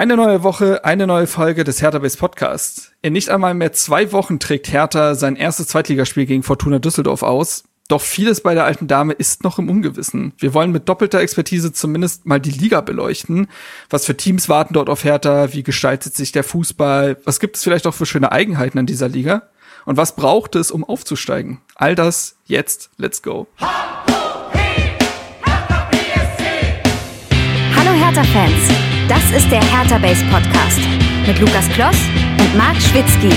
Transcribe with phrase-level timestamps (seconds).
[0.00, 2.92] Eine neue Woche, eine neue Folge des Hertha Base Podcasts.
[3.02, 7.64] In nicht einmal mehr zwei Wochen trägt Hertha sein erstes Zweitligaspiel gegen Fortuna Düsseldorf aus.
[7.86, 10.32] Doch vieles bei der alten Dame ist noch im Ungewissen.
[10.38, 13.48] Wir wollen mit doppelter Expertise zumindest mal die Liga beleuchten.
[13.90, 15.52] Was für Teams warten dort auf Hertha?
[15.52, 17.18] Wie gestaltet sich der Fußball?
[17.26, 19.50] Was gibt es vielleicht auch für schöne Eigenheiten an dieser Liga?
[19.84, 21.60] Und was braucht es, um aufzusteigen?
[21.74, 22.88] All das jetzt.
[22.96, 23.48] Let's go.
[27.76, 28.89] Hallo Hertha-Fans.
[29.10, 30.78] Das ist der Hertha Base Podcast
[31.26, 31.96] mit Lukas Kloss
[32.38, 33.36] und Marc Schwitzky.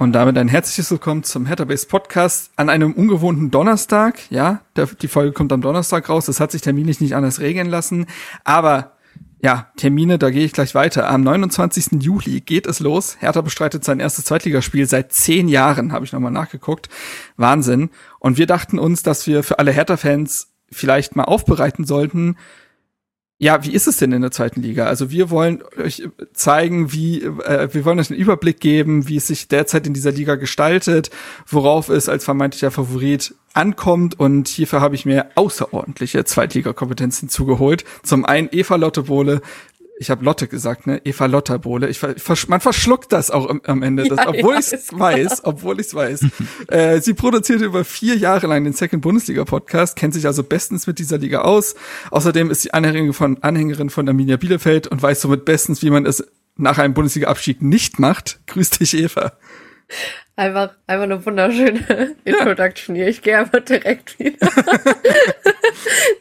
[0.00, 4.18] Und damit ein herzliches Willkommen zum Hertha Base Podcast an einem ungewohnten Donnerstag.
[4.28, 6.26] Ja, der, die Folge kommt am Donnerstag raus.
[6.26, 8.06] Das hat sich terminlich nicht anders regeln lassen.
[8.42, 8.97] Aber
[9.40, 11.08] ja, Termine, da gehe ich gleich weiter.
[11.08, 12.02] Am 29.
[12.02, 13.16] Juli geht es los.
[13.20, 16.88] Hertha bestreitet sein erstes Zweitligaspiel seit zehn Jahren, habe ich nochmal nachgeguckt.
[17.36, 17.90] Wahnsinn.
[18.18, 22.36] Und wir dachten uns, dass wir für alle Hertha-Fans vielleicht mal aufbereiten sollten,
[23.40, 24.86] ja, wie ist es denn in der zweiten Liga?
[24.86, 29.28] Also wir wollen euch zeigen, wie äh, wir wollen euch einen Überblick geben, wie es
[29.28, 31.10] sich derzeit in dieser Liga gestaltet,
[31.46, 37.84] worauf es als vermeintlicher Favorit ankommt und hierfür habe ich mir außerordentliche Zweitligakompetenzen zugeholt.
[38.02, 39.40] Zum einen Eva Lotte Bohle,
[39.98, 41.00] ich habe Lotte gesagt, ne?
[41.04, 41.88] Eva Lotterbohle.
[41.88, 44.98] Ich, ich, man verschluckt das auch am, am Ende, das, ja, obwohl ja, ich es
[44.98, 46.26] weiß, obwohl ich es weiß.
[46.68, 50.86] äh, sie produzierte über vier Jahre lang den Second Bundesliga Podcast, kennt sich also bestens
[50.86, 51.74] mit dieser Liga aus.
[52.10, 56.06] Außerdem ist sie Anhängerin von, Anhängerin von Arminia Bielefeld und weiß somit bestens, wie man
[56.06, 56.24] es
[56.56, 58.40] nach einem Bundesliga-Abstieg nicht macht.
[58.46, 59.32] Grüß dich, Eva.
[60.36, 63.08] Einfach, einfach eine wunderschöne Introduction hier.
[63.08, 64.48] Ich gehe einfach direkt wieder.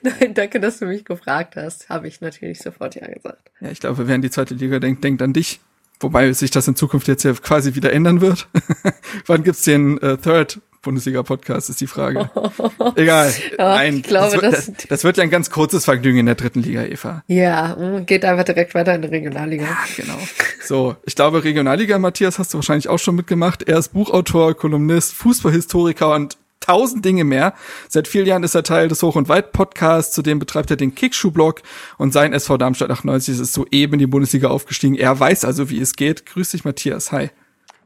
[0.02, 1.88] Nein, danke, dass du mich gefragt hast.
[1.90, 3.52] Habe ich natürlich sofort ja gesagt.
[3.62, 5.60] Ja, ich glaube, wer an die zweite Liga denkt, denkt an dich.
[6.00, 8.48] Wobei sich das in Zukunft jetzt ja quasi wieder ändern wird.
[9.26, 12.30] Wann gibt's den äh, Third Bundesliga-Podcast, ist die Frage.
[12.96, 13.34] Egal.
[13.60, 16.36] Ja, ich glaube, das, wird, das, das, wird ja ein ganz kurzes Vergnügen in der
[16.36, 17.24] dritten Liga, Eva.
[17.28, 19.66] Ja, mm, geht einfach direkt weiter in die Regionalliga.
[19.66, 20.18] Ja, genau.
[20.64, 23.64] So, ich glaube, Regionalliga, Matthias, hast du wahrscheinlich auch schon mitgemacht.
[23.64, 27.54] Er ist Buchautor, Kolumnist, Fußballhistoriker und tausend Dinge mehr.
[27.90, 31.64] Seit vielen Jahren ist er Teil des Hoch- und Weit-Podcasts, zudem betreibt er den Kickschuh-Blog
[31.98, 34.96] und sein SV Darmstadt 98 ist soeben in die Bundesliga aufgestiegen.
[34.96, 36.26] Er weiß also, wie es geht.
[36.26, 37.12] Grüß dich, Matthias.
[37.12, 37.30] Hi.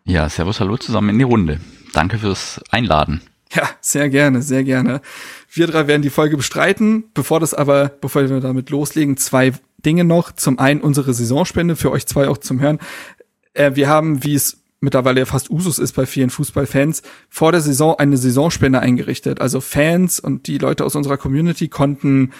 [0.04, 1.60] Ja, servus, hallo zusammen in die Runde.
[1.94, 3.22] Danke fürs Einladen.
[3.54, 5.02] Ja, sehr gerne, sehr gerne.
[5.52, 7.06] Wir drei werden die Folge bestreiten.
[7.14, 9.54] Bevor das aber, bevor wir damit loslegen, zwei
[9.86, 10.32] Dinge noch.
[10.32, 12.80] Zum einen unsere Saisonspende für euch zwei auch zum Hören.
[13.54, 17.62] Äh, wir haben, wie es mittlerweile ja fast Usus ist bei vielen Fußballfans, vor der
[17.62, 19.40] Saison eine Saisonspende eingerichtet.
[19.40, 22.32] Also Fans und die Leute aus unserer Community konnten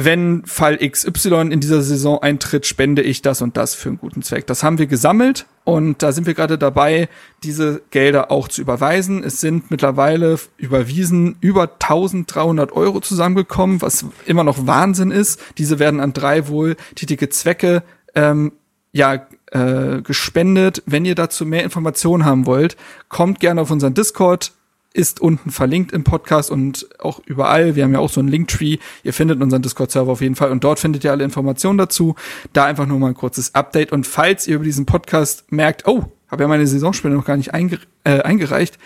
[0.00, 4.22] wenn Fall XY in dieser Saison eintritt, spende ich das und das für einen guten
[4.22, 4.46] Zweck.
[4.46, 7.08] Das haben wir gesammelt und da sind wir gerade dabei,
[7.42, 9.24] diese Gelder auch zu überweisen.
[9.24, 15.40] Es sind mittlerweile überwiesen über 1300 Euro zusammengekommen, was immer noch Wahnsinn ist.
[15.58, 17.82] Diese werden an drei wohltätige Zwecke
[18.14, 18.52] ähm,
[18.92, 20.80] ja äh, gespendet.
[20.86, 22.76] Wenn ihr dazu mehr Informationen haben wollt,
[23.08, 24.52] kommt gerne auf unseren Discord
[24.92, 27.76] ist unten verlinkt im Podcast und auch überall.
[27.76, 28.78] Wir haben ja auch so einen Linktree.
[29.02, 32.14] Ihr findet unseren Discord-Server auf jeden Fall und dort findet ihr alle Informationen dazu.
[32.52, 33.92] Da einfach nur mal ein kurzes Update.
[33.92, 37.54] Und falls ihr über diesen Podcast merkt, oh, habe ja meine Saisonspiele noch gar nicht
[37.54, 38.78] einge äh, eingereicht,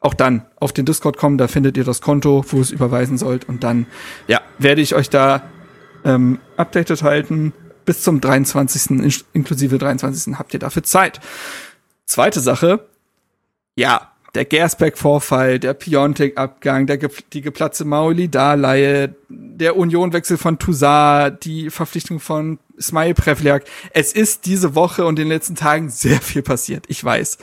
[0.00, 3.48] auch dann auf den Discord kommen, da findet ihr das Konto, wo es überweisen sollt
[3.48, 3.86] und dann,
[4.26, 5.42] ja, werde ich euch da
[6.04, 7.52] ähm, updated halten.
[7.84, 9.24] Bis zum 23.
[9.32, 10.34] inklusive 23.
[10.38, 11.20] habt ihr dafür Zeit.
[12.04, 12.86] Zweite Sache,
[13.74, 16.98] ja, der Gersbeck-Vorfall, der Piontek-Abgang, der,
[17.32, 23.64] die geplatzte Mauli-Darleihe, der Unionwechsel von Toussaint, die Verpflichtung von Smile Prevliak.
[23.92, 26.84] Es ist diese Woche und in den letzten Tagen sehr viel passiert.
[26.88, 27.38] Ich weiß.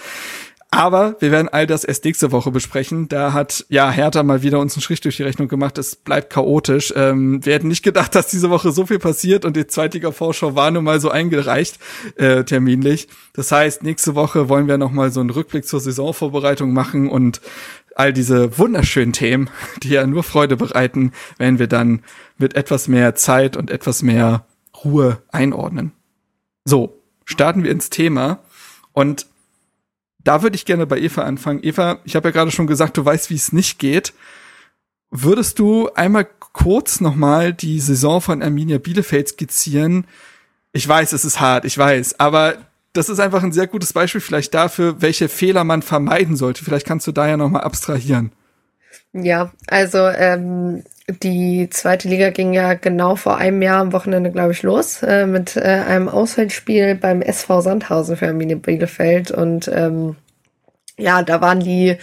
[0.72, 3.08] Aber wir werden all das erst nächste Woche besprechen.
[3.08, 5.80] Da hat ja Hertha mal wieder uns einen Strich durch die Rechnung gemacht.
[5.80, 6.94] Es bleibt chaotisch.
[6.96, 10.70] Ähm, wir hätten nicht gedacht, dass diese Woche so viel passiert und die Zweitliga-Vorschau war
[10.70, 11.80] nun mal so eingereicht,
[12.18, 13.08] äh, terminlich.
[13.34, 17.42] Das heißt, nächste Woche wollen wir noch mal so einen Rückblick zur Saisonvorbereitung machen und
[17.96, 19.50] all diese wunderschönen Themen,
[19.82, 22.04] die ja nur Freude bereiten, werden wir dann
[22.38, 24.46] mit etwas mehr Zeit und etwas mehr
[24.86, 25.94] Ruhe einordnen.
[26.64, 28.40] So, starten wir ins Thema
[28.94, 29.26] und
[30.20, 31.64] da würde ich gerne bei Eva anfangen.
[31.64, 34.14] Eva, ich habe ja gerade schon gesagt, du weißt, wie es nicht geht.
[35.12, 40.06] Würdest du einmal kurz nochmal die Saison von Arminia Bielefeld skizzieren?
[40.72, 42.58] Ich weiß, es ist hart, ich weiß, aber
[42.94, 46.64] das ist einfach ein sehr gutes Beispiel vielleicht dafür, welche Fehler man vermeiden sollte.
[46.64, 48.32] Vielleicht kannst du da ja nochmal abstrahieren.
[49.14, 54.52] Ja, also ähm, die zweite Liga ging ja genau vor einem Jahr am Wochenende, glaube
[54.52, 59.32] ich, los äh, mit äh, einem Auswärtsspiel beim SV Sandhausen für Arminia Bielefeld.
[59.32, 60.16] Und ähm,
[60.98, 61.98] ja, da waren die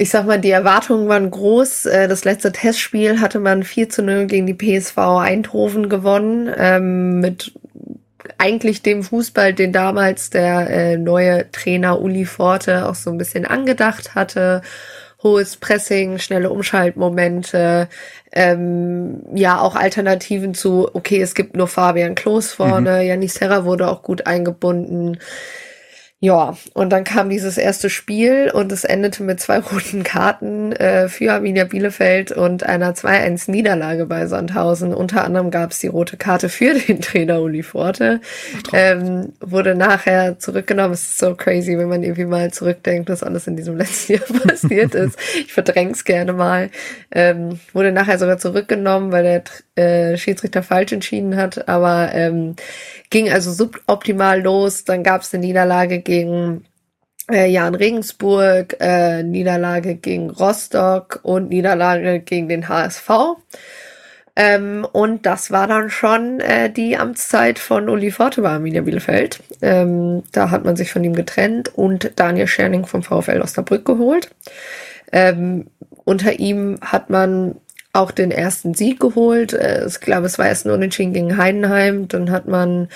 [0.00, 1.84] ich sag mal, die Erwartungen waren groß.
[1.84, 7.20] Äh, das letzte Testspiel hatte man 4 zu 0 gegen die PSV Eindhoven gewonnen, ähm,
[7.20, 7.52] mit
[8.38, 13.44] eigentlich dem Fußball, den damals der äh, neue Trainer Uli Forte auch so ein bisschen
[13.44, 14.62] angedacht hatte.
[15.22, 17.88] Hohes Pressing, schnelle Umschaltmomente,
[18.32, 23.06] ähm, ja auch Alternativen zu, okay, es gibt nur Fabian Klos vorne, mhm.
[23.06, 25.18] Janis Serra wurde auch gut eingebunden.
[26.22, 31.08] Ja, und dann kam dieses erste Spiel und es endete mit zwei roten Karten äh,
[31.08, 34.92] für Arminia Bielefeld und einer 2-1-Niederlage bei Sandhausen.
[34.92, 38.20] Unter anderem gab es die rote Karte für den Trainer Uli Forte.
[38.74, 40.92] Ähm, wurde nachher zurückgenommen.
[40.92, 44.46] Es ist so crazy, wenn man irgendwie mal zurückdenkt, was alles in diesem letzten Jahr
[44.46, 45.18] passiert ist.
[45.38, 46.68] Ich verdräng's gerne mal.
[47.12, 49.42] Ähm, wurde nachher sogar zurückgenommen, weil der
[49.82, 51.66] äh, Schiedsrichter falsch entschieden hat.
[51.66, 52.56] Aber ähm,
[53.08, 54.84] ging also suboptimal los.
[54.84, 56.64] Dann gab es eine Niederlage gegen
[57.30, 63.36] äh, Jan Regensburg, äh, Niederlage gegen Rostock und Niederlage gegen den HSV.
[64.34, 69.38] Ähm, und das war dann schon äh, die Amtszeit von Uli Forte bei Arminia Bielefeld.
[69.62, 74.30] Ähm, da hat man sich von ihm getrennt und Daniel Scherning vom VfL Osnabrück geholt.
[75.12, 75.68] Ähm,
[76.04, 77.54] unter ihm hat man
[77.92, 79.52] auch den ersten Sieg geholt.
[79.52, 82.08] Äh, ich glaube, es war erst ein Unentschieden gegen Heidenheim.
[82.08, 82.88] Dann hat man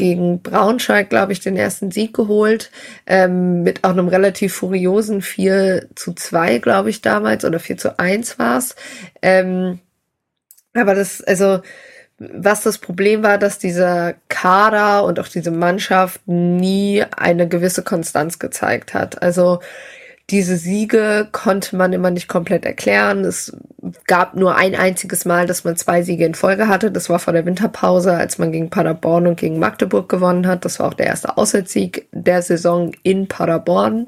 [0.00, 2.70] gegen Braunschweig, glaube ich, den ersten Sieg geholt.
[3.06, 7.44] Ähm, mit auch einem relativ furiosen 4 zu 2, glaube ich, damals.
[7.44, 8.76] Oder 4 zu 1 war es.
[9.20, 9.78] Ähm,
[10.72, 11.60] aber das, also,
[12.18, 18.38] was das Problem war, dass dieser Kader und auch diese Mannschaft nie eine gewisse Konstanz
[18.38, 19.20] gezeigt hat.
[19.22, 19.60] Also
[20.30, 23.24] diese Siege konnte man immer nicht komplett erklären.
[23.24, 23.56] Es
[24.06, 26.90] gab nur ein einziges Mal, dass man zwei Siege in Folge hatte.
[26.90, 30.64] Das war vor der Winterpause, als man gegen Paderborn und gegen Magdeburg gewonnen hat.
[30.64, 34.06] Das war auch der erste Auswärtssieg der Saison in Paderborn.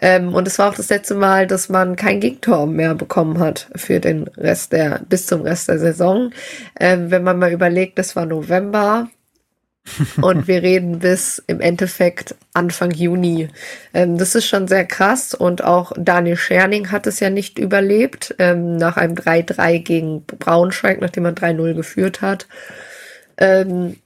[0.00, 3.68] Ähm, und es war auch das letzte Mal, dass man kein Gegentor mehr bekommen hat
[3.74, 6.30] für den Rest der, bis zum Rest der Saison.
[6.78, 9.08] Ähm, wenn man mal überlegt, das war November
[10.20, 13.48] und wir reden bis im Endeffekt Anfang Juni.
[13.94, 18.34] Ähm, das ist schon sehr krass und auch Daniel Scherning hat es ja nicht überlebt
[18.38, 22.46] ähm, nach einem 3-3 gegen Braunschweig, nachdem man 3-0 geführt hat.
[23.36, 23.96] Ähm,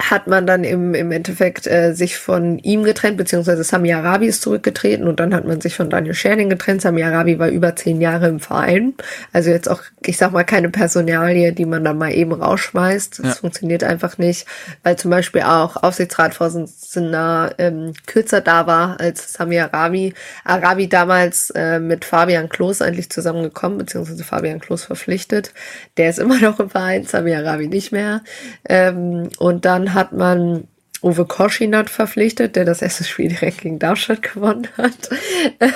[0.00, 4.40] hat man dann im, im Endeffekt äh, sich von ihm getrennt, beziehungsweise Sami Arabi ist
[4.40, 6.80] zurückgetreten und dann hat man sich von Daniel Scherning getrennt.
[6.80, 8.94] Sami Arabi war über zehn Jahre im Verein.
[9.34, 13.18] Also jetzt auch, ich sag mal, keine Personalie, die man dann mal eben rausschmeißt.
[13.18, 13.32] Das ja.
[13.34, 14.46] funktioniert einfach nicht,
[14.82, 20.14] weil zum Beispiel auch Aufsichtsratsvorsitzender ähm, kürzer da war als Sami Arabi.
[20.44, 25.52] Arabi damals äh, mit Fabian Klos eigentlich zusammengekommen, beziehungsweise Fabian Klos verpflichtet.
[25.98, 28.22] Der ist immer noch im Verein, Sami Arabi nicht mehr.
[28.66, 30.68] Ähm, und dann dann hat man
[31.02, 35.10] Uwe Koschinat verpflichtet, der das erste Spiel direkt gegen Darmstadt gewonnen hat.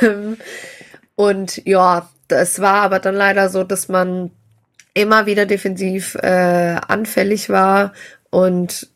[0.03, 0.37] Ähm,
[1.17, 4.31] und ja, es war aber dann leider so, dass man
[4.95, 7.93] immer wieder defensiv äh, anfällig war
[8.31, 8.89] und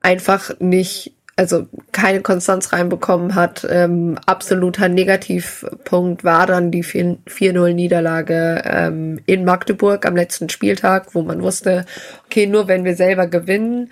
[0.00, 3.64] einfach nicht, also keine Konstanz reinbekommen hat.
[3.70, 11.40] Ähm, absoluter Negativpunkt war dann die 4-0-Niederlage ähm, in Magdeburg am letzten Spieltag, wo man
[11.40, 11.86] wusste,
[12.26, 13.90] okay, nur wenn wir selber gewinnen,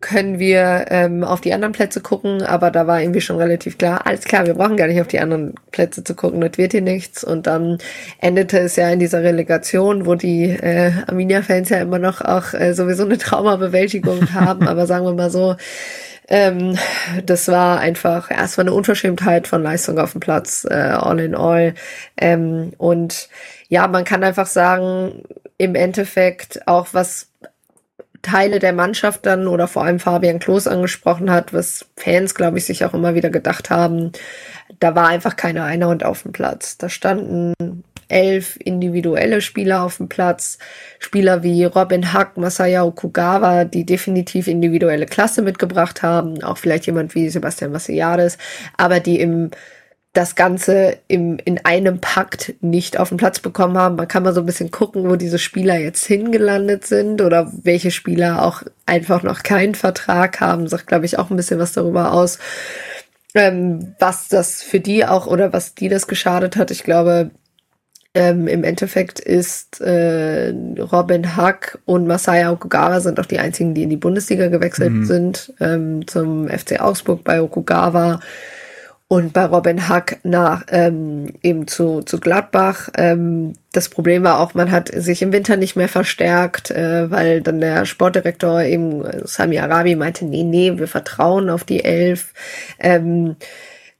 [0.00, 4.06] können wir ähm, auf die anderen Plätze gucken, aber da war irgendwie schon relativ klar,
[4.06, 6.82] alles klar, wir brauchen gar nicht auf die anderen Plätze zu gucken, das wird hier
[6.82, 7.24] nichts.
[7.24, 7.78] Und dann
[8.20, 12.74] endete es ja in dieser Relegation, wo die äh, Arminia-Fans ja immer noch auch äh,
[12.74, 15.56] sowieso eine Traumabewältigung haben, aber sagen wir mal so,
[16.28, 16.78] ähm,
[17.24, 21.74] das war einfach erstmal eine Unverschämtheit von Leistung auf dem Platz, äh, all in all.
[22.16, 23.28] Ähm, und
[23.68, 25.22] ja, man kann einfach sagen,
[25.56, 27.28] im Endeffekt auch was
[28.22, 32.66] Teile der Mannschaft dann oder vor allem Fabian Klos angesprochen hat, was Fans, glaube ich,
[32.66, 34.12] sich auch immer wieder gedacht haben,
[34.80, 36.76] da war einfach keine Einhand auf dem Platz.
[36.78, 37.54] Da standen
[38.08, 40.58] elf individuelle Spieler auf dem Platz,
[40.98, 47.14] Spieler wie Robin Hack, Masaya Okugawa, die definitiv individuelle Klasse mitgebracht haben, auch vielleicht jemand
[47.14, 48.38] wie Sebastian Massiades,
[48.76, 49.50] aber die im
[50.18, 53.96] das Ganze im, in einem Pakt nicht auf den Platz bekommen haben.
[53.96, 57.90] Man kann mal so ein bisschen gucken, wo diese Spieler jetzt hingelandet sind oder welche
[57.90, 60.66] Spieler auch einfach noch keinen Vertrag haben.
[60.66, 62.38] Sagt, glaube ich, auch ein bisschen was darüber aus,
[63.34, 66.70] ähm, was das für die auch oder was die das geschadet hat.
[66.70, 67.30] Ich glaube,
[68.14, 70.52] ähm, Im Endeffekt ist äh,
[70.92, 75.04] Robin Hack und Masaya Okugawa sind auch die einzigen, die in die Bundesliga gewechselt mhm.
[75.04, 78.20] sind, ähm, zum FC Augsburg bei Okugawa
[79.08, 82.88] und bei Robin Hack nach ähm, eben zu, zu Gladbach.
[82.96, 87.40] Ähm, das Problem war auch, man hat sich im Winter nicht mehr verstärkt, äh, weil
[87.42, 92.34] dann der Sportdirektor eben Sami Arabi meinte, nee, nee, wir vertrauen auf die Elf.
[92.78, 93.36] Ähm,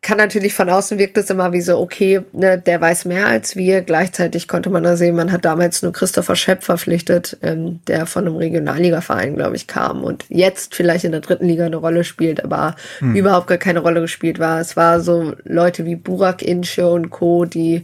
[0.01, 3.57] kann natürlich von außen wirkt es immer wie so, okay, ne, der weiß mehr als
[3.57, 3.83] wir.
[3.83, 8.27] Gleichzeitig konnte man da sehen, man hat damals nur Christopher Schepp verpflichtet, ähm, der von
[8.27, 12.45] einem Regionalligaverein, glaube ich, kam und jetzt vielleicht in der dritten Liga eine Rolle spielt,
[12.45, 13.17] aber hm.
[13.17, 14.61] überhaupt gar keine Rolle gespielt war.
[14.61, 17.83] Es war so Leute wie Burak Inche und Co., die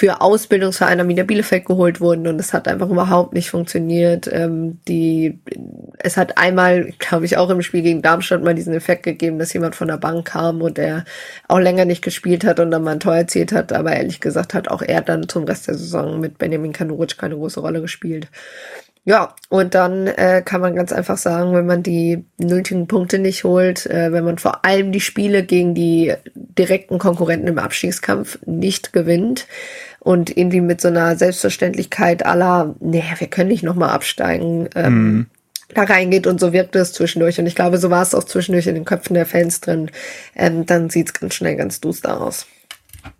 [0.00, 4.30] für Ausbildungsvereine Arminia Bielefeld geholt wurden und es hat einfach überhaupt nicht funktioniert.
[4.32, 5.38] Ähm, die,
[5.98, 9.52] es hat einmal, glaube ich, auch im Spiel gegen Darmstadt mal diesen Effekt gegeben, dass
[9.52, 11.04] jemand von der Bank kam und der
[11.48, 14.54] auch länger nicht gespielt hat und dann mal ein Tor erzielt hat, aber ehrlich gesagt
[14.54, 18.28] hat auch er dann zum Rest der Saison mit Benjamin Kanuric keine große Rolle gespielt.
[19.04, 23.44] Ja, und dann äh, kann man ganz einfach sagen, wenn man die nötigen Punkte nicht
[23.44, 28.92] holt, äh, wenn man vor allem die Spiele gegen die direkten Konkurrenten im Abstiegskampf nicht
[28.92, 29.46] gewinnt
[30.00, 35.26] und irgendwie mit so einer Selbstverständlichkeit aller, nee, wir können nicht nochmal absteigen, ähm, mm.
[35.74, 37.38] da reingeht und so wirkt es zwischendurch.
[37.38, 39.90] Und ich glaube, so war es auch zwischendurch in den Köpfen der Fans drin.
[40.34, 42.46] Ähm, dann sieht es ganz schnell ganz duster aus.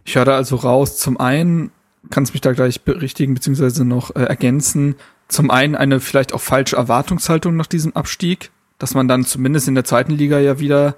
[0.05, 1.71] Ich höre da also raus, zum einen
[2.09, 4.97] kannst mich da gleich berichtigen, beziehungsweise noch äh, ergänzen,
[5.29, 9.75] zum einen eine vielleicht auch falsche Erwartungshaltung nach diesem Abstieg, dass man dann zumindest in
[9.75, 10.97] der zweiten Liga ja wieder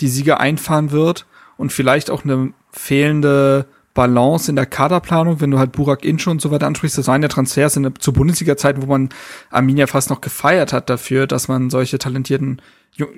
[0.00, 5.58] die Sieger einfahren wird und vielleicht auch eine fehlende Balance in der Kaderplanung, wenn du
[5.58, 8.86] halt Burak Inche und so weiter ansprichst, das waren ja Transfers in zu Bundesliga-Zeiten, wo
[8.86, 9.10] man
[9.50, 12.62] Arminia fast noch gefeiert hat dafür, dass man solche talentierten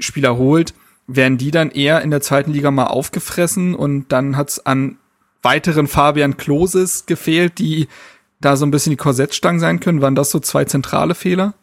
[0.01, 0.75] Spieler holt,
[1.07, 4.97] werden die dann eher in der zweiten Liga mal aufgefressen und dann hat's an
[5.43, 7.89] weiteren Fabian Kloses gefehlt, die
[8.41, 10.03] da so ein bisschen die Korsettstangen sein können?
[10.03, 11.55] Waren das so zwei zentrale Fehler?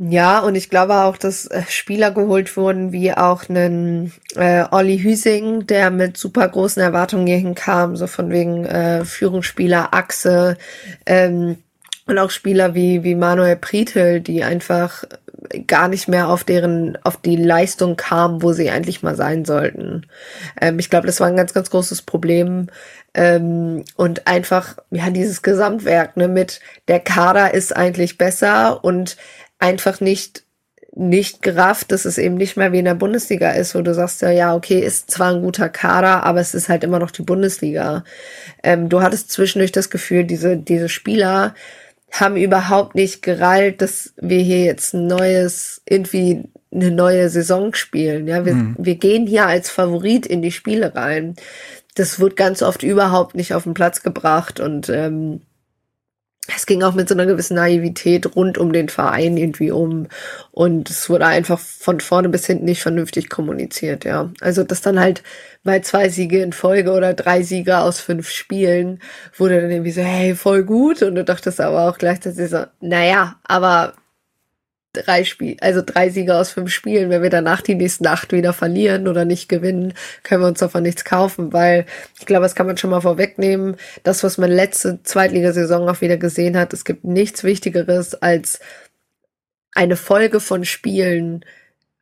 [0.00, 4.98] Ja, und ich glaube auch, dass äh, Spieler geholt wurden, wie auch einen äh, Olli
[4.98, 10.56] Hüsing, der mit super großen Erwartungen hierhin kam, so von wegen äh, Führungsspieler, Achse,
[11.04, 11.58] ähm,
[12.06, 15.04] und auch Spieler wie, wie Manuel Pritel, die einfach
[15.66, 20.06] gar nicht mehr auf deren, auf die Leistung kamen, wo sie eigentlich mal sein sollten.
[20.60, 22.68] Ähm, ich glaube, das war ein ganz, ganz großes Problem
[23.14, 29.16] ähm, und einfach, ja, dieses Gesamtwerk, ne, mit der Kader ist eigentlich besser und
[29.58, 30.44] einfach nicht
[30.94, 34.20] nicht gerafft, dass es eben nicht mehr wie in der Bundesliga ist, wo du sagst
[34.22, 37.22] ja, ja, okay, ist zwar ein guter Kader, aber es ist halt immer noch die
[37.22, 38.02] Bundesliga.
[38.64, 41.54] Ähm, du hattest zwischendurch das Gefühl, diese, diese Spieler
[42.10, 48.26] haben überhaupt nicht gerallt, dass wir hier jetzt ein neues, irgendwie eine neue Saison spielen.
[48.26, 48.74] Ja, wir, mhm.
[48.78, 51.36] wir gehen hier als Favorit in die Spiele rein
[51.98, 55.42] das wird ganz oft überhaupt nicht auf den Platz gebracht und ähm,
[56.54, 60.06] es ging auch mit so einer gewissen Naivität rund um den Verein irgendwie um
[60.50, 64.30] und es wurde einfach von vorne bis hinten nicht vernünftig kommuniziert, ja.
[64.40, 65.22] Also dass dann halt
[65.62, 69.00] bei zwei Siege in Folge oder drei Siege aus fünf Spielen
[69.36, 73.36] wurde dann irgendwie so, hey, voll gut und du dachtest aber auch gleichzeitig so, naja,
[73.44, 73.94] aber
[75.02, 78.52] drei Spiel, also drei Siege aus fünf Spielen, wenn wir danach die nächsten acht wieder
[78.52, 81.86] verlieren oder nicht gewinnen, können wir uns davon nichts kaufen, weil
[82.18, 83.76] ich glaube, das kann man schon mal vorwegnehmen.
[84.02, 88.60] Das, was man letzte Zweitligasaison auch wieder gesehen hat, es gibt nichts Wichtigeres als
[89.74, 91.44] eine Folge von Spielen,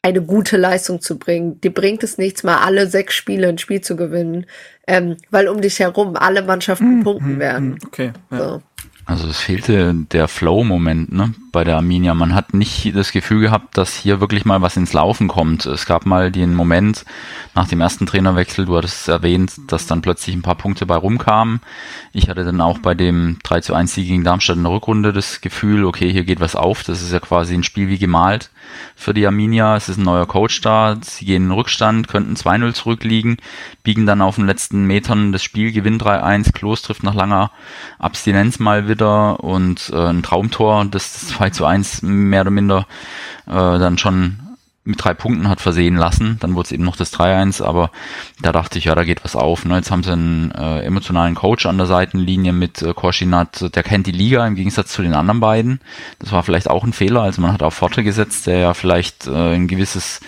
[0.02, 1.60] eine gute Leistung zu bringen.
[1.60, 4.46] Die bringt es nichts, mal alle sechs Spiele ein Spiel zu gewinnen,
[4.86, 7.02] ähm, weil um dich herum alle Mannschaften mhm.
[7.02, 7.70] punkten werden.
[7.70, 7.78] Mhm.
[7.86, 8.12] Okay.
[8.30, 8.38] Ja.
[8.38, 8.62] So.
[9.08, 12.12] Also es fehlte der Flow-Moment ne, bei der Arminia.
[12.12, 15.64] Man hat nicht das Gefühl gehabt, dass hier wirklich mal was ins Laufen kommt.
[15.64, 17.04] Es gab mal den Moment
[17.54, 20.96] nach dem ersten Trainerwechsel, du hattest es erwähnt, dass dann plötzlich ein paar Punkte bei
[20.96, 21.60] rumkamen.
[22.12, 25.12] Ich hatte dann auch bei dem 3 zu 1 Sieg gegen Darmstadt in der Rückrunde
[25.12, 26.82] das Gefühl, okay, hier geht was auf.
[26.82, 28.50] Das ist ja quasi ein Spiel wie gemalt
[28.96, 29.76] für die Arminia.
[29.76, 30.96] Es ist ein neuer Coach da.
[31.00, 33.36] Sie gehen in den Rückstand, könnten 2-0 zurückliegen,
[33.84, 36.52] biegen dann auf den letzten Metern das Spiel, gewinnen 3-1.
[36.52, 37.52] Klos trifft nach langer
[38.00, 42.86] Abstinenz mal wieder und äh, ein Traumtor, das 2 zu 1 mehr oder minder
[43.46, 44.40] äh, dann schon
[44.86, 46.36] mit drei Punkten hat versehen lassen.
[46.40, 47.90] Dann wurde es eben noch das 3-1, aber
[48.40, 49.64] da dachte ich, ja, da geht was auf.
[49.64, 49.76] Ne?
[49.76, 54.06] Jetzt haben sie einen äh, emotionalen Coach an der Seitenlinie mit äh, Korschinat, der kennt
[54.06, 55.80] die Liga im Gegensatz zu den anderen beiden.
[56.20, 57.22] Das war vielleicht auch ein Fehler.
[57.22, 60.20] Also man hat auf Forte gesetzt, der ja vielleicht äh, ein gewisses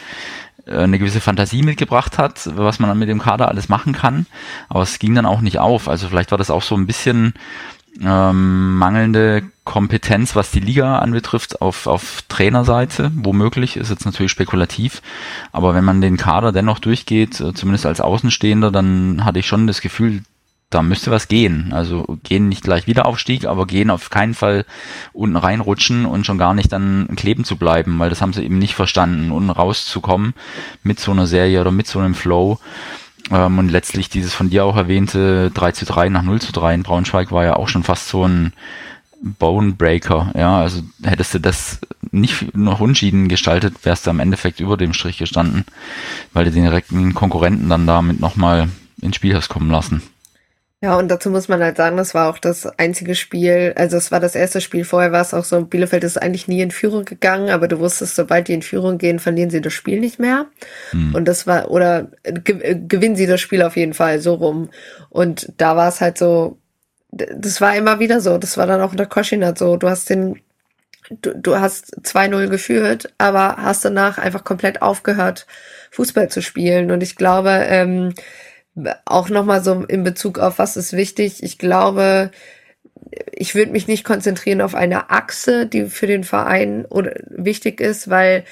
[0.66, 4.26] äh, eine gewisse Fantasie mitgebracht hat, was man dann mit dem Kader alles machen kann.
[4.68, 5.88] Aber es ging dann auch nicht auf.
[5.88, 7.34] Also vielleicht war das auch so ein bisschen
[8.02, 15.02] ähm, mangelnde Kompetenz, was die Liga anbetrifft, auf, auf Trainerseite, womöglich, ist jetzt natürlich spekulativ,
[15.52, 19.66] aber wenn man den Kader dennoch durchgeht, äh, zumindest als Außenstehender, dann hatte ich schon
[19.66, 20.22] das Gefühl,
[20.70, 21.72] da müsste was gehen.
[21.72, 24.66] Also gehen nicht gleich wieder Aufstieg, aber gehen auf keinen Fall
[25.12, 28.58] unten reinrutschen und schon gar nicht dann kleben zu bleiben, weil das haben sie eben
[28.58, 30.34] nicht verstanden, unten rauszukommen
[30.82, 32.58] mit so einer Serie oder mit so einem Flow.
[33.30, 36.74] Ähm, und letztlich dieses von dir auch erwähnte 3 zu 3 nach 0 zu 3
[36.74, 38.52] in Braunschweig war ja auch schon fast so ein
[39.20, 41.80] Bonebreaker, ja, also hättest du das
[42.12, 45.64] nicht noch unschieden gestaltet, wärst du am Endeffekt über dem Strich gestanden,
[46.32, 48.68] weil du den direkten Konkurrenten dann damit nochmal
[49.00, 50.02] ins Spiel hast kommen lassen.
[50.80, 54.12] Ja, und dazu muss man halt sagen, das war auch das einzige Spiel, also es
[54.12, 57.04] war das erste Spiel, vorher war es auch so, Bielefeld ist eigentlich nie in Führung
[57.04, 60.46] gegangen, aber du wusstest, sobald die in Führung gehen, verlieren sie das Spiel nicht mehr.
[60.90, 61.16] Hm.
[61.16, 64.70] Und das war, oder ge gewinnen sie das Spiel auf jeden Fall so rum.
[65.10, 66.58] Und da war es halt so,
[67.10, 70.40] das war immer wieder so, das war dann auch unter Koschinat so, du hast den,
[71.10, 75.48] du, du hast 2-0 geführt, aber hast danach einfach komplett aufgehört,
[75.90, 76.92] Fußball zu spielen.
[76.92, 78.14] Und ich glaube, ähm,
[79.04, 81.42] auch nochmal so in Bezug auf was ist wichtig.
[81.42, 82.30] Ich glaube,
[83.32, 88.10] ich würde mich nicht konzentrieren auf eine Achse, die für den Verein oder wichtig ist,
[88.10, 88.44] weil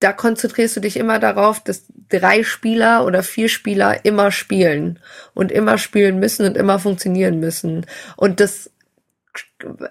[0.00, 4.98] da konzentrierst du dich immer darauf, dass drei Spieler oder vier Spieler immer spielen
[5.34, 7.86] und immer spielen müssen und immer funktionieren müssen.
[8.16, 8.70] Und das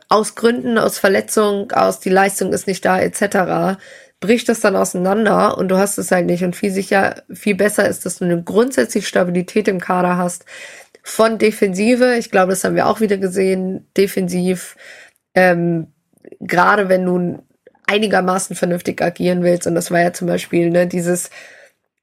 [0.09, 3.77] aus Gründen, aus Verletzung, aus die Leistung ist nicht da, etc
[4.21, 6.43] bricht das dann auseinander und du hast es halt nicht.
[6.43, 10.45] Und viel sicher, viel besser ist, dass du eine grundsätzliche Stabilität im Kader hast
[11.03, 12.15] von Defensive.
[12.15, 13.87] Ich glaube, das haben wir auch wieder gesehen.
[13.97, 14.77] Defensiv,
[15.35, 15.87] ähm,
[16.39, 17.43] gerade wenn du
[17.87, 19.67] einigermaßen vernünftig agieren willst.
[19.67, 21.31] Und das war ja zum Beispiel ne, dieses,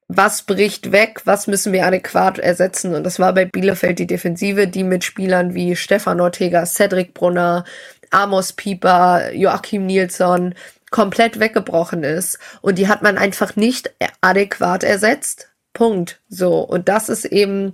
[0.09, 2.97] was bricht weg, was müssen wir adäquat ersetzen.
[2.97, 7.65] Und das war bei Bielefeld die Defensive, die mit Spielern wie Stefan Ortega, Cedric Brunner,
[8.11, 10.55] Amos Pieper, Joachim Nilsson,
[10.91, 15.51] komplett weggebrochen ist und die hat man einfach nicht adäquat ersetzt.
[15.73, 16.21] Punkt.
[16.29, 16.61] So.
[16.61, 17.73] Und das ist eben,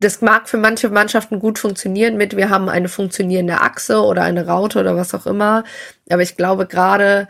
[0.00, 4.46] das mag für manche Mannschaften gut funktionieren mit, wir haben eine funktionierende Achse oder eine
[4.46, 5.64] Raute oder was auch immer.
[6.10, 7.28] Aber ich glaube gerade,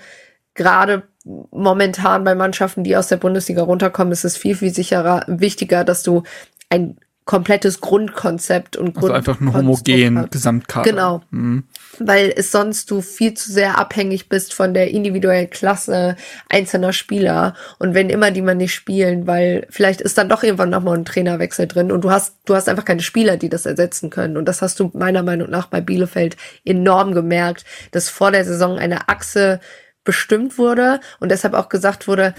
[0.55, 5.85] gerade momentan bei Mannschaften, die aus der Bundesliga runterkommen, ist es viel, viel sicherer, wichtiger,
[5.85, 6.25] dass du
[6.69, 10.91] ein komplettes Grundkonzept und also einfach ein homogen Gesamtkader.
[10.91, 11.23] Genau.
[11.31, 11.65] Mhm.
[12.01, 16.17] Weil es sonst du viel zu sehr abhängig bist von der individuellen Klasse
[16.49, 20.71] einzelner Spieler und wenn immer die man nicht spielen, weil vielleicht ist dann doch irgendwann
[20.71, 24.11] nochmal ein Trainerwechsel drin und du hast du hast einfach keine Spieler, die das ersetzen
[24.11, 28.45] können und das hast du meiner Meinung nach bei Bielefeld enorm gemerkt, dass vor der
[28.45, 29.61] Saison eine Achse
[30.05, 32.35] bestimmt wurde und deshalb auch gesagt wurde,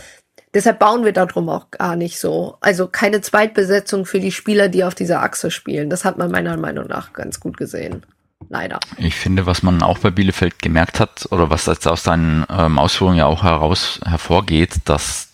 [0.54, 2.58] Deshalb bauen wir darum auch gar nicht so.
[2.62, 5.90] Also keine Zweitbesetzung für die Spieler, die auf dieser Achse spielen.
[5.90, 8.04] Das hat man meiner Meinung nach ganz gut gesehen.
[8.50, 8.80] Leider.
[8.98, 12.78] Ich finde, was man auch bei Bielefeld gemerkt hat, oder was jetzt aus deinen ähm,
[12.78, 15.30] Ausführungen ja auch heraus hervorgeht, dass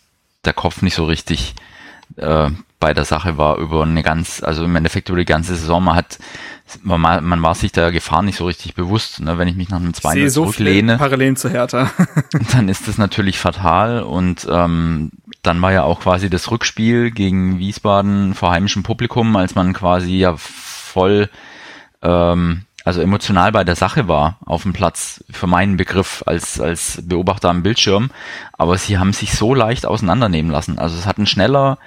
[0.46, 1.56] der Kopf nicht so richtig
[2.18, 5.84] äh, bei der Sache war über eine ganz, also im Endeffekt über die ganze Saison.
[5.84, 6.18] Man hat,
[6.84, 9.20] man, man war sich der Gefahr nicht so richtig bewusst.
[9.20, 9.38] Ne?
[9.38, 11.92] Wenn ich mich nach einem 2 so zurücklehne, Parallelen zu Hertha.
[12.54, 17.60] dann ist das natürlich fatal und ähm, dann war ja auch quasi das Rückspiel gegen
[17.60, 21.30] Wiesbaden vor heimischem Publikum, als man quasi ja voll
[22.02, 27.02] ähm, also emotional bei der Sache war auf dem Platz, für meinen Begriff als, als
[27.06, 28.10] Beobachter am Bildschirm.
[28.54, 30.80] Aber sie haben sich so leicht auseinandernehmen lassen.
[30.80, 31.78] Also es hat ein schneller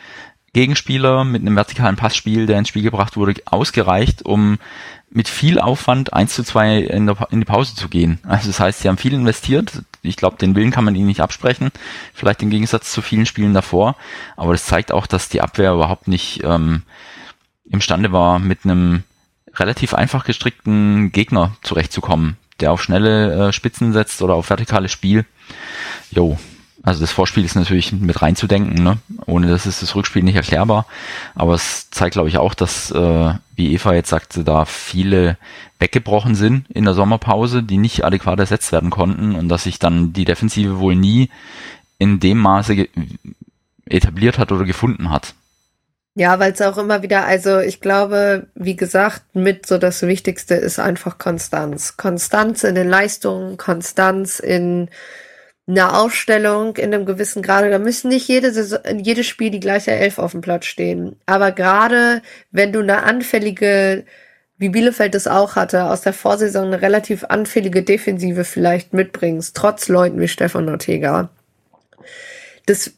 [0.52, 4.58] Gegenspieler mit einem vertikalen Passspiel, der ins Spiel gebracht wurde, ausgereicht, um
[5.10, 8.18] mit viel Aufwand 1 zu 2 in, der, in die Pause zu gehen.
[8.22, 9.82] Also das heißt, sie haben viel investiert.
[10.02, 11.70] Ich glaube, den Willen kann man ihnen nicht absprechen.
[12.14, 13.96] Vielleicht im Gegensatz zu vielen Spielen davor.
[14.36, 16.82] Aber das zeigt auch, dass die Abwehr überhaupt nicht ähm,
[17.64, 19.04] imstande war, mit einem
[19.54, 25.26] relativ einfach gestrickten Gegner zurechtzukommen, der auf schnelle äh, Spitzen setzt oder auf vertikales Spiel.
[26.10, 26.38] Jo,
[26.82, 28.98] also das Vorspiel ist natürlich mit reinzudenken, ne?
[29.26, 30.86] ohne das ist das Rückspiel nicht erklärbar.
[31.34, 35.38] Aber es zeigt, glaube ich, auch, dass, äh, wie Eva jetzt sagte, da viele
[35.78, 40.12] weggebrochen sind in der Sommerpause, die nicht adäquat ersetzt werden konnten und dass sich dann
[40.12, 41.30] die Defensive wohl nie
[41.98, 42.88] in dem Maße
[43.86, 45.34] etabliert hat oder gefunden hat.
[46.14, 50.54] Ja, weil es auch immer wieder, also ich glaube, wie gesagt, mit so das Wichtigste
[50.54, 51.96] ist einfach Konstanz.
[51.96, 54.90] Konstanz in den Leistungen, Konstanz in
[55.72, 57.70] einer Ausstellung, in einem gewissen Grade.
[57.70, 61.16] Da müssen nicht jede Saison, jedes Spiel die gleiche Elf auf dem Platz stehen.
[61.26, 64.04] Aber gerade wenn du eine anfällige,
[64.58, 69.88] wie Bielefeld es auch hatte, aus der Vorsaison eine relativ anfällige Defensive vielleicht mitbringst, trotz
[69.88, 71.30] Leuten wie Stefan Ortega.
[72.66, 72.92] Das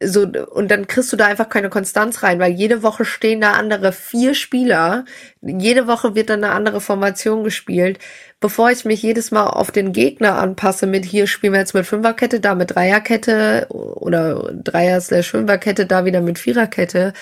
[0.00, 3.52] so, und dann kriegst du da einfach keine Konstanz rein, weil jede Woche stehen da
[3.52, 5.04] andere vier Spieler.
[5.42, 7.98] Jede Woche wird dann eine andere Formation gespielt.
[8.38, 11.86] Bevor ich mich jedes Mal auf den Gegner anpasse mit hier spielen wir jetzt mit
[11.86, 17.12] Fünferkette, da mit Dreierkette oder Dreier slash Fünferkette, da wieder mit Viererkette.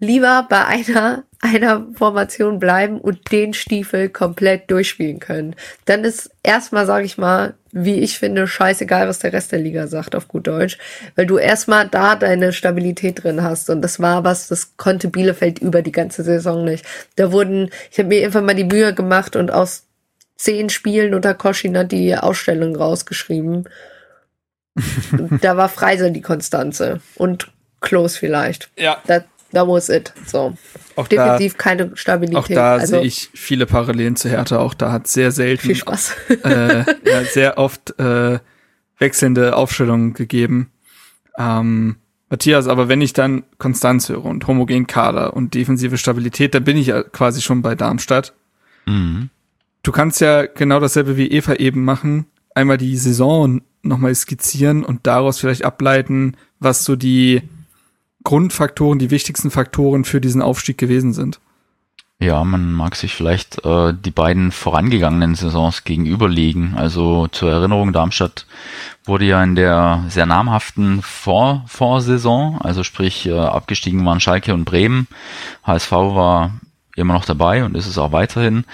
[0.00, 5.54] Lieber bei einer, einer Formation bleiben und den Stiefel komplett durchspielen können.
[5.84, 9.86] Dann ist erstmal, sage ich mal, wie ich finde, scheißegal, was der Rest der Liga
[9.86, 10.78] sagt, auf gut Deutsch,
[11.16, 15.58] weil du erstmal da deine Stabilität drin hast und das war was, das konnte Bielefeld
[15.58, 16.84] über die ganze Saison nicht.
[17.16, 19.84] Da wurden, ich habe mir einfach mal die Mühe gemacht und aus
[20.36, 23.68] zehn Spielen unter Koschina die Ausstellung rausgeschrieben.
[25.42, 27.48] da war Freise die Konstanze und
[27.80, 28.70] Close vielleicht.
[28.76, 29.02] Ja.
[29.06, 30.12] That, that was it.
[30.26, 30.56] So.
[30.96, 32.38] Auch Definitiv da, keine Stabilität.
[32.38, 34.58] auch da also, sehe ich viele Parallelen zu Hertha.
[34.58, 36.14] Auch da hat sehr selten, viel Spaß.
[36.44, 38.38] äh, ja, sehr oft äh,
[38.98, 40.70] wechselnde Aufstellungen gegeben.
[41.38, 41.96] Ähm,
[42.30, 46.76] Matthias, aber wenn ich dann Konstanz höre und homogen Kader und defensive Stabilität, dann bin
[46.76, 48.34] ich ja quasi schon bei Darmstadt.
[48.86, 49.30] Mhm.
[49.82, 55.06] Du kannst ja genau dasselbe wie Eva eben machen, einmal die Saison nochmal skizzieren und
[55.06, 57.42] daraus vielleicht ableiten, was so die
[58.28, 61.40] Grundfaktoren, die wichtigsten Faktoren für diesen Aufstieg gewesen sind.
[62.20, 66.74] Ja, man mag sich vielleicht äh, die beiden vorangegangenen Saisons gegenüberlegen.
[66.76, 68.44] Also zur Erinnerung, Darmstadt
[69.04, 74.66] wurde ja in der sehr namhaften Vor Vorsaison, also sprich äh, abgestiegen waren Schalke und
[74.66, 75.06] Bremen.
[75.64, 76.50] HSV war
[76.96, 78.66] immer noch dabei und ist es auch weiterhin.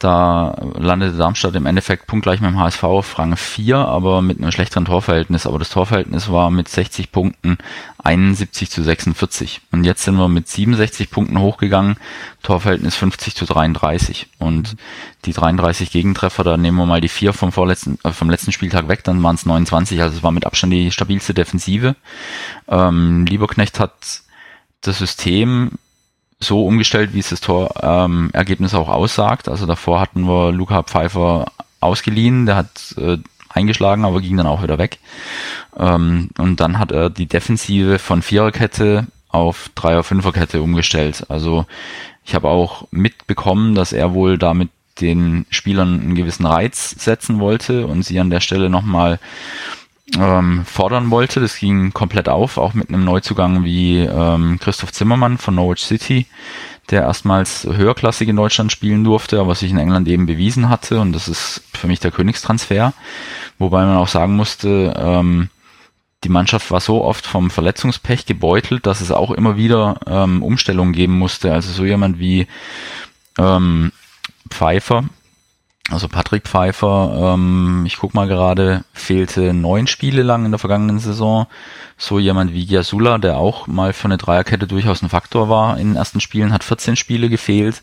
[0.00, 4.50] Da landete Darmstadt im Endeffekt punktgleich mit dem HSV auf Rang 4, aber mit einem
[4.50, 5.46] schlechteren Torverhältnis.
[5.46, 7.58] Aber das Torverhältnis war mit 60 Punkten
[8.02, 9.60] 71 zu 46.
[9.72, 11.96] Und jetzt sind wir mit 67 Punkten hochgegangen,
[12.42, 14.28] Torverhältnis 50 zu 33.
[14.38, 14.74] Und
[15.26, 18.88] die 33 Gegentreffer, da nehmen wir mal die vier vom vorletzten, äh, vom letzten Spieltag
[18.88, 20.00] weg, dann waren es 29.
[20.00, 21.94] Also es war mit Abstand die stabilste Defensive.
[22.68, 24.22] Ähm, Lieberknecht hat
[24.80, 25.72] das System
[26.42, 29.48] so umgestellt, wie es das Torergebnis ähm, auch aussagt.
[29.48, 34.62] Also davor hatten wir Luca Pfeiffer ausgeliehen, der hat äh, eingeschlagen, aber ging dann auch
[34.62, 34.98] wieder weg.
[35.78, 41.26] Ähm, und dann hat er die Defensive von Viererkette auf Dreier, Fünferkette umgestellt.
[41.28, 41.66] Also
[42.24, 47.86] ich habe auch mitbekommen, dass er wohl damit den Spielern einen gewissen Reiz setzen wollte
[47.86, 49.18] und sie an der Stelle nochmal
[50.18, 51.40] ähm, fordern wollte.
[51.40, 56.26] Das ging komplett auf, auch mit einem Neuzugang wie ähm, Christoph Zimmermann von Norwich City,
[56.90, 61.00] der erstmals höherklassig in Deutschland spielen durfte, aber sich in England eben bewiesen hatte.
[61.00, 62.92] Und das ist für mich der Königstransfer.
[63.58, 65.50] Wobei man auch sagen musste, ähm,
[66.24, 70.92] die Mannschaft war so oft vom Verletzungspech gebeutelt, dass es auch immer wieder ähm, Umstellungen
[70.92, 71.52] geben musste.
[71.52, 72.46] Also so jemand wie
[73.38, 73.92] ähm,
[74.50, 75.04] Pfeiffer,
[75.90, 80.98] also Patrick Pfeiffer, ähm, ich guck mal gerade, fehlte neun Spiele lang in der vergangenen
[80.98, 81.46] Saison.
[81.96, 85.88] So jemand wie Giasula, der auch mal für eine Dreierkette durchaus ein Faktor war in
[85.88, 87.82] den ersten Spielen, hat 14 Spiele gefehlt.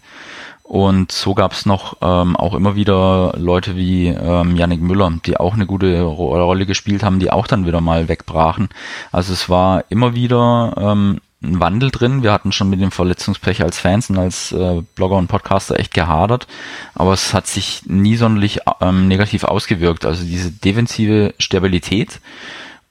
[0.63, 5.38] Und so gab es noch ähm, auch immer wieder Leute wie ähm, Yannick Müller, die
[5.38, 8.67] auch eine gute Rolle gespielt haben, die auch dann wieder mal wegbrachen.
[9.13, 12.23] Also es war immer wieder ähm, ein Wandel drin.
[12.23, 15.93] Wir hatten schon mit dem Verletzungspech als Fans und als äh, Blogger und Podcaster echt
[15.93, 16.47] gehadert,
[16.95, 20.06] aber es hat sich nie sonderlich ähm, negativ ausgewirkt.
[20.06, 22.19] Also diese defensive Stabilität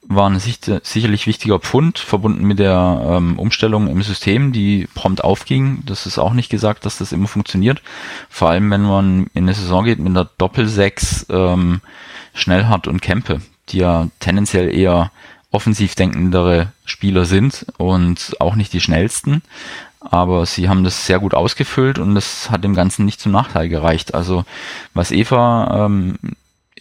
[0.09, 5.83] war ein sicherlich wichtiger Pfund, verbunden mit der ähm, Umstellung im System, die prompt aufging.
[5.85, 7.81] Das ist auch nicht gesagt, dass das immer funktioniert.
[8.29, 11.81] Vor allem, wenn man in eine Saison geht mit einer Doppel-6 ähm,
[12.33, 15.11] Schnellhardt und Kempe, die ja tendenziell eher
[15.51, 19.41] offensiv denkendere Spieler sind und auch nicht die schnellsten.
[19.99, 23.67] Aber sie haben das sehr gut ausgefüllt und das hat dem Ganzen nicht zum Nachteil
[23.67, 24.13] gereicht.
[24.13, 24.45] Also
[24.93, 26.17] was Eva ähm,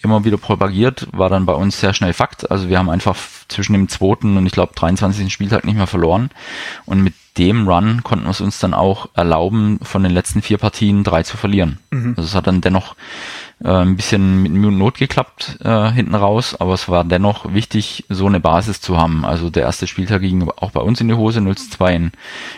[0.02, 2.50] immer wieder propagiert, war dann bei uns sehr schnell Fakt.
[2.50, 3.16] Also wir haben einfach
[3.48, 5.32] zwischen dem zweiten und ich glaube 23.
[5.32, 6.30] Spieltag nicht mehr verloren.
[6.84, 10.58] Und mit dem Run konnten wir es uns dann auch erlauben, von den letzten vier
[10.58, 11.78] Partien drei zu verlieren.
[11.90, 12.14] Mhm.
[12.16, 12.96] Also es hat dann dennoch
[13.62, 17.52] äh, ein bisschen mit Mühe und Not geklappt äh, hinten raus, aber es war dennoch
[17.54, 19.24] wichtig, so eine Basis zu haben.
[19.24, 22.12] Also der erste Spieltag ging auch bei uns in die Hose, 0 zu 2 in,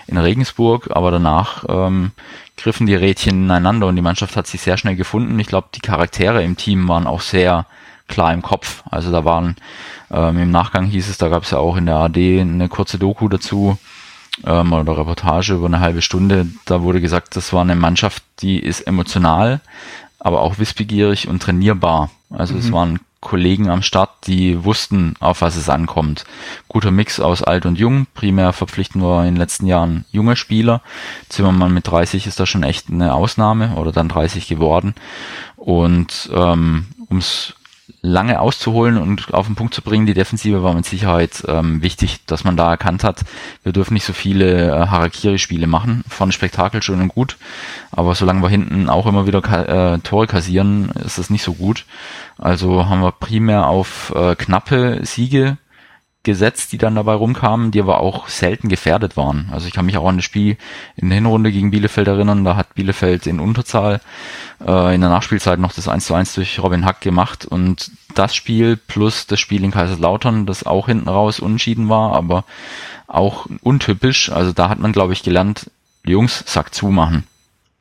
[0.07, 2.13] in Regensburg, aber danach ähm,
[2.57, 5.39] griffen die Rädchen ineinander und die Mannschaft hat sich sehr schnell gefunden.
[5.39, 7.67] Ich glaube, die Charaktere im Team waren auch sehr
[8.09, 8.83] klar im Kopf.
[8.91, 9.57] Also da waren
[10.11, 12.99] ähm, im Nachgang hieß es, da gab es ja auch in der AD eine kurze
[12.99, 13.79] Doku dazu
[14.45, 16.47] ähm, oder Reportage über eine halbe Stunde.
[16.65, 19.61] Da wurde gesagt, das war eine Mannschaft, die ist emotional,
[20.19, 22.11] aber auch wissbegierig und trainierbar.
[22.31, 22.61] Also mhm.
[22.61, 26.25] es waren Kollegen am Start, die wussten, auf was es ankommt.
[26.69, 28.07] Guter Mix aus alt und jung.
[28.15, 30.83] Primär verpflichten wir in den letzten Jahren junge Spieler.
[31.29, 34.95] Zimmermann mit 30 ist da schon echt eine Ausnahme oder dann 30 geworden.
[35.57, 37.55] Und ähm, ums
[38.01, 40.07] lange auszuholen und auf den Punkt zu bringen.
[40.07, 43.25] Die Defensive war mit Sicherheit ähm, wichtig, dass man da erkannt hat,
[43.63, 46.05] wir dürfen nicht so viele äh, Harakiri-Spiele machen.
[46.09, 47.37] Von Spektakel schön und gut,
[47.91, 51.85] aber solange wir hinten auch immer wieder äh, Tore kassieren, ist das nicht so gut.
[52.39, 55.59] Also haben wir primär auf äh, knappe Siege
[56.25, 59.49] gesetzt, die dann dabei rumkamen, die aber auch selten gefährdet waren.
[59.53, 60.57] Also ich kann mich auch an das Spiel
[60.97, 64.01] in der Hinrunde gegen Bielefeld erinnern, da hat Bielefeld in Unterzahl
[64.65, 68.35] äh, in der Nachspielzeit noch das 1 zu 1 durch Robin Hack gemacht und das
[68.35, 72.45] Spiel plus das Spiel in Kaiserslautern, das auch hinten raus unschieden war, aber
[73.07, 74.31] auch untypisch.
[74.31, 75.71] Also da hat man, glaube ich, gelernt,
[76.05, 77.25] Jungs, Sack zumachen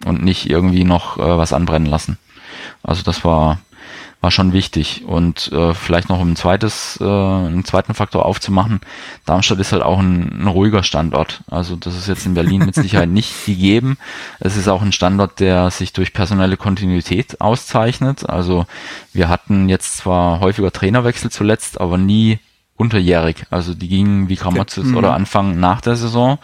[0.05, 2.17] und nicht irgendwie noch äh, was anbrennen lassen.
[2.83, 3.59] Also das war
[4.21, 5.03] war schon wichtig.
[5.05, 8.81] Und äh, vielleicht noch um ein zweites, äh, einen zweiten Faktor aufzumachen,
[9.25, 11.41] Darmstadt ist halt auch ein, ein ruhiger Standort.
[11.49, 13.97] Also das ist jetzt in Berlin mit Sicherheit nicht gegeben.
[14.39, 18.27] Es ist auch ein Standort, der sich durch personelle Kontinuität auszeichnet.
[18.27, 18.65] Also
[19.13, 22.39] wir hatten jetzt zwar häufiger Trainerwechsel zuletzt, aber nie
[22.77, 23.45] unterjährig.
[23.49, 24.95] Also die gingen wie Gramozis okay.
[24.95, 25.15] oder mhm.
[25.15, 26.37] Anfang nach der Saison,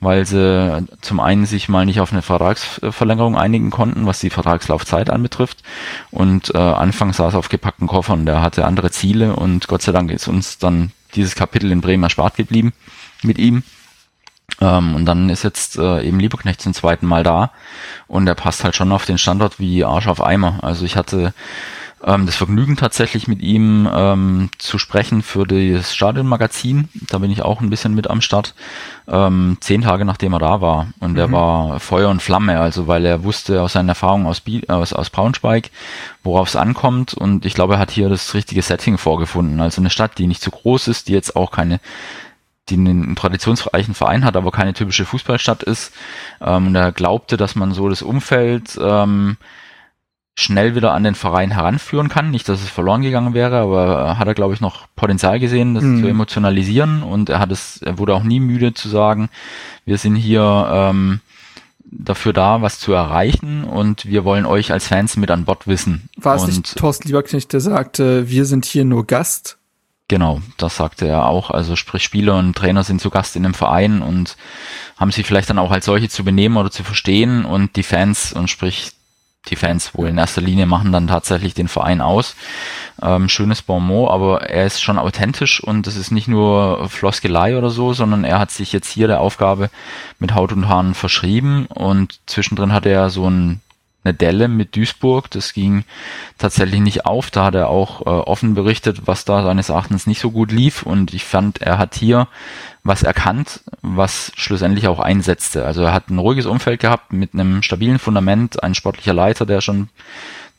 [0.00, 5.10] weil sie zum einen sich mal nicht auf eine Vertragsverlängerung einigen konnten, was die Vertragslaufzeit
[5.10, 5.62] anbetrifft.
[6.10, 10.10] Und äh, Anfang saß auf gepackten Koffern, der hatte andere Ziele und Gott sei Dank
[10.10, 12.72] ist uns dann dieses Kapitel in Bremen erspart geblieben
[13.22, 13.64] mit ihm.
[14.60, 17.50] Ähm, und dann ist jetzt äh, eben Lieberknecht zum zweiten Mal da
[18.06, 20.58] und er passt halt schon auf den Standort wie Arsch auf Eimer.
[20.62, 21.34] Also ich hatte
[22.04, 26.88] ähm, das Vergnügen tatsächlich mit ihm ähm, zu sprechen für das Stadionmagazin.
[27.08, 28.54] Da bin ich auch ein bisschen mit am Start.
[29.08, 30.88] Ähm, zehn Tage nachdem er da war.
[31.00, 31.18] Und mhm.
[31.18, 35.10] er war Feuer und Flamme, also weil er wusste aus seinen Erfahrungen aus, aus, aus
[35.10, 35.70] Braunschweig,
[36.24, 37.14] worauf es ankommt.
[37.14, 39.60] Und ich glaube, er hat hier das richtige Setting vorgefunden.
[39.60, 41.80] Also eine Stadt, die nicht zu groß ist, die jetzt auch keine
[42.68, 45.92] die einen traditionsreichen Verein hat, aber keine typische Fußballstadt ist.
[46.40, 49.36] Ähm, und er glaubte, dass man so das Umfeld ähm,
[50.34, 52.30] schnell wieder an den Verein heranführen kann.
[52.30, 55.84] Nicht, dass es verloren gegangen wäre, aber hat er, glaube ich, noch Potenzial gesehen, das
[55.84, 56.02] mhm.
[56.02, 59.28] zu emotionalisieren und er hat es, er wurde auch nie müde zu sagen,
[59.84, 61.20] wir sind hier ähm,
[61.84, 66.08] dafür da, was zu erreichen und wir wollen euch als Fans mit an Bord wissen.
[66.16, 69.58] War es und, nicht Thorsten Lieberknecht, der sagte, wir sind hier nur Gast?
[70.08, 71.50] Genau, das sagte er auch.
[71.50, 74.36] Also sprich, Spieler und Trainer sind zu Gast in dem Verein und
[74.98, 78.32] haben sich vielleicht dann auch als solche zu benehmen oder zu verstehen und die Fans
[78.32, 78.92] und sprich
[79.48, 82.36] die Fans wohl in erster Linie machen dann tatsächlich den Verein aus.
[83.02, 87.70] Ähm, schönes Bonmot, aber er ist schon authentisch und es ist nicht nur Floskelei oder
[87.70, 89.70] so, sondern er hat sich jetzt hier der Aufgabe
[90.18, 93.60] mit Haut und Haaren verschrieben und zwischendrin hat er so ein
[94.04, 95.30] eine Delle mit Duisburg.
[95.30, 95.84] Das ging
[96.38, 97.30] tatsächlich nicht auf.
[97.30, 100.82] Da hat er auch äh, offen berichtet, was da seines Erachtens nicht so gut lief.
[100.82, 102.28] Und ich fand, er hat hier
[102.84, 105.64] was erkannt, was schlussendlich auch einsetzte.
[105.64, 109.60] Also er hat ein ruhiges Umfeld gehabt mit einem stabilen Fundament, ein sportlicher Leiter, der
[109.60, 109.88] schon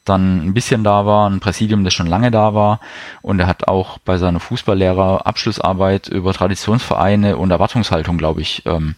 [0.05, 2.79] dann ein bisschen da war, ein Präsidium, das schon lange da war.
[3.21, 8.95] Und er hat auch bei seiner Fußballlehrer Abschlussarbeit über Traditionsvereine und Erwartungshaltung, glaube ich, ähm,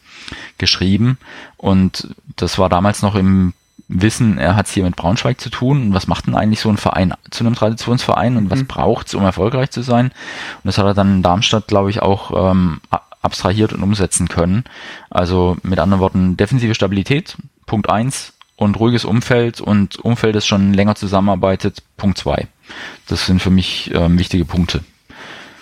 [0.57, 1.17] geschrieben.
[1.57, 3.53] Und das war damals noch im
[3.87, 5.87] Wissen, er hat es hier mit Braunschweig zu tun.
[5.87, 8.67] Und was macht denn eigentlich so ein Verein zu einem Traditionsverein und was mhm.
[8.67, 10.07] braucht es, um erfolgreich zu sein?
[10.07, 12.81] Und das hat er dann in Darmstadt, glaube ich, auch ähm,
[13.21, 14.63] abstrahiert und umsetzen können.
[15.09, 20.73] Also mit anderen Worten, defensive Stabilität, Punkt eins und ruhiges Umfeld und Umfeld, das schon
[20.73, 22.47] länger zusammenarbeitet, Punkt zwei.
[23.07, 24.83] Das sind für mich ähm, wichtige Punkte.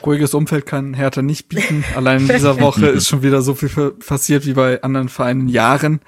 [0.05, 1.83] Ruhiges Umfeld kann Hertha nicht bieten.
[1.95, 6.01] Allein in dieser Woche ist schon wieder so viel passiert wie bei anderen Vereinen Jahren.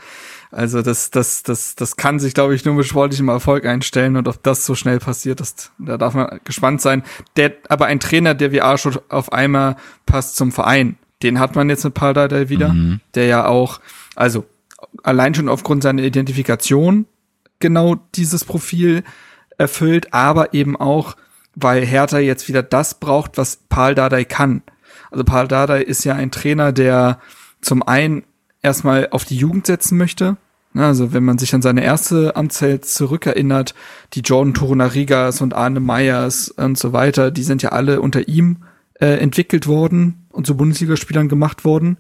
[0.56, 4.30] Also das, das, das, das kann sich, glaube ich, nur mit sportlichem Erfolg einstellen und
[4.30, 7.04] ob das so schnell passiert, das, da darf man gespannt sein.
[7.36, 10.98] Der, aber ein Trainer, der wie Arsch auf einmal passt zum Verein.
[11.24, 13.02] Den hat man jetzt mit Paldadei wieder, mhm.
[13.16, 13.82] der ja auch,
[14.16, 14.46] also
[15.04, 17.06] allein schon aufgrund seiner Identifikation
[17.60, 19.04] genau dieses Profil
[19.58, 21.18] erfüllt, aber eben auch,
[21.54, 24.62] weil Hertha jetzt wieder das braucht, was Paul Dardai kann.
[25.12, 27.20] Also Paul Dardai ist ja ein Trainer, der
[27.60, 28.24] zum einen
[28.62, 30.38] erstmal auf die Jugend setzen möchte.
[30.76, 33.74] Also wenn man sich an seine erste Amtszeit zurückerinnert,
[34.14, 38.58] die Jordan Torunarigas und Arne Meyers und so weiter, die sind ja alle unter ihm
[39.00, 41.98] äh, entwickelt worden und zu Bundesligaspielern gemacht worden.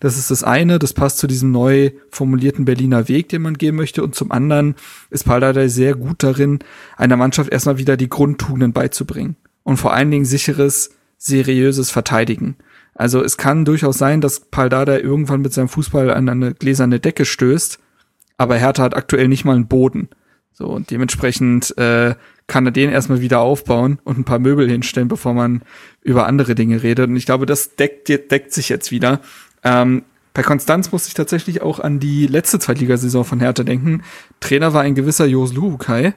[0.00, 3.76] Das ist das eine, das passt zu diesem neu formulierten Berliner Weg, den man gehen
[3.76, 4.02] möchte.
[4.02, 4.74] Und zum anderen
[5.10, 6.58] ist Paldadei sehr gut darin,
[6.96, 9.36] einer Mannschaft erstmal wieder die Grundtugenden beizubringen.
[9.62, 12.56] Und vor allen Dingen sicheres, seriöses Verteidigen.
[12.94, 17.24] Also es kann durchaus sein, dass Paldada irgendwann mit seinem Fußball an eine gläserne Decke
[17.24, 17.78] stößt,
[18.42, 20.08] aber Hertha hat aktuell nicht mal einen Boden.
[20.52, 22.14] So, und dementsprechend äh,
[22.46, 25.62] kann er den erstmal wieder aufbauen und ein paar Möbel hinstellen, bevor man
[26.02, 27.08] über andere Dinge redet.
[27.08, 29.20] Und ich glaube, das deckt, deckt sich jetzt wieder.
[29.64, 30.02] Ähm,
[30.34, 34.02] bei Konstanz muss ich tatsächlich auch an die letzte Zweitligasaison von Hertha denken.
[34.40, 36.14] Trainer war ein gewisser Jos Luhukai.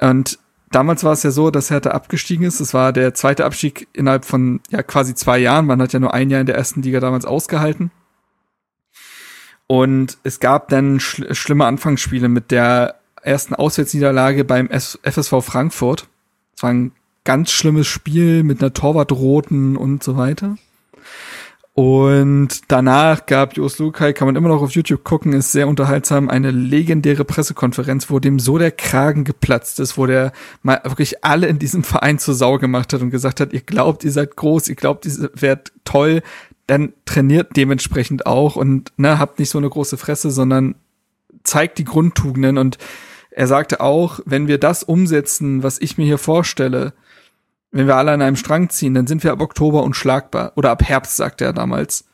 [0.00, 0.38] Und
[0.70, 2.60] damals war es ja so, dass Hertha abgestiegen ist.
[2.60, 5.66] Es war der zweite Abstieg innerhalb von ja quasi zwei Jahren.
[5.66, 7.90] Man hat ja nur ein Jahr in der ersten Liga damals ausgehalten.
[9.68, 16.08] Und es gab dann schl schlimme Anfangsspiele mit der ersten Auswärtsniederlage beim FSV Frankfurt.
[16.56, 16.92] Es war ein
[17.24, 20.56] ganz schlimmes Spiel mit einer Torwartroten und so weiter.
[21.74, 26.28] Und danach gab Jos Lukai, kann man immer noch auf YouTube gucken, ist sehr unterhaltsam,
[26.28, 30.32] eine legendäre Pressekonferenz, wo dem so der Kragen geplatzt ist, wo der
[30.64, 34.02] mal wirklich alle in diesem Verein zur Sau gemacht hat und gesagt hat, ihr glaubt,
[34.02, 36.22] ihr seid groß, ihr glaubt, ihr werdet toll,
[36.68, 40.76] dann trainiert dementsprechend auch und ne, habt nicht so eine große Fresse, sondern
[41.42, 42.78] zeigt die Grundtugenden und
[43.30, 46.92] er sagte auch, wenn wir das umsetzen, was ich mir hier vorstelle,
[47.70, 50.52] wenn wir alle an einem Strang ziehen, dann sind wir ab Oktober unschlagbar.
[50.56, 52.04] Oder ab Herbst, sagte er damals.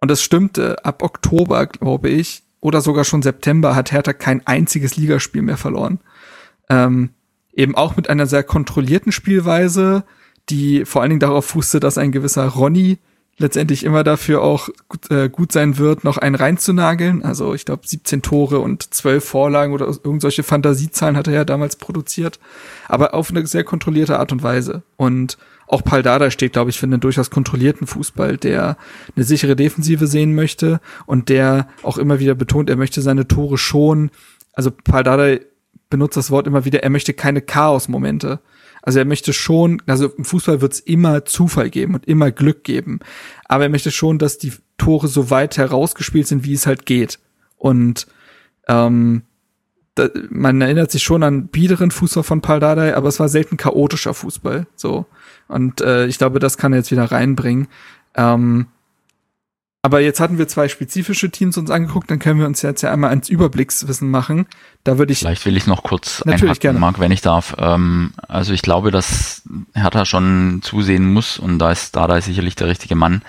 [0.00, 0.84] Und das stimmte.
[0.84, 6.00] Ab Oktober, glaube ich, oder sogar schon September hat Hertha kein einziges Ligaspiel mehr verloren.
[6.68, 7.10] Ähm,
[7.52, 10.04] eben auch mit einer sehr kontrollierten Spielweise,
[10.50, 12.98] die vor allen Dingen darauf fußte, dass ein gewisser Ronny
[13.38, 17.22] letztendlich immer dafür auch gut, äh, gut sein wird, noch einen reinzunageln.
[17.22, 21.76] Also ich glaube 17 Tore und 12 Vorlagen oder irgendwelche Fantasiezahlen hat er ja damals
[21.76, 22.38] produziert.
[22.88, 24.82] Aber auf eine sehr kontrollierte Art und Weise.
[24.96, 28.76] Und auch Paldada steht, glaube ich, für einen durchaus kontrollierten Fußball, der
[29.14, 33.58] eine sichere Defensive sehen möchte und der auch immer wieder betont, er möchte seine Tore
[33.58, 34.10] schon.
[34.52, 35.36] Also Paldada
[35.90, 38.40] benutzt das Wort immer wieder, er möchte keine Chaos-Momente.
[38.82, 42.64] Also er möchte schon, also im Fußball wird es immer Zufall geben und immer Glück
[42.64, 43.00] geben.
[43.46, 47.18] Aber er möchte schon, dass die Tore so weit herausgespielt sind, wie es halt geht.
[47.56, 48.06] Und
[48.68, 49.22] ähm,
[49.94, 54.14] da, man erinnert sich schon an biederen Fußball von Paldadei, aber es war selten chaotischer
[54.14, 54.66] Fußball.
[54.76, 55.06] So.
[55.48, 57.66] Und äh, ich glaube, das kann er jetzt wieder reinbringen.
[58.14, 58.66] Ähm,
[59.82, 62.92] aber jetzt hatten wir zwei spezifische Teams uns angeguckt, dann können wir uns jetzt ja
[62.92, 64.46] einmal ans Überblickswissen machen.
[64.82, 65.20] Da würde ich.
[65.20, 66.80] Vielleicht will ich noch kurz natürlich gerne.
[66.80, 67.54] Marc, wenn ich darf.
[67.58, 69.42] Ähm, also ich glaube, dass
[69.74, 73.22] Hertha schon zusehen muss und da ist Dada sicherlich der richtige Mann,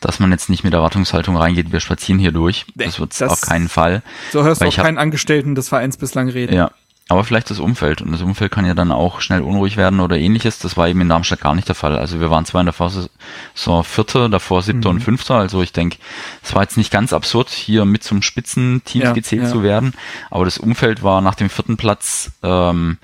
[0.00, 2.66] dass man jetzt nicht mit Erwartungshaltung reingeht, wir spazieren hier durch.
[2.74, 4.02] Nee, das wird auf keinen Fall.
[4.32, 6.54] So hörst du auch keinen Angestellten des Vereins bislang reden.
[6.54, 6.72] Ja,
[7.12, 8.00] aber vielleicht das Umfeld.
[8.00, 10.58] Und das Umfeld kann ja dann auch schnell unruhig werden oder ähnliches.
[10.58, 11.98] Das war eben in Darmstadt gar nicht der Fall.
[11.98, 13.10] Also wir waren zwar in der Phase
[13.54, 14.96] so Vierter, davor Siebter mhm.
[14.96, 15.34] und Fünfter.
[15.34, 15.98] Also ich denke,
[16.42, 19.48] es war jetzt nicht ganz absurd, hier mit zum Spitzenteam ja, gezählt ja.
[19.50, 19.92] zu werden.
[20.30, 22.96] Aber das Umfeld war nach dem vierten Platz ähm,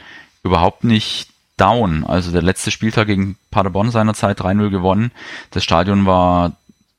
[0.42, 2.04] überhaupt nicht down.
[2.04, 5.12] Also der letzte Spieltag gegen Paderborn seinerzeit 3-0 gewonnen.
[5.50, 6.52] Das Stadion war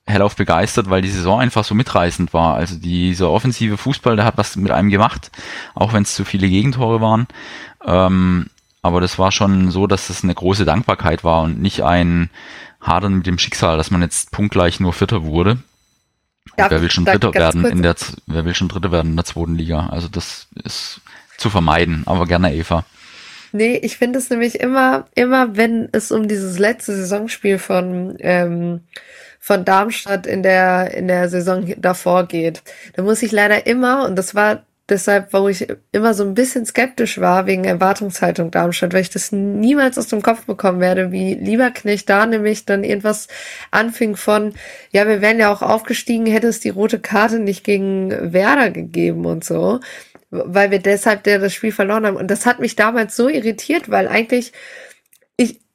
[0.09, 2.55] hellauf begeistert, weil die Saison einfach so mitreißend war.
[2.55, 5.31] Also dieser offensive Fußball, der hat was mit einem gemacht,
[5.75, 7.27] auch wenn es zu viele Gegentore waren.
[7.85, 8.47] Ähm,
[8.81, 12.29] aber das war schon so, dass es eine große Dankbarkeit war und nicht ein
[12.81, 15.59] Hadern mit dem Schicksal, dass man jetzt punktgleich nur Vierter wurde.
[16.55, 17.95] Darf, wer will schon Dritter werden in der,
[18.25, 19.87] wer will schon Dritter werden in der zweiten Liga?
[19.87, 21.01] Also das ist
[21.37, 22.85] zu vermeiden, aber gerne Eva.
[23.51, 28.81] Nee, ich finde es nämlich immer, immer, wenn es um dieses letzte Saisonspiel von ähm,
[29.39, 32.61] von Darmstadt in der, in der Saison davor geht.
[32.93, 36.65] Da muss ich leider immer, und das war deshalb, wo ich immer so ein bisschen
[36.65, 41.35] skeptisch war wegen Erwartungshaltung Darmstadt, weil ich das niemals aus dem Kopf bekommen werde, wie
[41.35, 43.27] Lieberknecht da nämlich dann irgendwas
[43.71, 44.53] anfing von,
[44.91, 49.25] ja, wir wären ja auch aufgestiegen, hätte es die rote Karte nicht gegen Werder gegeben
[49.25, 49.79] und so,
[50.31, 52.17] weil wir deshalb der das Spiel verloren haben.
[52.17, 54.53] Und das hat mich damals so irritiert, weil eigentlich ich,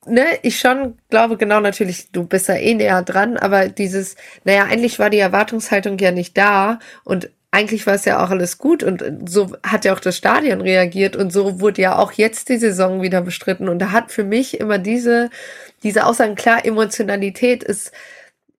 [0.06, 4.64] ne, ich schon glaube genau natürlich, du bist ja eh näher dran, aber dieses, naja,
[4.64, 8.82] eigentlich war die Erwartungshaltung ja nicht da und eigentlich war es ja auch alles gut
[8.82, 12.58] und so hat ja auch das Stadion reagiert und so wurde ja auch jetzt die
[12.58, 15.30] Saison wieder bestritten und da hat für mich immer diese,
[15.84, 17.92] diese Aussagen, klar, Emotionalität ist,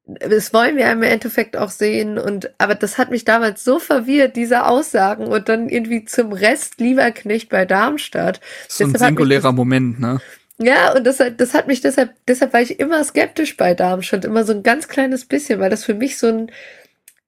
[0.05, 4.37] das wollen wir im Endeffekt auch sehen und aber das hat mich damals so verwirrt,
[4.37, 8.39] diese Aussagen und dann irgendwie zum Rest lieber Knecht bei Darmstadt.
[8.69, 10.21] So ein singulärer Moment, ne?
[10.57, 14.45] Ja, und das, das hat mich deshalb, deshalb war ich immer skeptisch bei Darmstadt, immer
[14.45, 16.51] so ein ganz kleines bisschen, weil das für mich so ein,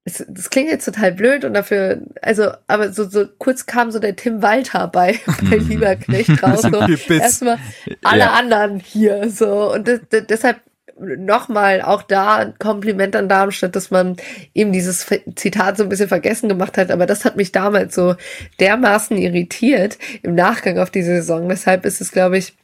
[0.06, 4.00] das, das klingt jetzt total blöd und dafür, also, aber so, so kurz kam so
[4.00, 5.68] der Tim Walter bei, bei mhm.
[5.68, 7.60] Lieberknecht raus, so erstmal
[8.04, 8.32] alle ja.
[8.32, 10.62] anderen hier, so, und das, das, deshalb
[11.00, 14.18] nochmal auch da ein Kompliment an Darmstadt, dass man
[14.54, 18.16] eben dieses Zitat so ein bisschen vergessen gemacht hat, aber das hat mich damals so
[18.60, 21.50] dermaßen irritiert im Nachgang auf die Saison.
[21.50, 22.56] Deshalb ist es, glaube ich,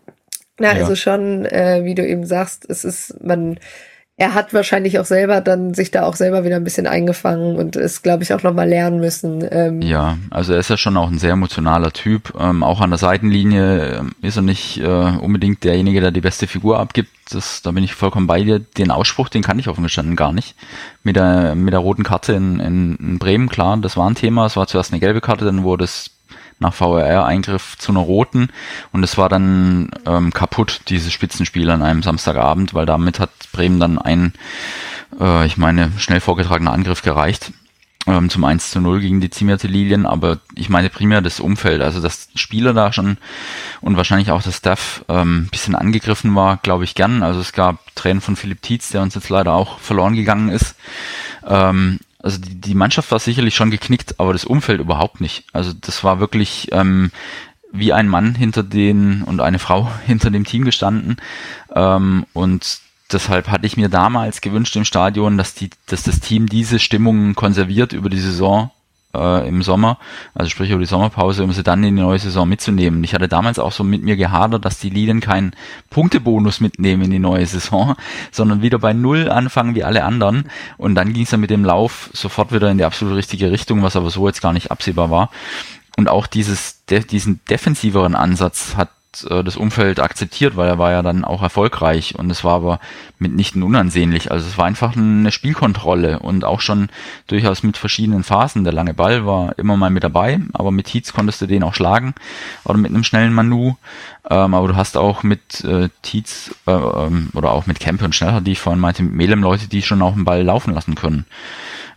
[0.60, 0.82] na, ja.
[0.82, 3.58] also schon, äh, wie du eben sagst, es ist, man,
[4.16, 7.76] er hat wahrscheinlich auch selber dann sich da auch selber wieder ein bisschen eingefangen und
[7.76, 9.44] ist, glaube ich, auch nochmal lernen müssen.
[9.50, 9.82] Ähm.
[9.82, 12.32] Ja, also er ist ja schon auch ein sehr emotionaler Typ.
[12.40, 16.46] Ähm, auch an der Seitenlinie ähm, ist er nicht äh, unbedingt derjenige, der die beste
[16.46, 17.10] Figur abgibt.
[17.32, 18.60] Das, da bin ich vollkommen bei dir.
[18.60, 20.56] Den Ausspruch, den kann ich offen gestanden gar nicht.
[21.02, 24.46] Mit der, mit der roten Karte in, in, in Bremen, klar, das war ein Thema.
[24.46, 26.12] Es war zuerst eine gelbe Karte, dann wurde es
[26.64, 28.50] nach VRR-Eingriff zu einer roten
[28.92, 33.80] und es war dann ähm, kaputt, dieses Spitzenspiel an einem Samstagabend, weil damit hat Bremen
[33.80, 34.34] dann ein,
[35.20, 37.52] äh, ich meine, schnell vorgetragener Angriff gereicht
[38.08, 41.82] ähm, zum 1 zu 0 gegen die Zimierte Lilien, aber ich meine primär das Umfeld,
[41.82, 43.18] also dass Spieler da schon
[43.82, 47.24] und wahrscheinlich auch das Staff ähm, bisschen angegriffen war, glaube ich gern.
[47.24, 50.76] Also es gab Tränen von Philipp Tietz, der uns jetzt leider auch verloren gegangen ist.
[51.48, 55.46] Ähm, also die, die Mannschaft war sicherlich schon geknickt, aber das Umfeld überhaupt nicht.
[55.54, 57.12] Also das war wirklich ähm,
[57.72, 61.18] wie ein Mann hinter den und eine Frau hinter dem Team gestanden.
[61.76, 62.80] Ähm, und
[63.12, 67.36] deshalb hatte ich mir damals gewünscht im Stadion, dass die, dass das Team diese Stimmung
[67.36, 68.72] konserviert über die Saison
[69.16, 69.98] äh, im Sommer,
[70.34, 73.04] also sprich über die Sommerpause, um sie dann in die neue Saison mitzunehmen.
[73.04, 75.54] Ich hatte damals auch so mit mir gehadert, dass die Lilien keinen
[75.90, 77.96] Punktebonus mitnehmen in die neue Saison,
[78.32, 80.50] sondern wieder bei Null anfangen wie alle anderen.
[80.78, 83.84] Und dann ging es dann mit dem Lauf sofort wieder in die absolut richtige Richtung,
[83.84, 85.30] was aber so jetzt gar nicht absehbar war.
[85.96, 88.90] Und auch dieses, de diesen defensiveren Ansatz hat
[89.30, 92.80] äh, das Umfeld akzeptiert, weil er war ja dann auch erfolgreich und es war aber
[93.20, 94.32] mitnichten unansehnlich.
[94.32, 96.90] Also es war einfach eine Spielkontrolle und auch schon
[97.28, 98.64] durchaus mit verschiedenen Phasen.
[98.64, 101.74] Der lange Ball war immer mal mit dabei, aber mit Tietz konntest du den auch
[101.74, 102.14] schlagen
[102.64, 103.76] oder mit einem schnellen Manu.
[104.30, 108.16] Ähm, aber du hast auch mit äh, Tietz äh, ähm, oder auch mit Kempe und
[108.16, 110.96] Schneller, die ich vorhin meinte, mit Melem Leute, die schon auch einen Ball laufen lassen
[110.96, 111.26] können.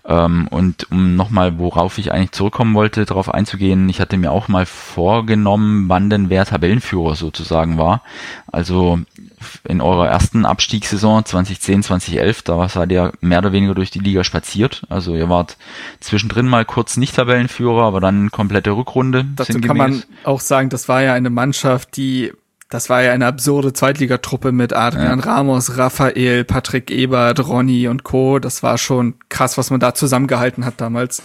[0.09, 4.47] Ähm, und um nochmal, worauf ich eigentlich zurückkommen wollte, darauf einzugehen, ich hatte mir auch
[4.47, 8.03] mal vorgenommen, wann denn wer Tabellenführer sozusagen war.
[8.51, 9.01] Also
[9.65, 14.23] in eurer ersten Abstiegssaison 2010, 2011, da seid ihr mehr oder weniger durch die Liga
[14.23, 14.83] spaziert.
[14.89, 15.57] Also ihr wart
[16.01, 19.27] zwischendrin mal kurz nicht Tabellenführer, aber dann komplette Rückrunde.
[19.35, 22.33] Dazu kann man auch sagen, das war ja eine Mannschaft, die
[22.69, 25.25] das war ja eine absurde Zweitligatruppe mit Adrian ja.
[25.25, 28.39] Ramos, Raphael, Patrick Ebert, Ronny und Co.
[28.39, 31.23] Das war schon krass, was man da zusammengehalten hat damals.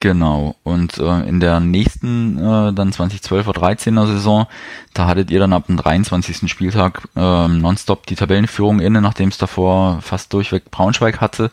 [0.00, 0.54] Genau.
[0.62, 4.46] Und äh, in der nächsten, äh, dann 2012er 13er Saison,
[4.94, 6.50] da hattet ihr dann ab dem 23.
[6.50, 11.50] Spieltag äh, nonstop die Tabellenführung inne, nachdem es davor fast durchweg Braunschweig hatte.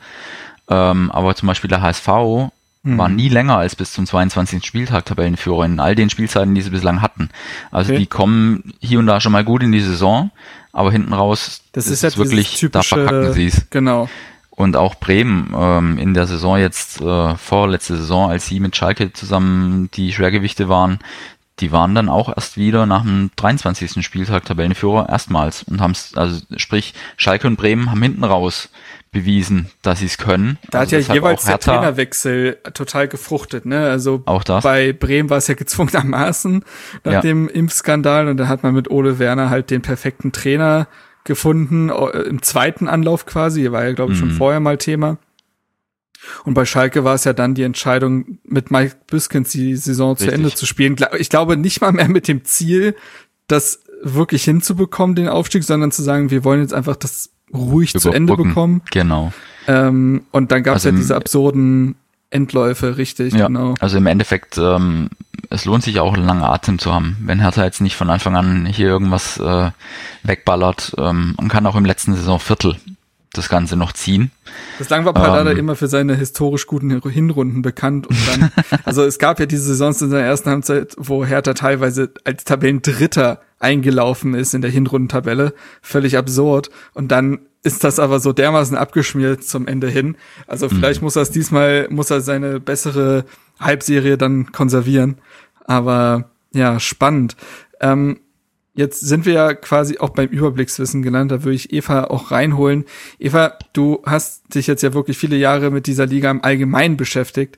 [0.70, 2.52] Ähm, aber zum Beispiel der HSV
[2.84, 2.98] mhm.
[2.98, 4.66] war nie länger als bis zum 22.
[4.66, 7.30] Spieltag Tabellenführer in all den Spielzeiten, die sie bislang hatten.
[7.72, 8.00] Also okay.
[8.00, 10.32] die kommen hier und da schon mal gut in die Saison,
[10.72, 13.70] aber hinten raus das ist, ist wirklich, typische, da verkacken sie es.
[13.70, 14.10] Genau.
[14.50, 19.12] Und auch Bremen ähm, in der Saison jetzt, äh, vorletzte Saison, als sie mit Schalke
[19.12, 21.00] zusammen die Schwergewichte waren,
[21.60, 24.04] die waren dann auch erst wieder nach dem 23.
[24.04, 28.70] Spieltag Tabellenführer erstmals und haben es, also sprich, Schalke und Bremen haben hinten raus
[29.14, 30.58] bewiesen, dass sie es können.
[30.70, 33.90] Da also hat ja jeweils der Trainerwechsel total gefruchtet, ne?
[33.90, 34.64] Also auch das.
[34.64, 36.66] bei Bremen war es ja gezwungenermaßen
[37.06, 37.22] nach ja.
[37.22, 40.88] dem Impfskandal und da hat man mit Ole Werner halt den perfekten Trainer
[41.24, 44.30] gefunden, im zweiten Anlauf quasi, war ja glaube ich mhm.
[44.30, 45.18] schon vorher mal Thema.
[46.44, 50.30] Und bei Schalke war es ja dann die Entscheidung, mit Mike Biskens die Saison Richtig.
[50.30, 50.96] zu Ende zu spielen.
[51.18, 52.96] Ich glaube nicht mal mehr mit dem Ziel,
[53.48, 58.12] das wirklich hinzubekommen, den Aufstieg, sondern zu sagen, wir wollen jetzt einfach das ruhig zu
[58.12, 58.82] Ende bekommen.
[58.92, 59.32] Genau.
[59.68, 61.96] Ähm, und dann gab es also ja diese absurden
[62.30, 63.76] Endläufe, richtig, ja, genau.
[63.80, 65.10] Also im Endeffekt, ähm,
[65.50, 67.18] es lohnt sich auch einen langen Atem zu haben.
[67.22, 69.70] Wenn Hertha jetzt nicht von Anfang an hier irgendwas äh,
[70.24, 72.76] wegballert, ähm, man kann auch im letzten Saisonviertel
[73.34, 74.32] das Ganze noch ziehen.
[74.78, 78.52] Bislang war Pallada ähm, immer für seine historisch guten Hinrunden bekannt und dann,
[78.86, 83.42] also es gab ja diese Saisons in seiner ersten Halbzeit, wo Hertha teilweise als Tabellendritter
[83.60, 85.54] eingelaufen ist in der Hinrundentabelle.
[85.82, 86.70] Völlig absurd.
[86.94, 90.18] Und dann ist das aber so dermaßen abgeschmiert zum Ende hin.
[90.48, 91.06] Also vielleicht mhm.
[91.06, 93.26] muss er es diesmal, muss er seine bessere
[93.60, 95.18] Halbserie dann konservieren.
[95.66, 97.38] Aber ja, spannend.
[97.80, 98.20] Ähm,
[98.74, 101.32] jetzt sind wir ja quasi auch beim Überblickswissen genannt.
[101.32, 102.86] Da würde ich Eva auch reinholen.
[103.20, 107.58] Eva, du hast dich jetzt ja wirklich viele Jahre mit dieser Liga im Allgemeinen beschäftigt.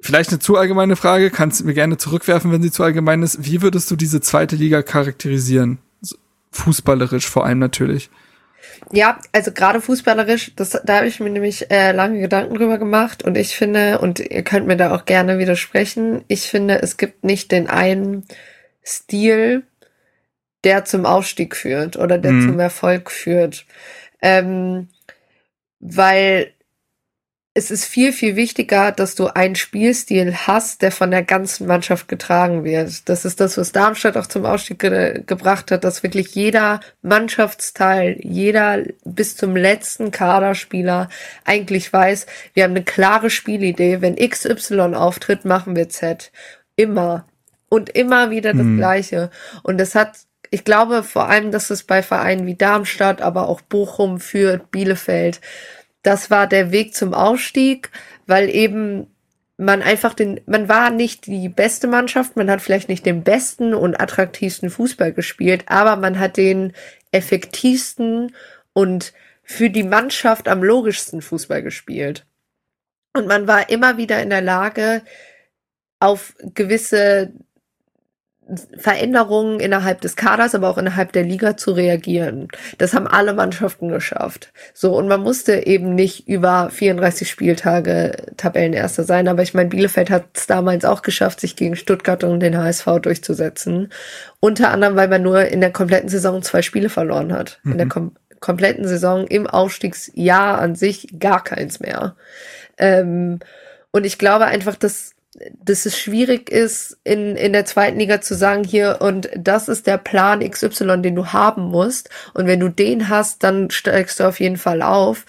[0.00, 3.44] Vielleicht eine zu allgemeine Frage, kannst du mir gerne zurückwerfen, wenn sie zu allgemein ist.
[3.44, 5.78] Wie würdest du diese zweite Liga charakterisieren?
[6.52, 8.10] Fußballerisch vor allem natürlich.
[8.92, 13.22] Ja, also gerade fußballerisch, das, da habe ich mir nämlich äh, lange Gedanken drüber gemacht
[13.22, 17.22] und ich finde, und ihr könnt mir da auch gerne widersprechen, ich finde, es gibt
[17.24, 18.24] nicht den einen
[18.84, 19.64] Stil,
[20.64, 22.48] der zum Aufstieg führt oder der mhm.
[22.48, 23.66] zum Erfolg führt.
[24.22, 24.88] Ähm,
[25.80, 26.52] weil
[27.52, 32.06] es ist viel, viel wichtiger, dass du einen Spielstil hast, der von der ganzen Mannschaft
[32.06, 33.08] getragen wird.
[33.08, 38.18] Das ist das, was Darmstadt auch zum Ausstieg ge gebracht hat, dass wirklich jeder Mannschaftsteil,
[38.20, 41.08] jeder bis zum letzten Kaderspieler
[41.44, 44.00] eigentlich weiß, wir haben eine klare Spielidee.
[44.00, 46.30] Wenn XY auftritt, machen wir Z.
[46.76, 47.26] Immer.
[47.68, 48.76] Und immer wieder das mhm.
[48.78, 49.30] Gleiche.
[49.64, 50.18] Und das hat
[50.50, 55.40] ich glaube vor allem, dass es bei Vereinen wie Darmstadt, aber auch Bochum, Fürth, Bielefeld,
[56.02, 57.90] das war der Weg zum Aufstieg,
[58.26, 59.06] weil eben
[59.56, 63.74] man einfach den, man war nicht die beste Mannschaft, man hat vielleicht nicht den besten
[63.74, 66.72] und attraktivsten Fußball gespielt, aber man hat den
[67.12, 68.34] effektivsten
[68.72, 72.24] und für die Mannschaft am logischsten Fußball gespielt.
[73.12, 75.02] Und man war immer wieder in der Lage,
[75.98, 77.32] auf gewisse
[78.76, 82.48] Veränderungen innerhalb des Kaders, aber auch innerhalb der Liga zu reagieren.
[82.78, 84.52] Das haben alle Mannschaften geschafft.
[84.74, 90.10] So, und man musste eben nicht über 34 Spieltage Tabellenerster sein, aber ich meine, Bielefeld
[90.10, 93.92] hat es damals auch geschafft, sich gegen Stuttgart und den HSV durchzusetzen.
[94.40, 97.60] Unter anderem, weil man nur in der kompletten Saison zwei Spiele verloren hat.
[97.62, 97.72] Mhm.
[97.72, 97.90] In der mhm.
[97.90, 102.16] kom kompletten Saison im Aufstiegsjahr an sich gar keins mehr.
[102.78, 103.40] Ähm,
[103.92, 105.12] Und ich glaube einfach, dass,
[105.62, 109.86] dass es schwierig ist, in, in der zweiten Liga zu sagen, hier, und das ist
[109.86, 112.10] der Plan XY, den du haben musst.
[112.34, 115.24] Und wenn du den hast, dann steigst du auf jeden Fall auf.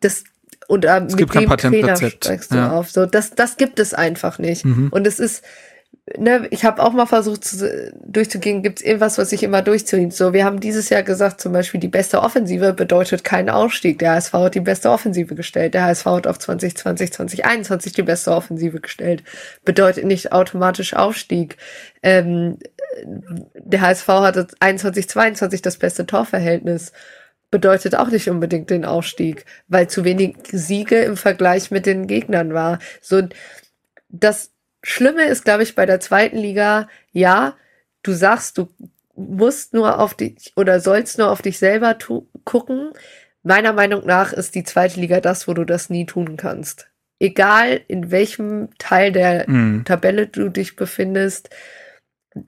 [0.00, 0.24] Das,
[0.68, 2.72] und äh, mit dem Trainer steigst du ja.
[2.72, 2.90] auf.
[2.90, 4.64] So, das, das gibt es einfach nicht.
[4.64, 4.88] Mhm.
[4.90, 5.42] Und es ist,
[6.16, 10.12] ne, ich habe auch mal versucht zu, durchzugehen, gibt es irgendwas, was sich immer durchzieht.
[10.12, 13.98] So, wir haben dieses Jahr gesagt, zum Beispiel die beste Offensive bedeutet keinen Ausstieg.
[13.98, 15.74] Der HSV hat die beste Offensive gestellt.
[15.74, 19.22] Der HSV hat auf 2020, 2021 die beste Offensive gestellt.
[19.64, 21.56] Bedeutet nicht automatisch Aufstieg.
[22.02, 22.58] Ähm,
[23.54, 26.92] der HSV hatte 21, 22 das beste Torverhältnis.
[27.50, 32.52] Bedeutet auch nicht unbedingt den Aufstieg, weil zu wenig Siege im Vergleich mit den Gegnern
[32.52, 32.78] war.
[33.00, 33.22] So,
[34.10, 34.50] das,
[34.88, 37.56] Schlimme ist, glaube ich, bei der zweiten Liga, ja,
[38.02, 38.68] du sagst, du
[39.14, 41.96] musst nur auf dich oder sollst nur auf dich selber
[42.44, 42.92] gucken.
[43.42, 46.88] Meiner Meinung nach ist die zweite Liga das, wo du das nie tun kannst.
[47.20, 49.84] Egal in welchem Teil der mm.
[49.84, 51.50] Tabelle du dich befindest,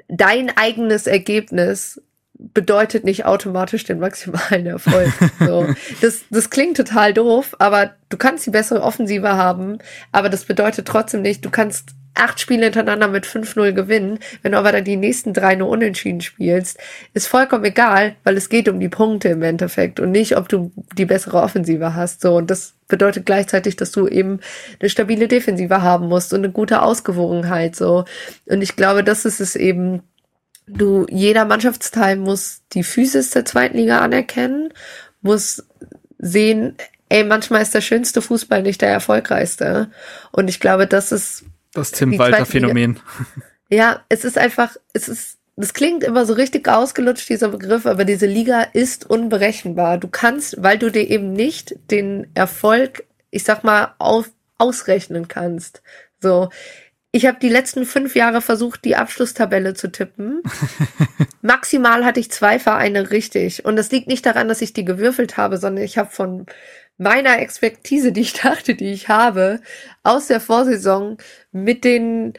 [0.08, 2.00] dein eigenes Ergebnis
[2.32, 5.12] bedeutet nicht automatisch den maximalen Erfolg.
[5.40, 5.66] So.
[6.00, 9.78] Das, das klingt total doof, aber du kannst die bessere Offensive haben,
[10.10, 14.58] aber das bedeutet trotzdem nicht, du kannst acht Spiele hintereinander mit 5-0 gewinnen, wenn du
[14.58, 16.78] aber dann die nächsten drei nur unentschieden spielst,
[17.14, 20.72] ist vollkommen egal, weil es geht um die Punkte im Endeffekt und nicht, ob du
[20.96, 22.20] die bessere Offensive hast.
[22.20, 24.40] So, und das bedeutet gleichzeitig, dass du eben
[24.80, 27.76] eine stabile Defensive haben musst und eine gute Ausgewogenheit.
[27.76, 28.04] So.
[28.46, 30.02] Und ich glaube, das ist es eben,
[30.66, 34.72] du, jeder Mannschaftsteil muss die Physis der zweiten Liga anerkennen,
[35.22, 35.64] muss
[36.18, 36.76] sehen,
[37.08, 39.90] ey, manchmal ist der schönste Fußball nicht der erfolgreichste.
[40.32, 43.00] Und ich glaube, das ist das Tim Walter Phänomen.
[43.70, 48.04] Ja, es ist einfach, es ist, das klingt immer so richtig ausgelutscht, dieser Begriff, aber
[48.04, 49.98] diese Liga ist unberechenbar.
[49.98, 55.82] Du kannst, weil du dir eben nicht den Erfolg, ich sag mal, auf, ausrechnen kannst.
[56.20, 56.50] So.
[57.12, 60.42] Ich habe die letzten fünf Jahre versucht, die Abschlusstabelle zu tippen.
[61.42, 63.64] Maximal hatte ich zwei Vereine richtig.
[63.64, 66.46] Und das liegt nicht daran, dass ich die gewürfelt habe, sondern ich habe von
[67.00, 69.60] meiner Expertise, die ich dachte, die ich habe,
[70.02, 71.18] aus der Vorsaison
[71.50, 72.34] mit den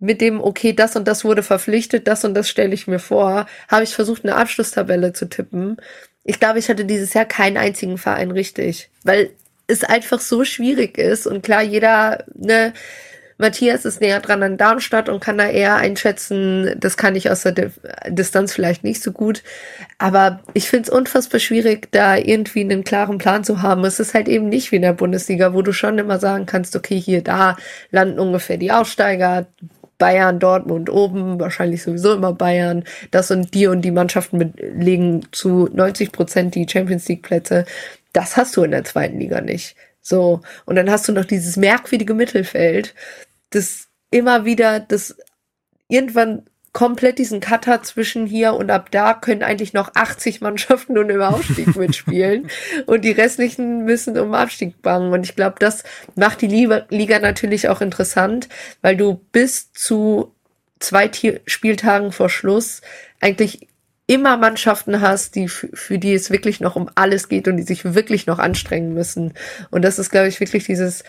[0.00, 3.46] mit dem, okay, das und das wurde verpflichtet, das und das stelle ich mir vor,
[3.68, 5.78] habe ich versucht, eine Abschlusstabelle zu tippen.
[6.24, 9.30] Ich glaube, ich hatte dieses Jahr keinen einzigen Verein richtig, weil
[9.66, 12.74] es einfach so schwierig ist und klar, jeder, ne,
[13.38, 17.42] Matthias ist näher dran an Darmstadt und kann da eher einschätzen, das kann ich aus
[17.42, 17.72] der
[18.08, 19.42] Distanz vielleicht nicht so gut.
[19.98, 23.84] Aber ich finde es unfassbar schwierig, da irgendwie einen klaren Plan zu haben.
[23.84, 26.76] Es ist halt eben nicht wie in der Bundesliga, wo du schon immer sagen kannst,
[26.76, 27.56] okay, hier, da
[27.90, 29.46] landen ungefähr die Aufsteiger,
[29.98, 32.84] Bayern, Dortmund oben, wahrscheinlich sowieso immer Bayern.
[33.10, 37.64] Das und die und die Mannschaften legen zu 90 Prozent die Champions League Plätze.
[38.12, 39.76] Das hast du in der zweiten Liga nicht.
[40.04, 40.42] So.
[40.66, 42.94] Und dann hast du noch dieses merkwürdige Mittelfeld,
[43.50, 45.16] das immer wieder, das
[45.88, 51.08] irgendwann komplett diesen Cutter zwischen hier und ab da können eigentlich noch 80 Mannschaften und
[51.08, 52.50] im Aufstieg mitspielen
[52.86, 55.84] und die restlichen müssen um Abstieg bangen und ich glaube, das
[56.16, 58.48] macht die Liga natürlich auch interessant,
[58.82, 60.34] weil du bis zu
[60.80, 61.10] zwei
[61.46, 62.82] Spieltagen vor Schluss
[63.20, 63.68] eigentlich
[64.06, 67.94] immer Mannschaften hast, die für die es wirklich noch um alles geht und die sich
[67.94, 69.32] wirklich noch anstrengen müssen.
[69.70, 71.04] Und das ist, glaube ich, wirklich dieses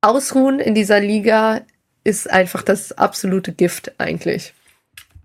[0.00, 1.62] Ausruhen in dieser Liga
[2.04, 4.54] ist einfach das absolute Gift eigentlich.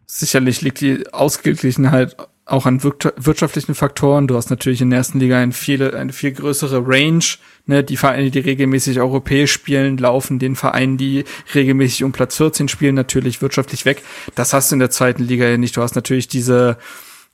[0.08, 2.16] Sicherlich liegt die Ausgeglichenheit
[2.46, 4.28] auch an wirtschaftlichen Faktoren.
[4.28, 7.24] Du hast natürlich in der ersten Liga eine viel, eine viel größere Range.
[7.68, 7.84] Ne?
[7.84, 11.24] Die Vereine, die regelmäßig europäisch spielen, laufen den Vereinen, die
[11.56, 14.04] regelmäßig um Platz 14 spielen, natürlich wirtschaftlich weg.
[14.36, 15.78] Das hast du in der zweiten Liga ja nicht.
[15.78, 16.78] Du hast natürlich diese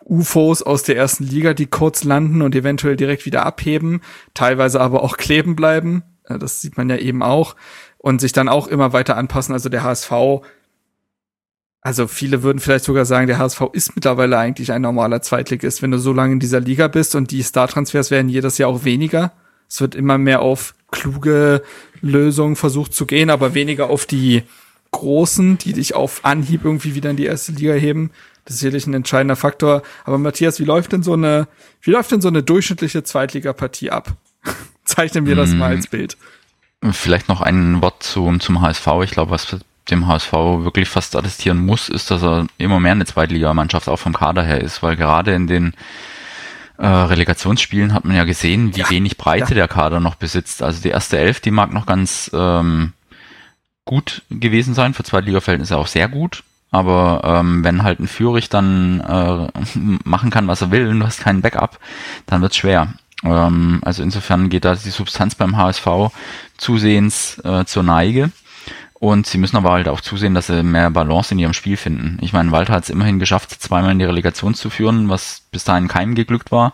[0.06, 4.02] UFOs aus der ersten Liga, die kurz landen und eventuell direkt wieder abheben,
[4.36, 6.04] teilweise aber auch kleben bleiben.
[6.28, 7.56] Das sieht man ja eben auch.
[7.98, 9.54] Und sich dann auch immer weiter anpassen.
[9.54, 10.12] Also der HSV
[11.82, 15.92] also viele würden vielleicht sogar sagen, der HSV ist mittlerweile eigentlich ein normaler Zweitligist, wenn
[15.92, 19.32] du so lange in dieser Liga bist und die Star-Transfers werden jedes Jahr auch weniger.
[19.70, 21.64] Es wird immer mehr auf kluge
[22.02, 24.44] Lösungen versucht zu gehen, aber weniger auf die
[24.92, 28.12] großen, die dich auf Anhieb irgendwie wieder in die erste Liga heben.
[28.46, 29.84] Das ist sicherlich ein entscheidender Faktor.
[30.06, 31.48] Aber Matthias, wie läuft denn so eine,
[31.82, 34.14] wie läuft denn so eine durchschnittliche Zweitligapartie ab?
[34.84, 35.78] Zeichnen wir das mal hm.
[35.78, 36.18] als Bild.
[36.92, 38.88] Vielleicht noch ein Wort zu, zum HSV.
[39.04, 39.58] Ich glaube, was
[39.92, 44.14] dem HSV wirklich fast attestieren muss, ist, dass er immer mehr eine Zweitligamannschaft auch vom
[44.14, 45.74] Kader her ist, weil gerade in den
[46.78, 49.56] äh, Relegationsspielen hat man ja gesehen, wie ja, wenig Breite ja.
[49.56, 50.64] der Kader noch besitzt.
[50.64, 52.94] Also die erste Elf, die mag noch ganz ähm,
[53.86, 56.44] gut gewesen sein, für Zweitliga-Verhältnisse auch sehr gut.
[56.72, 59.48] Aber ähm, wenn halt ein Führig dann äh,
[60.04, 61.80] machen kann, was er will und du hast keinen Backup,
[62.28, 62.94] dann wird's schwer.
[63.24, 65.88] Ähm, also insofern geht da die Substanz beim HSV
[66.58, 68.32] zusehends äh, zur Neige.
[69.00, 72.18] Und sie müssen aber halt auch zusehen, dass sie mehr Balance in ihrem Spiel finden.
[72.20, 75.64] Ich meine, Walter hat es immerhin geschafft, zweimal in die Relegation zu führen, was bis
[75.64, 76.74] dahin keinem geglückt war.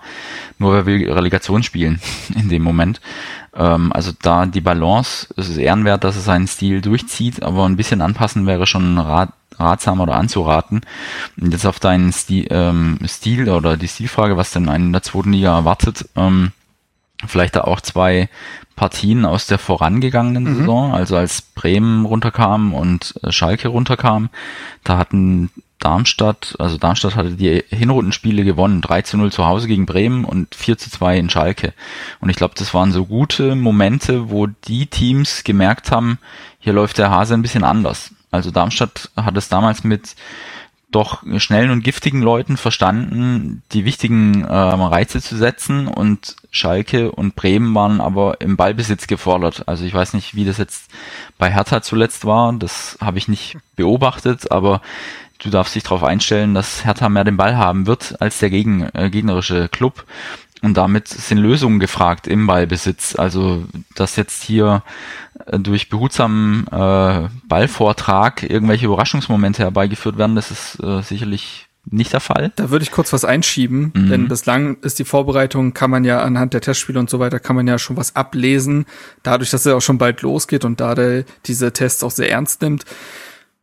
[0.57, 2.01] Nur wer will Relegation spielen
[2.35, 2.99] in dem Moment.
[3.55, 7.77] Ähm, also da die Balance, es ist ehrenwert, dass er seinen Stil durchzieht, aber ein
[7.77, 10.81] bisschen anpassen wäre schon rat, ratsam oder anzuraten.
[11.39, 15.03] Und jetzt auf deinen Stil, ähm, Stil oder die Stilfrage, was denn einen in der
[15.03, 16.53] zweiten Liga erwartet, ähm,
[17.25, 18.29] vielleicht da auch zwei
[18.75, 20.55] Partien aus der vorangegangenen mhm.
[20.57, 24.29] Saison, also als Bremen runterkam und äh, Schalke runterkam,
[24.83, 25.49] da hatten
[25.79, 30.55] Darmstadt, also Darmstadt hatte die Hinrundenspiele gewonnen, 3 zu 0 zu Hause gegen Bremen und
[30.55, 31.73] 4 zu 2 in Schalke.
[32.19, 36.17] Und ich glaube, das waren so gute Momente, wo die Teams gemerkt haben,
[36.59, 38.11] hier läuft der Hase ein bisschen anders.
[38.31, 40.15] Also Darmstadt hat es damals mit
[40.91, 47.35] doch schnellen und giftigen Leuten verstanden, die wichtigen äh, Reize zu setzen und Schalke und
[47.35, 49.67] Bremen waren aber im Ballbesitz gefordert.
[49.67, 50.89] Also ich weiß nicht, wie das jetzt
[51.37, 54.81] bei Hertha zuletzt war, das habe ich nicht beobachtet, aber
[55.39, 58.89] du darfst dich darauf einstellen, dass Hertha mehr den Ball haben wird als der gegen,
[58.93, 60.05] äh, gegnerische Club.
[60.61, 63.15] Und damit sind Lösungen gefragt im Ballbesitz.
[63.15, 64.81] Also, dass jetzt hier
[65.51, 72.51] durch behutsamen äh, Ballvortrag irgendwelche Überraschungsmomente herbeigeführt werden, das ist äh, sicherlich nicht der Fall.
[72.55, 74.09] Da würde ich kurz was einschieben, mhm.
[74.09, 77.55] denn bislang ist die Vorbereitung, kann man ja anhand der Testspiele und so weiter, kann
[77.55, 78.85] man ja schon was ablesen,
[79.21, 82.61] dadurch, dass es auch schon bald losgeht und da der diese Tests auch sehr ernst
[82.61, 82.85] nimmt.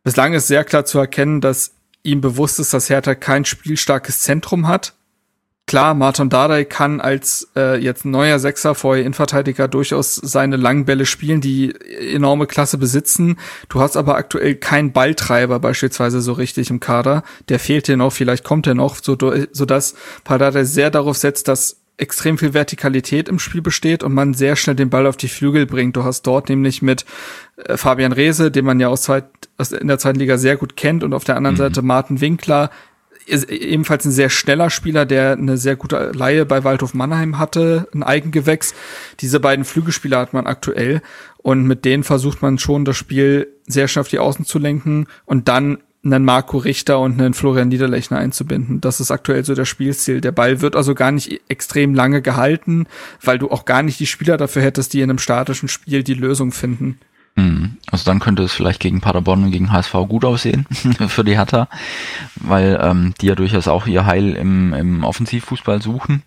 [0.04, 1.72] Bislang ist sehr klar zu erkennen, dass
[2.04, 4.94] ihm bewusst ist, dass Hertha kein spielstarkes Zentrum hat
[5.72, 11.06] Klar, Martin Dardai kann als äh, jetzt neuer Sechser, vorher Innenverteidiger, durchaus seine langen Bälle
[11.06, 11.74] spielen, die
[12.12, 13.38] enorme Klasse besitzen.
[13.70, 17.22] Du hast aber aktuell keinen Balltreiber beispielsweise so richtig im Kader.
[17.48, 19.16] Der fehlt dir noch, vielleicht kommt er noch, so,
[19.50, 19.94] so dass
[20.24, 24.76] Pardadei sehr darauf setzt, dass extrem viel Vertikalität im Spiel besteht und man sehr schnell
[24.76, 25.96] den Ball auf die Flügel bringt.
[25.96, 27.06] Du hast dort nämlich mit
[27.56, 29.24] äh, Fabian Reese, den man ja aus, zweit,
[29.56, 31.60] aus in der zweiten Liga sehr gut kennt, und auf der anderen mhm.
[31.60, 32.70] Seite Martin Winkler,
[33.26, 38.02] ebenfalls ein sehr schneller Spieler, der eine sehr gute Laie bei Waldhof Mannheim hatte, ein
[38.02, 38.74] Eigengewächs.
[39.20, 41.02] Diese beiden Flügelspieler hat man aktuell
[41.38, 45.06] und mit denen versucht man schon das Spiel sehr schnell auf die Außen zu lenken
[45.24, 48.80] und dann einen Marco Richter und einen Florian Niederlechner einzubinden.
[48.80, 50.20] Das ist aktuell so der Spielstil.
[50.20, 52.86] Der Ball wird also gar nicht extrem lange gehalten,
[53.22, 56.14] weil du auch gar nicht die Spieler dafür hättest, die in einem statischen Spiel die
[56.14, 56.98] Lösung finden.
[57.34, 57.78] Mhm.
[57.90, 60.66] Also dann könnte es vielleicht gegen Paderborn und gegen HSV gut aussehen
[61.08, 61.68] für die Hertha,
[62.36, 66.22] weil ähm, die ja durchaus auch ihr Heil im, im Offensivfußball suchen.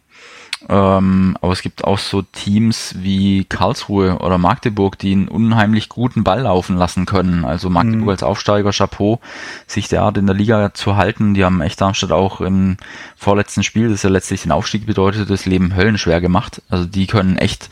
[0.68, 6.24] Ähm, aber es gibt auch so Teams wie Karlsruhe oder Magdeburg, die einen unheimlich guten
[6.24, 7.46] Ball laufen lassen können.
[7.46, 8.10] Also Magdeburg mhm.
[8.10, 9.20] als Aufsteiger, Chapeau,
[9.68, 11.36] sich derart in der Liga zu halten.
[11.36, 12.78] Die haben echt Darmstadt auch im
[13.16, 16.64] vorletzten Spiel, das ja letztlich den Aufstieg bedeutet, das Leben höllenschwer gemacht.
[16.70, 17.70] Also die können echt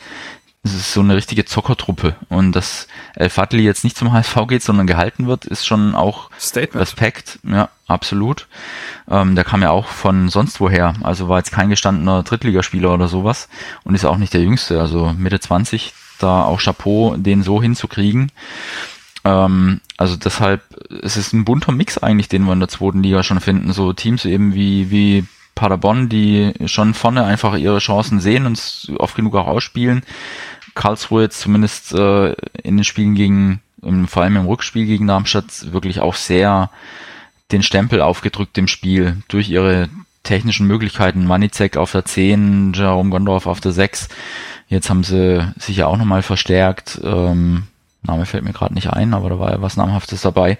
[0.65, 2.15] es ist so eine richtige Zockertruppe.
[2.29, 6.29] Und dass El Fadli jetzt nicht zum HSV geht, sondern gehalten wird, ist schon auch
[6.39, 6.81] Statement.
[6.81, 7.39] Respekt.
[7.43, 8.47] Ja, absolut.
[9.09, 10.93] Ähm, der kam ja auch von sonst woher.
[11.03, 13.49] Also war jetzt kein gestandener Drittligaspieler oder sowas.
[13.83, 14.79] Und ist auch nicht der Jüngste.
[14.79, 18.31] Also Mitte 20, da auch Chapeau, den so hinzukriegen.
[19.25, 20.61] Ähm, also deshalb,
[21.01, 23.73] es ist ein bunter Mix eigentlich, den wir in der zweiten Liga schon finden.
[23.73, 25.25] So Teams eben wie, wie
[25.55, 30.03] Paderborn, die schon vorne einfach ihre Chancen sehen und oft genug auch ausspielen.
[30.75, 32.33] Karlsruhe jetzt zumindest äh,
[32.63, 36.69] in den Spielen gegen, im, vor allem im Rückspiel gegen Darmstadt, wirklich auch sehr
[37.51, 39.89] den Stempel aufgedrückt im Spiel durch ihre
[40.23, 41.25] technischen Möglichkeiten.
[41.25, 44.09] Manizek auf der 10, Jerome Gondorf auf der 6.
[44.67, 46.99] Jetzt haben sie sich ja auch nochmal verstärkt.
[47.03, 47.67] Ähm,
[48.05, 50.57] Name fällt mir gerade nicht ein, aber da war ja was Namhaftes dabei.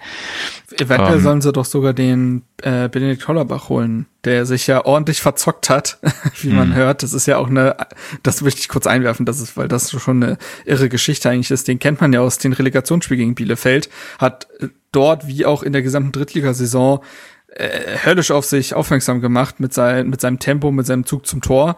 [0.78, 5.20] Eventuell ähm, sollen sie doch sogar den äh, Benedikt Hollerbach holen, der sich ja ordentlich
[5.20, 5.98] verzockt hat,
[6.40, 6.74] wie man hm.
[6.74, 7.02] hört.
[7.02, 7.76] Das ist ja auch eine,
[8.22, 11.68] das möchte ich kurz einwerfen, das ist, weil das schon eine irre Geschichte eigentlich ist.
[11.68, 14.48] Den kennt man ja aus den Relegationsspielen gegen Bielefeld, hat
[14.90, 17.00] dort wie auch in der gesamten Drittligasaison
[17.48, 21.40] äh, höllisch auf sich aufmerksam gemacht mit, sein, mit seinem Tempo, mit seinem Zug zum
[21.40, 21.76] Tor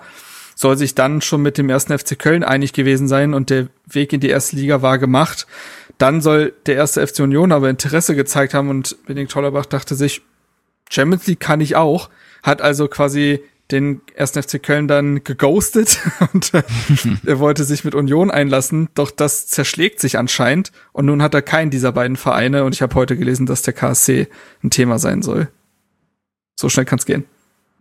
[0.57, 4.13] soll sich dann schon mit dem ersten FC Köln einig gewesen sein und der Weg
[4.15, 5.47] in die erste Liga war gemacht.
[5.99, 10.23] Dann soll der erste FC Union aber Interesse gezeigt haben und Benedikt Tollerbach dachte sich,
[10.89, 12.09] Champions League kann ich auch,
[12.43, 16.01] hat also quasi den ersten FC Köln dann geghostet
[16.33, 16.63] und äh,
[17.27, 21.43] er wollte sich mit Union einlassen, doch das zerschlägt sich anscheinend und nun hat er
[21.43, 24.29] keinen dieser beiden Vereine und ich habe heute gelesen, dass der KSC
[24.65, 25.49] ein Thema sein soll.
[26.59, 27.27] So schnell kann's gehen.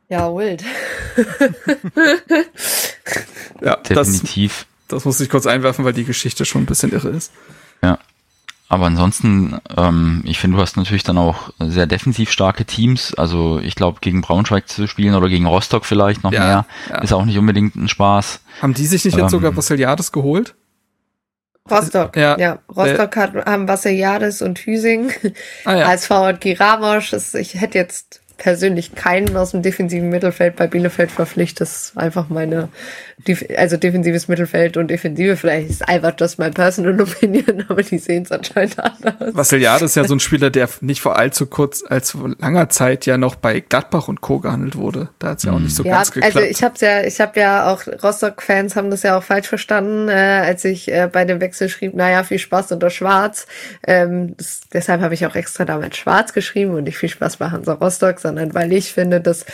[0.07, 0.63] Ja, wild.
[3.61, 4.65] ja, definitiv.
[4.87, 7.31] Das, das muss ich kurz einwerfen, weil die Geschichte schon ein bisschen irre ist.
[7.83, 7.99] Ja.
[8.69, 13.13] aber ansonsten, ähm, ich finde, du hast natürlich dann auch sehr defensiv starke Teams.
[13.15, 17.01] Also ich glaube, gegen Braunschweig zu spielen oder gegen Rostock vielleicht noch Ja, mehr, ja.
[17.01, 18.39] ist auch nicht unbedingt ein Spaß.
[18.61, 20.55] Haben die sich nicht jetzt Ähm, sogar Vassiliades geholt?
[21.69, 22.37] Rostock, Ja.
[22.37, 22.59] ja.
[22.75, 25.11] Rostock hat, haben Vassiliades und Hüsing.
[25.65, 25.87] Ah ja.
[25.87, 27.13] ASV hat Giramosch.
[27.33, 31.61] Ich hätte jetzt persönlich keinen aus dem defensiven Mittelfeld bei Bielefeld verpflichtet.
[31.61, 32.69] Das ist einfach meine,
[33.57, 35.37] also defensives Mittelfeld und Defensive.
[35.37, 39.35] Vielleicht ist einfach just my personal opinion, aber die sehen es anscheinend anders.
[39.35, 43.17] Vassiliades ist ja so ein Spieler, der nicht vor allzu kurz, allzu langer Zeit ja
[43.17, 44.39] noch bei Gladbach und Co.
[44.39, 45.09] gehandelt wurde.
[45.19, 46.35] Da hat es ja auch nicht so Ja, ganz geklappt.
[46.35, 50.09] also ich habe ja, ich habe ja auch Rostock-Fans haben das ja auch falsch verstanden,
[50.09, 53.47] äh, als ich äh, bei dem Wechsel schrieb, naja, viel Spaß unter Schwarz.
[53.87, 57.49] Ähm, das, deshalb habe ich auch extra damals Schwarz geschrieben und nicht viel Spaß bei
[57.49, 59.45] Hansa Rostock, sondern weil ich finde, dass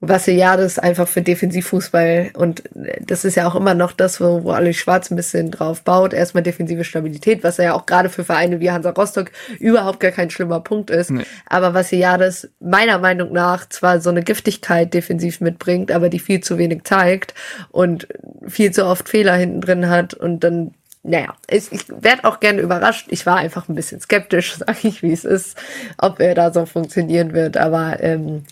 [0.00, 4.50] Vassiliades einfach für Defensivfußball und äh, das ist ja auch immer noch das, wo, wo
[4.50, 6.12] Ali Schwarz ein bisschen drauf baut.
[6.12, 10.30] Erstmal defensive Stabilität, was ja auch gerade für Vereine wie Hansa Rostock überhaupt gar kein
[10.30, 11.10] schlimmer Punkt ist.
[11.10, 11.24] Nee.
[11.46, 16.58] Aber Vassiliades meiner Meinung nach zwar so eine Giftigkeit defensiv mitbringt, aber die viel zu
[16.58, 17.34] wenig zeigt
[17.70, 18.06] und
[18.46, 20.74] viel zu oft Fehler hinten drin hat und dann
[21.06, 23.06] naja, ich, ich werde auch gerne überrascht.
[23.10, 25.56] Ich war einfach ein bisschen skeptisch, sage ich, wie es ist,
[25.98, 27.56] ob er da so funktionieren wird.
[27.56, 28.44] Aber ähm,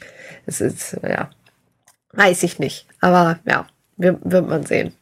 [0.47, 1.31] es ist, ja,
[2.13, 2.87] weiß ich nicht.
[3.01, 4.95] Aber ja, wird, wird man sehen.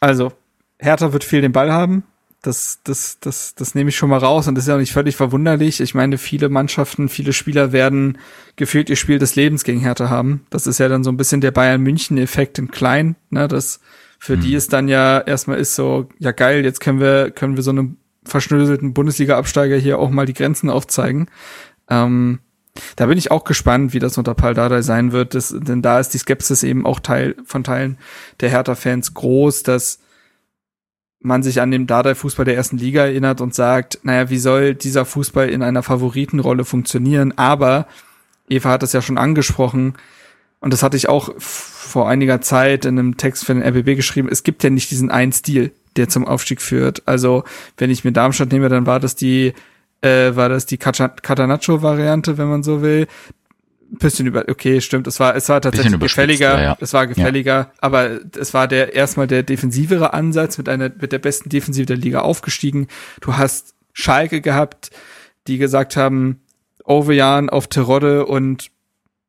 [0.00, 0.32] Also,
[0.78, 2.04] Hertha wird viel den Ball haben.
[2.42, 4.94] Das, das, das, das nehme ich schon mal raus und das ist ja auch nicht
[4.94, 5.82] völlig verwunderlich.
[5.82, 8.16] Ich meine, viele Mannschaften, viele Spieler werden
[8.56, 10.46] gefühlt ihr Spiel des Lebens gegen Hertha haben.
[10.48, 13.80] Das ist ja dann so ein bisschen der Bayern-München-Effekt in klein, ne, das
[14.22, 17.62] für die ist dann ja erstmal ist so, ja geil, jetzt können wir, können wir
[17.62, 21.28] so einem verschnöselten Bundesliga-Absteiger hier auch mal die Grenzen aufzeigen.
[21.88, 22.40] Ähm,
[22.96, 25.98] da bin ich auch gespannt, wie das unter Paul Dardai sein wird, das, denn da
[25.98, 27.96] ist die Skepsis eben auch Teil von Teilen
[28.40, 30.00] der Hertha-Fans groß, dass
[31.20, 35.06] man sich an den Dardai-Fußball der ersten Liga erinnert und sagt, naja, wie soll dieser
[35.06, 37.32] Fußball in einer Favoritenrolle funktionieren?
[37.38, 37.86] Aber
[38.50, 39.94] Eva hat es ja schon angesprochen,
[40.60, 41.30] und das hatte ich auch
[41.90, 45.10] vor einiger Zeit in einem Text für den RBB geschrieben, es gibt ja nicht diesen
[45.10, 47.02] einen Stil, der zum Aufstieg führt.
[47.06, 47.44] Also,
[47.76, 49.52] wenn ich mir Darmstadt nehme, dann war das die,
[50.00, 53.06] äh, war das die Catanaccio-Variante, wenn man so will.
[53.92, 56.76] Bisschen über, okay, stimmt, es war, es war tatsächlich gefälliger, ja, ja.
[56.80, 61.18] es war gefälliger, aber es war der, erstmal der defensivere Ansatz mit einer, mit der
[61.18, 62.86] besten Defensive der Liga aufgestiegen.
[63.20, 64.90] Du hast Schalke gehabt,
[65.48, 66.40] die gesagt haben,
[66.84, 68.70] Ovejan auf Terodde und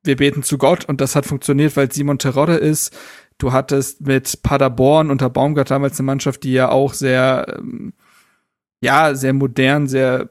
[0.02, 2.96] wir beten zu Gott und das hat funktioniert, weil Simon Terodde ist.
[3.38, 7.92] Du hattest mit Paderborn unter Baumgart damals eine Mannschaft, die ja auch sehr, ähm,
[8.80, 10.30] ja, sehr modern, sehr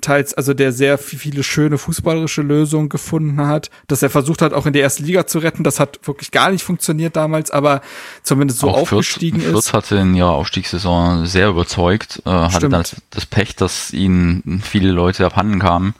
[0.00, 4.66] teils, also der sehr viele schöne fußballerische Lösungen gefunden hat, dass er versucht hat, auch
[4.66, 5.64] in die erste Liga zu retten.
[5.64, 7.80] Das hat wirklich gar nicht funktioniert damals, aber
[8.22, 9.70] zumindest so auch aufgestiegen Fürth, ist.
[9.70, 12.72] Fürth hatte in ihrer Aufstiegssaison sehr überzeugt, äh, hatte Stimmt.
[12.72, 15.94] dann das, das Pech, dass ihnen viele Leute abhanden kamen.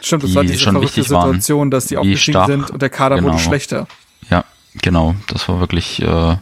[0.00, 2.70] Stimmt, das die war diese schon verrückte wichtig waren, Situation, dass die aufgestiegen stark, sind
[2.70, 3.28] und der Kader genau.
[3.28, 3.86] wurde schlechter.
[4.30, 4.44] Ja,
[4.80, 6.36] genau, das war wirklich äh,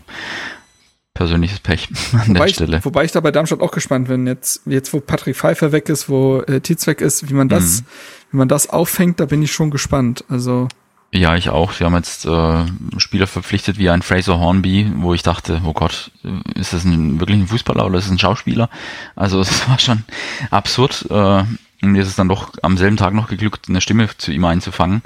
[1.18, 2.80] persönliches Pech an Wobei der ich, Stelle.
[2.84, 6.08] wobei ich da bei Darmstadt auch gespannt bin, jetzt, jetzt wo Patrick Pfeiffer weg ist,
[6.08, 7.86] wo äh, Tietz weg ist, wie man das, Mhm.
[8.30, 10.24] wie man das auffängt, da bin ich schon gespannt.
[10.28, 10.68] Also,
[11.12, 11.72] Ja, ich auch.
[11.72, 12.64] Sie haben jetzt äh,
[12.98, 16.10] Spieler verpflichtet wie ein Fraser Hornby, wo ich dachte, oh Gott,
[16.54, 18.68] ist das ein, wirklich ein Fußballer oder ist es ein Schauspieler?
[19.16, 20.04] Also es war schon
[20.50, 21.06] absurd.
[21.10, 21.42] Äh,
[21.80, 25.02] mir ist es dann doch am selben Tag noch geglückt, eine Stimme zu ihm einzufangen.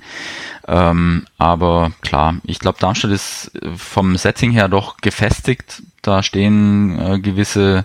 [0.66, 5.82] Ähm, aber klar, ich glaube, Darmstadt ist äh, vom Setting her doch gefestigt.
[6.02, 7.84] Da stehen äh, gewisse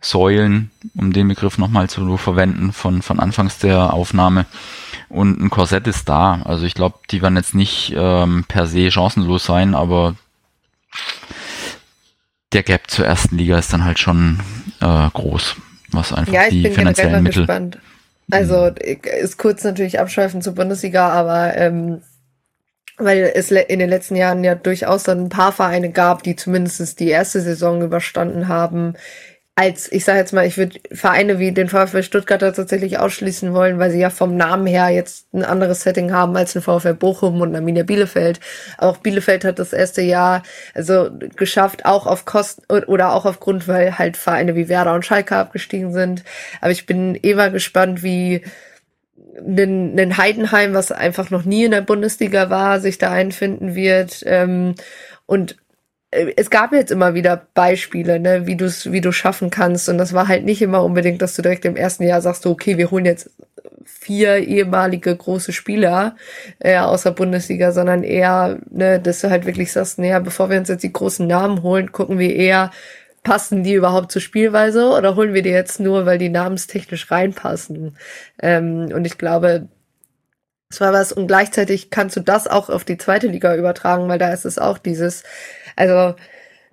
[0.00, 4.44] Säulen, um den Begriff nochmal zu verwenden von, von Anfangs der Aufnahme.
[5.08, 6.42] Und ein Korsett ist da.
[6.44, 10.14] Also ich glaube, die werden jetzt nicht ähm, per se chancenlos sein, aber
[12.52, 14.40] der Gap zur ersten Liga ist dann halt schon
[14.80, 15.56] äh, groß,
[15.90, 17.42] was einfach Ja, die finanziellen Mittel.
[17.42, 17.78] gespannt.
[18.30, 22.02] Also ich- ist kurz natürlich abschweifen zur Bundesliga, aber ähm,
[22.96, 27.00] weil es in den letzten Jahren ja durchaus dann ein paar Vereine gab, die zumindest
[27.00, 28.94] die erste Saison überstanden haben.
[29.56, 33.78] Als, ich sage jetzt mal, ich würde Vereine wie den VfL Stuttgart tatsächlich ausschließen wollen,
[33.78, 37.40] weil sie ja vom Namen her jetzt ein anderes Setting haben als ein VfL Bochum
[37.40, 38.40] und Arminia Bielefeld.
[38.78, 40.42] Auch Bielefeld hat das erste Jahr
[40.74, 45.36] also geschafft, auch auf Kosten oder auch aufgrund, weil halt Vereine wie Werder und Schalke
[45.36, 46.24] abgestiegen sind.
[46.60, 48.42] Aber ich bin immer gespannt, wie
[49.38, 54.22] ein, ein Heidenheim, was einfach noch nie in der Bundesliga war, sich da einfinden wird.
[54.26, 54.74] Ähm,
[55.26, 55.56] und
[56.36, 59.88] es gab jetzt immer wieder Beispiele, ne, wie du es wie du schaffen kannst.
[59.88, 62.78] Und das war halt nicht immer unbedingt, dass du direkt im ersten Jahr sagst, okay,
[62.78, 63.30] wir holen jetzt
[63.84, 66.16] vier ehemalige große Spieler
[66.58, 70.58] äh, aus der Bundesliga, sondern eher, ne, dass du halt wirklich sagst, naja, bevor wir
[70.58, 72.70] uns jetzt die großen Namen holen, gucken wir eher,
[73.22, 77.96] passen die überhaupt zur Spielweise oder holen wir die jetzt nur, weil die namenstechnisch reinpassen?
[78.40, 79.68] Ähm, und ich glaube,
[80.70, 84.18] es war was und gleichzeitig kannst du das auch auf die zweite Liga übertragen, weil
[84.18, 85.22] da ist es auch dieses,
[85.76, 86.14] also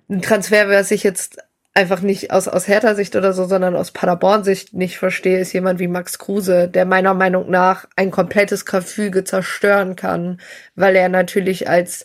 [0.08, 1.38] ein Transfer, was ich jetzt
[1.74, 5.88] einfach nicht aus, aus Hertha-Sicht oder so, sondern aus Paderborn-Sicht nicht verstehe, ist jemand wie
[5.88, 10.38] Max Kruse, der meiner Meinung nach ein komplettes Gefüge zerstören kann,
[10.74, 12.04] weil er natürlich als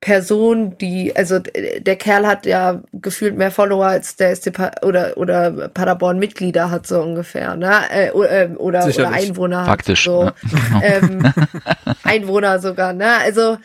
[0.00, 5.68] Person, die, also der Kerl hat ja gefühlt mehr Follower als der SC oder oder
[5.68, 7.72] Paderborn Mitglieder hat so ungefähr, ne?
[7.90, 10.24] Äh, äh oder, oder Einwohner Faktisch, so.
[10.24, 10.32] Ja.
[10.82, 11.32] Ähm,
[12.04, 13.16] Einwohner sogar, ne?
[13.24, 13.56] Also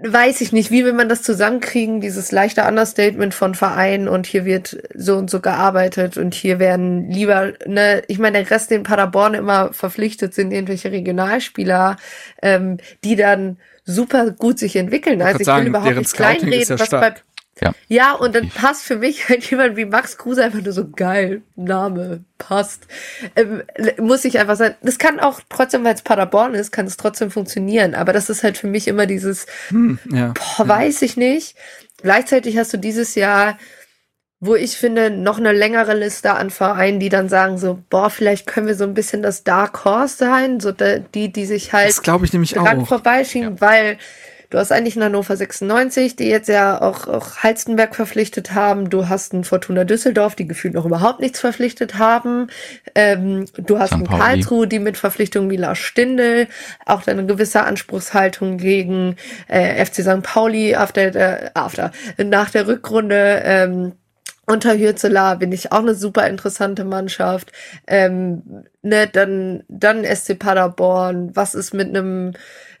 [0.00, 4.44] weiß ich nicht, wie will man das zusammenkriegen, dieses leichte Understatement von Vereinen und hier
[4.44, 8.84] wird so und so gearbeitet und hier werden lieber, ne, ich meine, der Rest, den
[8.84, 11.96] Paderborn immer verpflichtet sind, irgendwelche Regionalspieler,
[12.42, 15.20] ähm, die dann super gut sich entwickeln.
[15.20, 17.14] Also ich sagen, will überhaupt nicht kleinreden, ja was bei
[17.60, 17.74] ja.
[17.88, 21.42] ja, und dann passt für mich halt jemand wie Max Kruse einfach nur so geil.
[21.56, 22.86] Name, passt.
[23.36, 23.62] Ähm,
[23.98, 27.30] muss ich einfach sagen, das kann auch trotzdem, weil es Paderborn ist, kann es trotzdem
[27.30, 27.94] funktionieren.
[27.94, 30.34] Aber das ist halt für mich immer dieses, hm, ja.
[30.34, 31.56] boah, weiß ich nicht.
[32.02, 33.58] Gleichzeitig hast du dieses Jahr,
[34.40, 38.46] wo ich finde, noch eine längere Liste an Vereinen, die dann sagen so, boah, vielleicht
[38.46, 42.02] können wir so ein bisschen das Dark Horse sein, so die, die sich halt das
[42.02, 43.60] glaube ich nämlich dran vorbeischieben, ja.
[43.60, 43.98] weil
[44.50, 48.88] Du hast eigentlich einen Hannover 96, die jetzt ja auch, auch Halstenberg verpflichtet haben.
[48.88, 52.46] Du hast einen Fortuna Düsseldorf, die gefühlt noch überhaupt nichts verpflichtet haben.
[52.94, 56.46] Ähm, du hast einen Karlsruhe, die mit Verpflichtung wie Lars Stindl
[56.86, 59.16] auch eine gewisse Anspruchshaltung gegen
[59.48, 60.22] äh, FC St.
[60.22, 63.92] Pauli after, äh, after, nach der Rückrunde ähm,
[64.46, 67.52] unter Hürzelar bin ich auch eine super interessante Mannschaft.
[67.86, 71.36] Ähm, ne, dann, dann SC Paderborn.
[71.36, 72.32] Was ist mit einem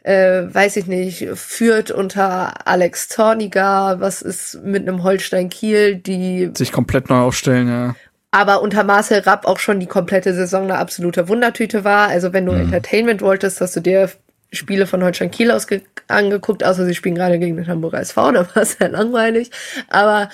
[0.08, 6.50] äh, weiß ich nicht, führt unter Alex Zorniger, was ist mit einem Holstein Kiel, die
[6.56, 7.94] sich komplett neu aufstellen, ja.
[8.30, 12.08] Aber unter Marcel Rapp auch schon die komplette Saison eine absolute Wundertüte war.
[12.08, 12.60] Also wenn du mhm.
[12.60, 14.10] Entertainment wolltest, hast du dir
[14.50, 15.66] Spiele von Holstein Kiel aus
[16.08, 19.50] angeguckt, außer sie spielen gerade gegen den Hamburger SV, da war es ja langweilig.
[19.90, 20.30] Aber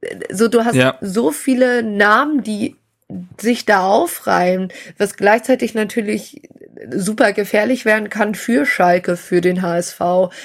[0.00, 0.98] äh, so, du hast ja.
[1.00, 2.74] so viele Namen, die
[3.40, 6.42] sich da aufreihen, was gleichzeitig natürlich
[6.90, 10.00] super gefährlich werden kann für Schalke, für den HSV.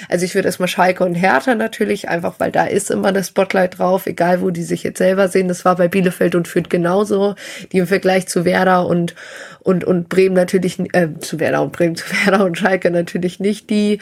[0.08, 3.78] Also ich würde erstmal Schalke und Hertha natürlich, einfach weil da ist immer das Spotlight
[3.78, 5.48] drauf, egal wo die sich jetzt selber sehen.
[5.48, 7.34] Das war bei Bielefeld und Fürth genauso,
[7.72, 9.14] die im Vergleich zu Werder und,
[9.60, 13.70] und, und Bremen natürlich, äh, zu Werder und Bremen, zu Werder und Schalke natürlich nicht
[13.70, 13.98] die,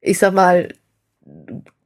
[0.00, 0.68] ich sag mal,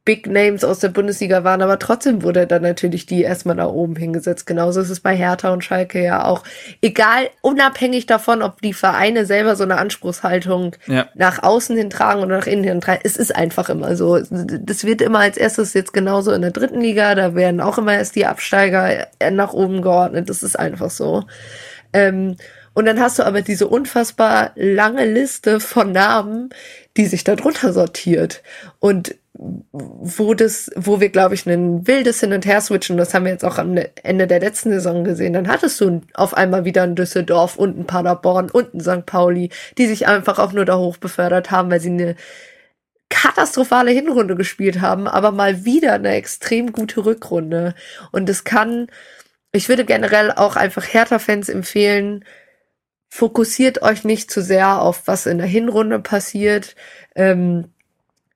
[0.05, 3.95] Big Names aus der Bundesliga waren, aber trotzdem wurde dann natürlich die erstmal da oben
[3.95, 4.45] hingesetzt.
[4.45, 6.43] Genauso ist es bei Hertha und Schalke ja auch.
[6.81, 11.07] Egal, unabhängig davon, ob die Vereine selber so eine Anspruchshaltung ja.
[11.15, 13.01] nach außen hin tragen oder nach innen hin tragen.
[13.05, 14.19] Es ist einfach immer so.
[14.19, 17.15] Das wird immer als erstes jetzt genauso in der dritten Liga.
[17.15, 20.29] Da werden auch immer erst die Absteiger nach oben geordnet.
[20.29, 21.23] Das ist einfach so.
[21.93, 22.35] Ähm,
[22.73, 26.49] und dann hast du aber diese unfassbar lange Liste von Namen,
[26.97, 28.41] die sich darunter sortiert.
[28.79, 29.15] Und
[29.71, 33.43] wo das, wo wir, glaube ich, ein wildes Hin- und Her-Switchen, das haben wir jetzt
[33.43, 37.57] auch am Ende der letzten Saison gesehen, dann hattest du auf einmal wieder ein Düsseldorf
[37.57, 39.05] und ein Paderborn und ein St.
[39.05, 42.15] Pauli, die sich einfach auch nur da hoch befördert haben, weil sie eine
[43.09, 47.75] katastrophale Hinrunde gespielt haben, aber mal wieder eine extrem gute Rückrunde.
[48.11, 48.87] Und es kann,
[49.51, 52.23] ich würde generell auch einfach Hertha-Fans empfehlen,
[53.09, 56.75] fokussiert euch nicht zu sehr auf, was in der Hinrunde passiert.
[57.15, 57.72] Ähm,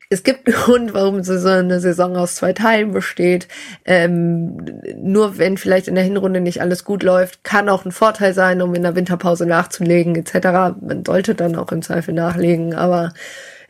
[0.09, 3.47] es gibt einen Grund, warum so eine Saison aus zwei Teilen besteht.
[3.85, 8.33] Ähm, nur wenn vielleicht in der Hinrunde nicht alles gut läuft, kann auch ein Vorteil
[8.33, 10.79] sein, um in der Winterpause nachzulegen etc.
[10.81, 13.13] Man sollte dann auch im Zweifel nachlegen, aber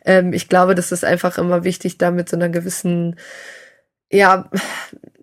[0.04, 3.16] ähm, ich glaube, das ist einfach immer wichtig, da mit so einer gewissen,
[4.10, 4.50] ja,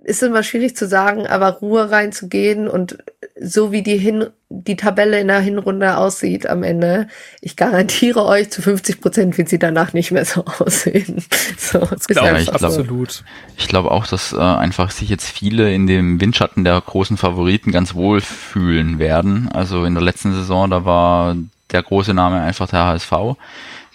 [0.05, 2.97] ist immer schwierig zu sagen, aber Ruhe reinzugehen und
[3.39, 7.07] so wie die Hin die Tabelle in der Hinrunde aussieht am Ende,
[7.41, 11.23] ich garantiere euch, zu 50 Prozent wird sie danach nicht mehr so aussehen.
[11.57, 13.23] So, das glaube ich, absolut.
[13.57, 17.71] Ich glaube auch, dass äh, einfach sich jetzt viele in dem Windschatten der großen Favoriten
[17.71, 19.49] ganz wohl fühlen werden.
[19.51, 21.35] Also in der letzten Saison, da war
[21.71, 23.11] der große Name einfach der HSV.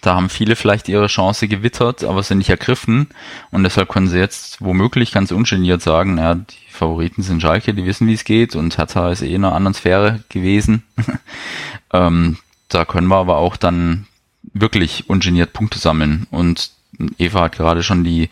[0.00, 3.08] Da haben viele vielleicht ihre Chance gewittert, aber sind nicht ergriffen.
[3.50, 7.84] Und deshalb können sie jetzt womöglich ganz ungeniert sagen, ja, die Favoriten sind Schalke, die
[7.84, 8.56] wissen, wie es geht.
[8.56, 10.82] Und Hertha ist eh in einer anderen Sphäre gewesen.
[11.92, 12.38] ähm,
[12.68, 14.06] da können wir aber auch dann
[14.54, 16.26] wirklich ungeniert Punkte sammeln.
[16.30, 16.70] Und
[17.18, 18.30] Eva hat gerade schon die,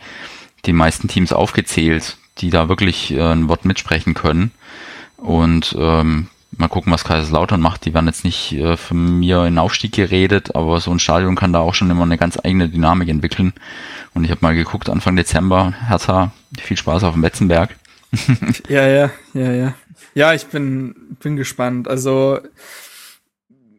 [0.65, 4.53] die meisten Teams aufgezählt, die da wirklich äh, ein Wort mitsprechen können.
[5.17, 7.85] Und ähm, Mal gucken, was Kaiserslautern macht.
[7.85, 11.53] Die werden jetzt nicht äh, von mir in Aufstieg geredet, aber so ein Stadion kann
[11.53, 13.53] da auch schon immer eine ganz eigene Dynamik entwickeln.
[14.15, 17.77] Und ich habe mal geguckt, Anfang Dezember, Hertha, viel Spaß auf dem Betzenberg.
[18.69, 19.75] ja, ja, ja, ja.
[20.15, 21.87] Ja, ich bin, bin gespannt.
[21.87, 22.41] Also,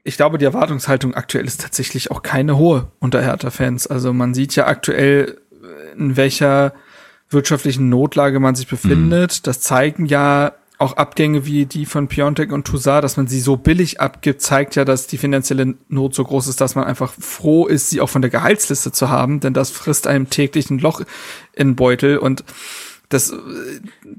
[0.03, 3.87] ich glaube, die Erwartungshaltung aktuell ist tatsächlich auch keine hohe unter Hertha-Fans.
[3.87, 5.39] Also man sieht ja aktuell,
[5.97, 6.73] in welcher
[7.29, 9.33] wirtschaftlichen Notlage man sich befindet.
[9.33, 9.43] Mhm.
[9.43, 13.57] Das zeigen ja auch Abgänge wie die von Piontek und Toussaint, dass man sie so
[13.57, 17.67] billig abgibt, zeigt ja, dass die finanzielle Not so groß ist, dass man einfach froh
[17.67, 21.01] ist, sie auch von der Gehaltsliste zu haben, denn das frisst einem täglich ein Loch
[21.53, 22.17] in Beutel.
[22.17, 22.45] Und
[23.09, 23.33] das,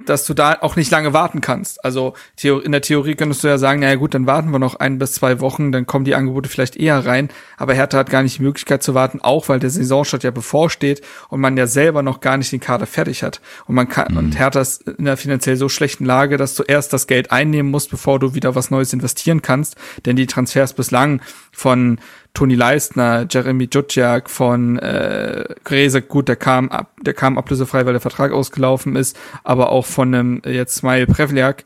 [0.05, 1.85] dass du da auch nicht lange warten kannst.
[1.85, 4.99] Also in der Theorie könntest du ja sagen, naja gut, dann warten wir noch ein
[4.99, 7.29] bis zwei Wochen, dann kommen die Angebote vielleicht eher rein.
[7.57, 11.03] Aber Hertha hat gar nicht die Möglichkeit zu warten, auch weil der Saisonstart ja bevorsteht
[11.29, 13.41] und man ja selber noch gar nicht den Kader fertig hat.
[13.67, 14.19] Und man kann, mhm.
[14.19, 17.71] und Hertha ist in einer finanziell so schlechten Lage, dass du erst das Geld einnehmen
[17.71, 19.77] musst, bevor du wieder was Neues investieren kannst.
[20.05, 21.23] Denn die Transfers bislang
[21.53, 22.01] von
[22.35, 27.93] Toni Leistner, Jeremy Jutjak von äh, Grese, gut, der kam ab, der kam ablösefrei, weil
[27.93, 31.65] der Vertrag ausgelaufen ist, aber auch von einem äh, jetzt Smile Prevliak,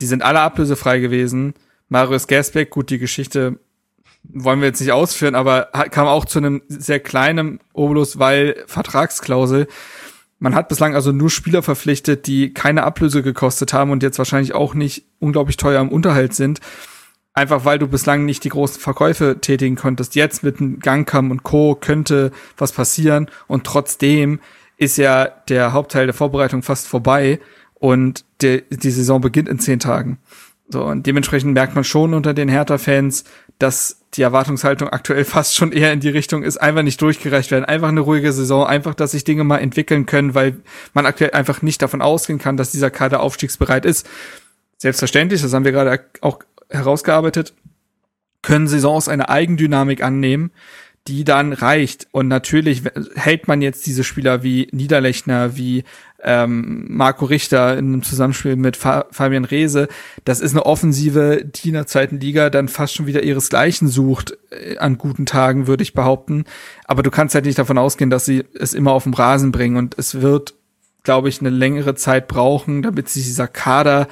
[0.00, 1.54] die sind alle ablösefrei gewesen.
[1.88, 3.58] Marius Gersbeck, gut, die Geschichte
[4.22, 9.66] wollen wir jetzt nicht ausführen, aber kam auch zu einem sehr kleinen Obolus, weil Vertragsklausel.
[10.38, 14.54] Man hat bislang also nur Spieler verpflichtet, die keine Ablöse gekostet haben und jetzt wahrscheinlich
[14.54, 16.60] auch nicht unglaublich teuer im Unterhalt sind.
[17.40, 20.14] Einfach weil du bislang nicht die großen Verkäufe tätigen konntest.
[20.14, 21.74] Jetzt mit dem Gangkam und Co.
[21.74, 24.40] könnte was passieren und trotzdem
[24.76, 27.40] ist ja der Hauptteil der Vorbereitung fast vorbei
[27.76, 30.18] und der, die Saison beginnt in zehn Tagen.
[30.68, 33.24] So, und dementsprechend merkt man schon unter den Hertha-Fans,
[33.58, 37.64] dass die Erwartungshaltung aktuell fast schon eher in die Richtung ist, einfach nicht durchgereicht werden,
[37.64, 40.58] einfach eine ruhige Saison, einfach, dass sich Dinge mal entwickeln können, weil
[40.92, 44.06] man aktuell einfach nicht davon ausgehen kann, dass dieser Kader aufstiegsbereit ist.
[44.76, 46.40] Selbstverständlich, das haben wir gerade auch
[46.70, 47.54] herausgearbeitet,
[48.42, 50.50] können Saisons eine Eigendynamik annehmen,
[51.08, 52.08] die dann reicht.
[52.12, 52.82] Und natürlich
[53.14, 55.84] hält man jetzt diese Spieler wie Niederlechner, wie
[56.22, 59.88] ähm, Marco Richter in einem Zusammenspiel mit Fa Fabian Reese.
[60.24, 64.36] Das ist eine Offensive, die in der zweiten Liga dann fast schon wieder ihresgleichen sucht
[64.50, 66.44] äh, an guten Tagen, würde ich behaupten.
[66.84, 69.76] Aber du kannst halt nicht davon ausgehen, dass sie es immer auf dem Rasen bringen.
[69.76, 70.54] Und es wird,
[71.02, 74.06] glaube ich, eine längere Zeit brauchen, damit sich dieser Kader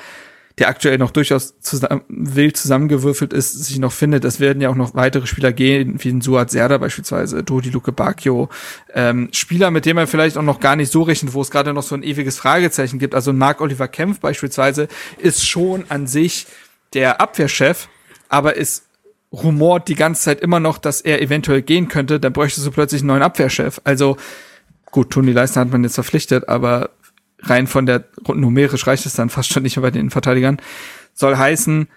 [0.58, 4.24] der aktuell noch durchaus zusammen, wild zusammengewürfelt ist, sich noch findet.
[4.24, 7.92] Es werden ja auch noch weitere Spieler gehen, wie ein Suat Serda beispielsweise, Dodi Luke
[7.92, 8.48] Bacchio.
[8.92, 11.72] Ähm, Spieler, mit dem er vielleicht auch noch gar nicht so rechnet, wo es gerade
[11.72, 13.14] noch so ein ewiges Fragezeichen gibt.
[13.14, 14.88] Also Marc Oliver Kempf beispielsweise
[15.18, 16.46] ist schon an sich
[16.94, 17.88] der Abwehrchef,
[18.28, 18.84] aber ist
[19.32, 23.02] rumort die ganze Zeit immer noch, dass er eventuell gehen könnte, dann bräuchte du plötzlich
[23.02, 23.80] einen neuen Abwehrchef.
[23.84, 24.16] Also
[24.90, 26.90] gut, Toni Leistner hat man jetzt verpflichtet, aber
[27.42, 30.58] rein von der numerisch reicht es dann fast schon nicht mehr bei den Verteidigern,
[31.14, 31.88] soll heißen,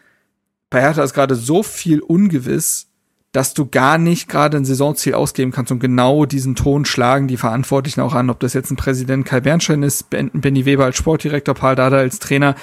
[0.70, 2.88] bei Hertha ist gerade so viel ungewiss,
[3.32, 7.38] dass du gar nicht gerade ein Saisonziel ausgeben kannst und genau diesen Ton schlagen die
[7.38, 11.56] Verantwortlichen auch an, ob das jetzt ein Präsident Kai Bernstein ist, Benny Weber als Sportdirektor,
[11.56, 12.56] Paul Dada als Trainer.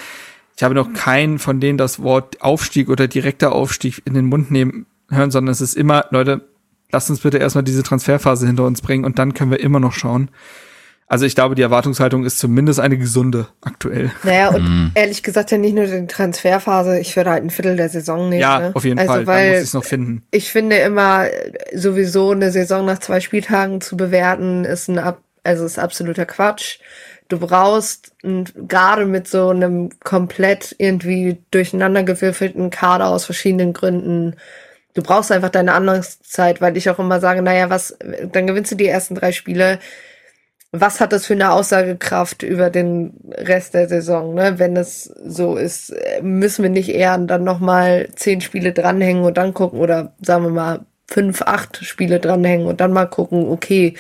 [0.57, 4.51] Ich habe noch keinen von denen das Wort Aufstieg oder direkter Aufstieg in den Mund
[4.51, 6.49] nehmen hören, sondern es ist immer, Leute,
[6.91, 9.93] lasst uns bitte erstmal diese Transferphase hinter uns bringen und dann können wir immer noch
[9.93, 10.31] schauen.
[11.09, 14.11] Also ich glaube, die Erwartungshaltung ist zumindest eine gesunde aktuell.
[14.25, 14.91] Naja, und mhm.
[14.95, 18.43] ehrlich gesagt ja nicht nur die Transferphase, ich würde halt ein Viertel der Saison nehmen.
[18.43, 18.71] Ja, ne?
[18.75, 20.23] auf jeden also, Fall, weil muss ich noch finden.
[20.31, 21.27] Ich finde immer,
[21.75, 25.01] sowieso eine Saison nach zwei Spieltagen zu bewerten, ist ein,
[25.45, 26.79] also ist absoluter Quatsch.
[27.29, 34.37] Du brauchst gerade mit so einem komplett irgendwie durcheinandergewürfelten Kader aus verschiedenen Gründen
[34.95, 37.97] du brauchst einfach deine Anfangszeit, weil ich auch immer sage, naja, was,
[38.33, 39.79] dann gewinnst du die ersten drei Spiele,
[40.73, 44.59] was hat das für eine Aussagekraft über den Rest der Saison, ne?
[44.59, 49.55] Wenn es so ist, müssen wir nicht eher dann nochmal zehn Spiele dranhängen und dann
[49.55, 53.95] gucken oder sagen wir mal fünf, acht Spiele dranhängen und dann mal gucken, okay,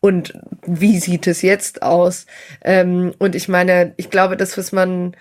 [0.00, 0.34] und
[0.66, 2.26] wie sieht es jetzt aus?
[2.64, 5.16] Ähm, und ich meine, ich glaube, das, was man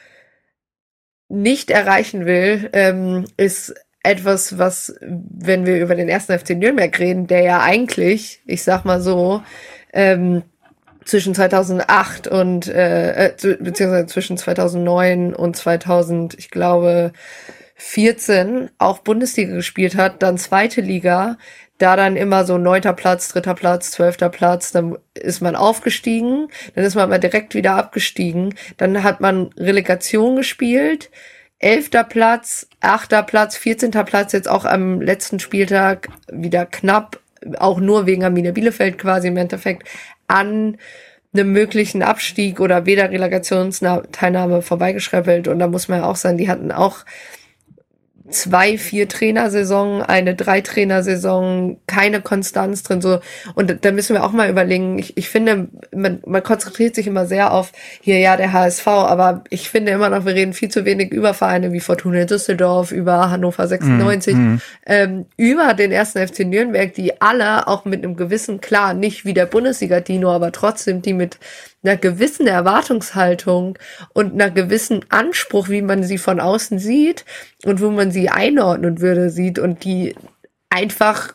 [1.29, 7.27] nicht erreichen will, ähm, ist etwas, was, wenn wir über den ersten FC Nürnberg reden,
[7.27, 9.43] der ja eigentlich, ich sag mal so,
[9.93, 10.43] ähm,
[11.07, 17.13] zwischen 2008 und äh, äh, beziehungsweise zwischen 2009 und 2000, ich glaube
[17.75, 21.37] 14 auch Bundesliga gespielt hat, dann zweite Liga,
[21.77, 26.83] da dann immer so neunter Platz, dritter Platz, zwölfter Platz, dann ist man aufgestiegen, dann
[26.83, 31.09] ist man aber direkt wieder abgestiegen, dann hat man Relegation gespielt,
[31.59, 37.19] elfter Platz, achter Platz, vierzehnter Platz, jetzt auch am letzten Spieltag wieder knapp,
[37.59, 39.87] auch nur wegen Arminia Bielefeld quasi im Endeffekt,
[40.27, 40.77] an
[41.33, 45.47] einem möglichen Abstieg oder weder Relegationsteilnahme vorbeigeschreppelt.
[45.47, 47.05] Und da muss man ja auch sagen, die hatten auch
[48.29, 53.19] zwei, vier Trainersaison, eine drei Trainersaison, keine Konstanz drin, so.
[53.55, 54.99] Und da müssen wir auch mal überlegen.
[54.99, 57.71] Ich, ich finde, man, man konzentriert sich immer sehr auf
[58.01, 61.33] hier, ja, der HSV, aber ich finde immer noch, wir reden viel zu wenig über
[61.33, 64.55] Vereine wie Fortuna Düsseldorf, über Hannover 96, mm,
[64.85, 69.33] Ähm, über den ersten FC Nürnberg, die alle auch mit einem gewissen, klar, nicht wie
[69.33, 71.37] der Bundesliga-Dino, aber trotzdem, die mit
[71.87, 73.77] einer gewissen Erwartungshaltung
[74.13, 77.25] und einer gewissen Anspruch, wie man sie von außen sieht
[77.65, 80.15] und wo man sie einordnen würde, sieht und die
[80.69, 81.33] einfach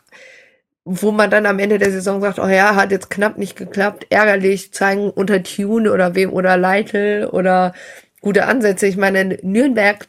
[0.84, 4.06] wo man dann am Ende der Saison sagt, oh ja, hat jetzt knapp nicht geklappt,
[4.10, 7.72] ärgerlich, zeigen unter Tune oder wem oder Leitl oder
[8.22, 8.86] gute Ansätze.
[8.86, 10.06] Ich meine, in Nürnberg,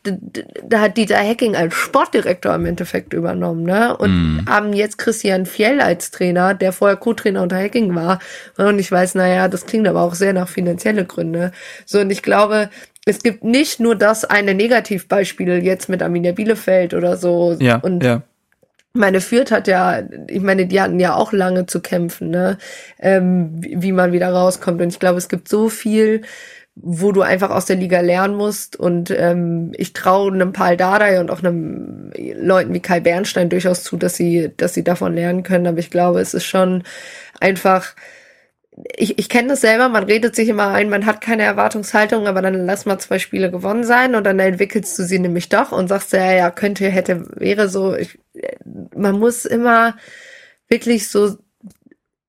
[0.63, 3.97] da hat Dieter Hecking als Sportdirektor im Endeffekt übernommen, ne?
[3.97, 4.47] Und mm.
[4.47, 8.19] haben jetzt Christian Fjell als Trainer, der vorher Co-Trainer unter Hecking war.
[8.57, 11.51] Und ich weiß, naja, das klingt aber auch sehr nach finanzielle Gründe.
[11.85, 12.69] So, und ich glaube,
[13.05, 17.57] es gibt nicht nur das eine Negativbeispiel jetzt mit Arminia Bielefeld oder so.
[17.59, 18.21] Ja, und ja
[18.93, 22.59] meine Fürth hat ja, ich meine, die hatten ja auch lange zu kämpfen, ne?
[22.99, 24.81] Ähm, wie man wieder rauskommt.
[24.81, 26.21] Und ich glaube, es gibt so viel,
[26.75, 28.75] wo du einfach aus der Liga lernen musst.
[28.75, 33.83] Und ähm, ich traue einem Paul Dardai und auch einem Leuten wie Kai Bernstein durchaus
[33.83, 35.67] zu, dass sie, dass sie davon lernen können.
[35.67, 36.83] Aber ich glaube, es ist schon
[37.39, 37.95] einfach.
[38.97, 42.41] Ich, ich kenne das selber, man redet sich immer ein, man hat keine Erwartungshaltung, aber
[42.41, 45.89] dann lass mal zwei Spiele gewonnen sein und dann entwickelst du sie nämlich doch und
[45.89, 47.95] sagst ja, ja, könnte, hätte, wäre so.
[47.95, 48.17] Ich,
[48.95, 49.95] man muss immer
[50.69, 51.37] wirklich so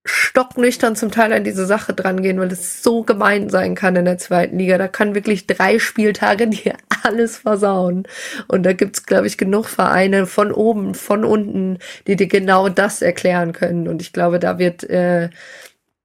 [0.05, 4.19] stocknüchtern zum Teil an diese Sache drangehen, weil es so gemein sein kann in der
[4.19, 4.77] zweiten Liga.
[4.77, 8.07] Da kann wirklich drei Spieltage dir alles versauen.
[8.47, 13.01] Und da gibt's, glaube ich, genug Vereine von oben, von unten, die dir genau das
[13.01, 13.89] erklären können.
[13.89, 15.31] Und ich glaube, da wird äh,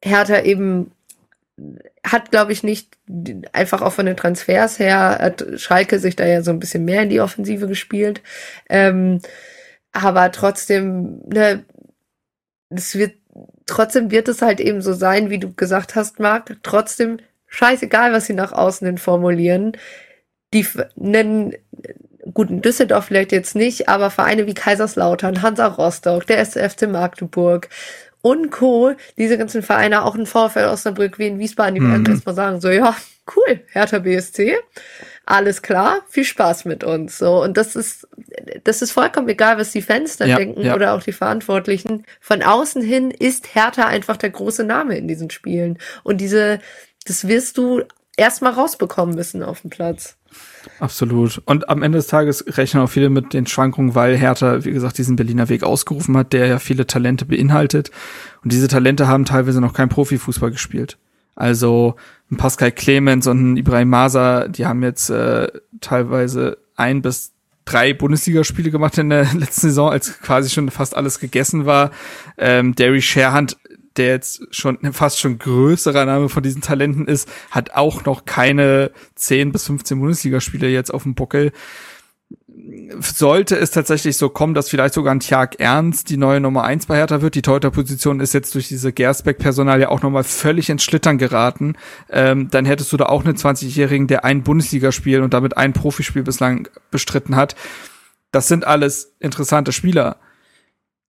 [0.02, 0.92] Hertha eben
[2.06, 2.98] hat, glaube ich, nicht
[3.52, 7.04] einfach auch von den Transfers her, hat Schalke sich da ja so ein bisschen mehr
[7.04, 8.22] in die Offensive gespielt.
[8.70, 9.20] Ähm,
[9.92, 11.66] aber trotzdem, ne,
[12.70, 13.19] es wird
[13.70, 16.58] trotzdem wird es halt eben so sein, wie du gesagt hast, Marc.
[16.64, 19.74] Trotzdem, scheißegal, was sie nach außen hin formulieren.
[20.54, 20.66] Die
[20.96, 21.54] nennen,
[22.34, 27.70] gut, in Düsseldorf vielleicht jetzt nicht, aber Vereine wie Kaiserslautern, Hansa Rostock, der SFC Magdeburg
[28.22, 31.92] und Co., diese ganzen Vereine, auch in Vorfeld Osnabrück wie in Wiesbaden, die mhm.
[31.92, 32.96] werden erstmal sagen, so, ja,
[33.36, 34.58] cool, Hertha BSC
[35.30, 37.20] alles klar, viel Spaß mit uns.
[37.20, 38.08] So, und das ist,
[38.64, 40.74] das ist vollkommen egal, was die Fans dann ja, denken ja.
[40.74, 42.04] oder auch die Verantwortlichen.
[42.20, 45.78] Von außen hin ist Hertha einfach der große Name in diesen Spielen.
[46.04, 46.60] Und diese,
[47.06, 47.84] das wirst du
[48.18, 50.18] erstmal rausbekommen müssen auf dem Platz.
[50.80, 51.42] Absolut.
[51.46, 54.98] Und am Ende des Tages rechnen auch viele mit den Schwankungen, weil Hertha, wie gesagt,
[54.98, 57.92] diesen Berliner Weg ausgerufen hat, der ja viele Talente beinhaltet.
[58.44, 60.98] Und diese Talente haben teilweise noch kein Profifußball gespielt.
[61.40, 61.96] Also
[62.30, 65.48] ein Pascal Clemens und ein Ibrahim Masa, die haben jetzt äh,
[65.80, 67.32] teilweise ein bis
[67.64, 71.92] drei Bundesligaspiele gemacht in der letzten Saison, als quasi schon fast alles gegessen war.
[72.38, 73.58] Ähm, Derry Sherhand,
[73.96, 78.92] der jetzt schon fast schon größerer Name von diesen Talenten ist, hat auch noch keine
[79.16, 81.54] 10 bis 15 Bundesligaspiele jetzt auf dem Buckel
[83.00, 86.86] sollte es tatsächlich so kommen, dass vielleicht sogar ein Tjag Ernst die neue Nummer eins
[86.86, 87.36] bei Hertha wird.
[87.36, 91.76] Die Torhüterposition ist jetzt durch diese Gersbeck-Personal ja auch nochmal völlig ins Schlittern geraten.
[92.10, 96.24] Ähm, dann hättest du da auch einen 20-Jährigen, der ein Bundesligaspiel und damit ein Profispiel
[96.24, 97.56] bislang bestritten hat.
[98.32, 100.18] Das sind alles interessante Spieler.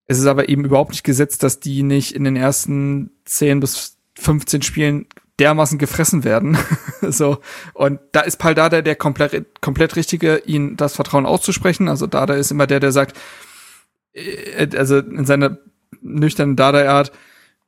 [0.07, 3.98] Es ist aber eben überhaupt nicht gesetzt, dass die nicht in den ersten 10 bis
[4.16, 5.07] 15 Spielen
[5.41, 6.59] dermaßen gefressen werden.
[7.03, 7.38] so.
[7.72, 11.88] Und da ist Paul Dada der komplett, komplett richtige, ihn das Vertrauen auszusprechen.
[11.88, 13.18] Also Dada ist immer der, der sagt,
[14.12, 15.59] äh, also in seiner
[16.03, 17.12] nüchternen Dada-Art,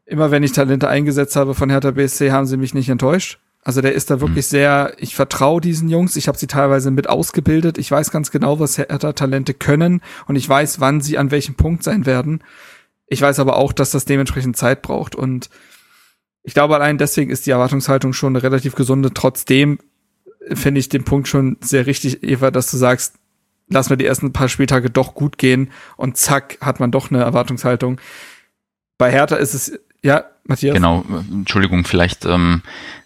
[0.07, 3.39] immer wenn ich Talente eingesetzt habe von Hertha BSC, haben sie mich nicht enttäuscht.
[3.65, 4.51] Also der ist da wirklich mhm.
[4.51, 8.59] sehr, ich vertraue diesen Jungs, ich habe sie teilweise mit ausgebildet, ich weiß ganz genau,
[8.59, 12.43] was Hertha-Talente können und ich weiß, wann sie an welchem Punkt sein werden.
[13.07, 15.49] Ich weiß aber auch, dass das dementsprechend Zeit braucht und
[16.43, 19.13] ich glaube, allein deswegen ist die Erwartungshaltung schon relativ gesunde.
[19.15, 19.79] Trotzdem
[20.53, 23.15] finde ich den Punkt schon sehr richtig, Eva, dass du sagst,
[23.69, 27.23] lass mir die ersten paar Spieltage doch gut gehen und zack, hat man doch eine
[27.23, 28.01] Erwartungshaltung.
[28.99, 30.75] Bei Hertha ist es, ja, Matthias?
[30.75, 32.63] Genau, Entschuldigung, vielleicht ähm,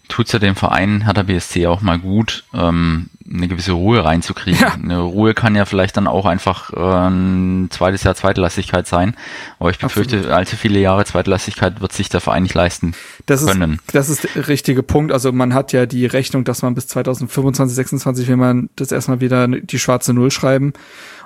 [0.07, 4.59] tut es ja dem Verein Hertha BSC auch mal gut, ähm, eine gewisse Ruhe reinzukriegen.
[4.59, 4.73] Ja.
[4.73, 9.15] Eine Ruhe kann ja vielleicht dann auch einfach äh, ein zweites Jahr Zweitlastigkeit sein.
[9.59, 10.35] Aber ich befürchte, Absolut.
[10.35, 12.93] allzu viele Jahre Zweitlastigkeit wird sich der Verein nicht leisten
[13.25, 13.73] das können.
[13.73, 15.11] Ist, das ist der richtige Punkt.
[15.11, 19.19] Also man hat ja die Rechnung, dass man bis 2025, 26 will man das erstmal
[19.19, 20.73] wieder die schwarze Null schreiben.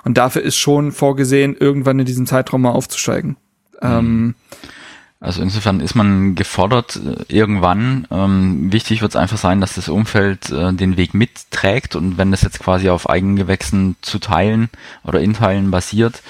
[0.04, 3.36] Und dafür ist schon vorgesehen, irgendwann in diesem Zeitraum mal aufzusteigen.
[3.80, 3.88] Mhm.
[3.88, 4.34] Ähm,
[5.22, 8.08] Also insofern ist man gefordert äh, irgendwann.
[8.10, 12.32] Ähm, wichtig wird es einfach sein, dass das Umfeld äh, den Weg mitträgt und wenn
[12.32, 14.68] das jetzt quasi auf Eigengewächsen zu teilen
[15.04, 16.22] oder in Teilen basiert,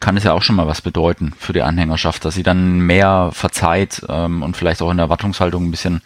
[0.00, 3.30] kann es ja auch schon mal was bedeuten für die Anhängerschaft, dass sie dann mehr
[3.32, 6.02] verzeiht ähm, und vielleicht auch in der Erwartungshaltung ein bisschen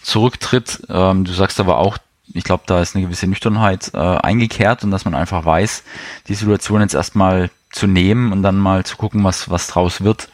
[0.00, 0.80] zurücktritt.
[0.88, 1.98] Ähm, du sagst aber auch,
[2.32, 5.82] ich glaube, da ist eine gewisse Nüchternheit äh, eingekehrt und dass man einfach weiß,
[6.28, 10.28] die Situation jetzt erstmal zu nehmen und dann mal zu gucken, was, was draus wird.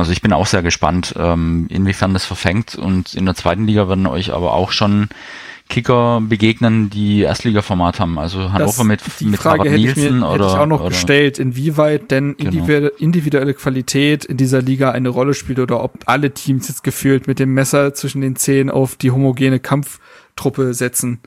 [0.00, 2.74] Also ich bin auch sehr gespannt, ähm, inwiefern das verfängt.
[2.74, 5.08] Und in der zweiten Liga werden euch aber auch schon
[5.70, 8.18] Kicker begegnen, die Erstliga-Format haben.
[8.18, 10.66] Also Hannover das, mit, die mit Frage hätte Nielsen ich mir, oder, hätte ich auch
[10.66, 12.66] noch oder, gestellt, inwieweit denn genau.
[12.98, 17.38] individuelle Qualität in dieser Liga eine Rolle spielt oder ob alle Teams jetzt gefühlt mit
[17.38, 21.20] dem Messer zwischen den Zehen auf die homogene Kampftruppe setzen.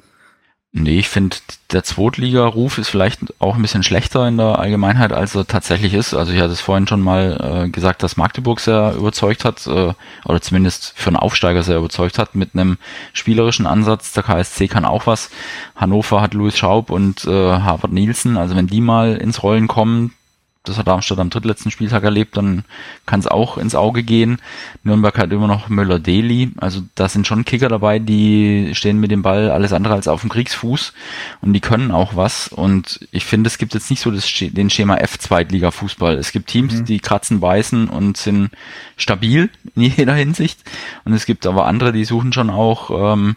[0.76, 1.38] Nee, ich finde,
[1.72, 6.16] der Zweitliga-Ruf ist vielleicht auch ein bisschen schlechter in der Allgemeinheit, als er tatsächlich ist.
[6.16, 9.94] Also ich hatte es vorhin schon mal äh, gesagt, dass Magdeburg sehr überzeugt hat, äh,
[10.26, 12.80] oder zumindest für einen Aufsteiger sehr überzeugt hat, mit einem
[13.14, 14.14] spielerischen Ansatz.
[14.14, 15.30] Der KSC kann auch was.
[15.76, 18.36] Hannover hat Louis Schaub und äh, Harvard Nielsen.
[18.36, 20.16] Also wenn die mal ins Rollen kommen,
[20.64, 22.64] das hat Darmstadt am drittletzten Spieltag erlebt, dann
[23.06, 24.38] kann es auch ins Auge gehen.
[24.84, 29.24] Nürnberg hat immer noch Müller-Deli, also da sind schon Kicker dabei, die stehen mit dem
[29.24, 30.94] Ball alles andere als auf dem Kriegsfuß
[31.42, 34.70] und die können auch was und ich finde, es gibt jetzt nicht so das, den
[34.70, 36.16] Schema F-Zweitliga-Fußball.
[36.16, 36.86] Es gibt Teams, mhm.
[36.86, 38.52] die kratzen, beißen und sind
[38.96, 40.60] stabil in jeder Hinsicht
[41.04, 43.36] und es gibt aber andere, die suchen schon auch ähm,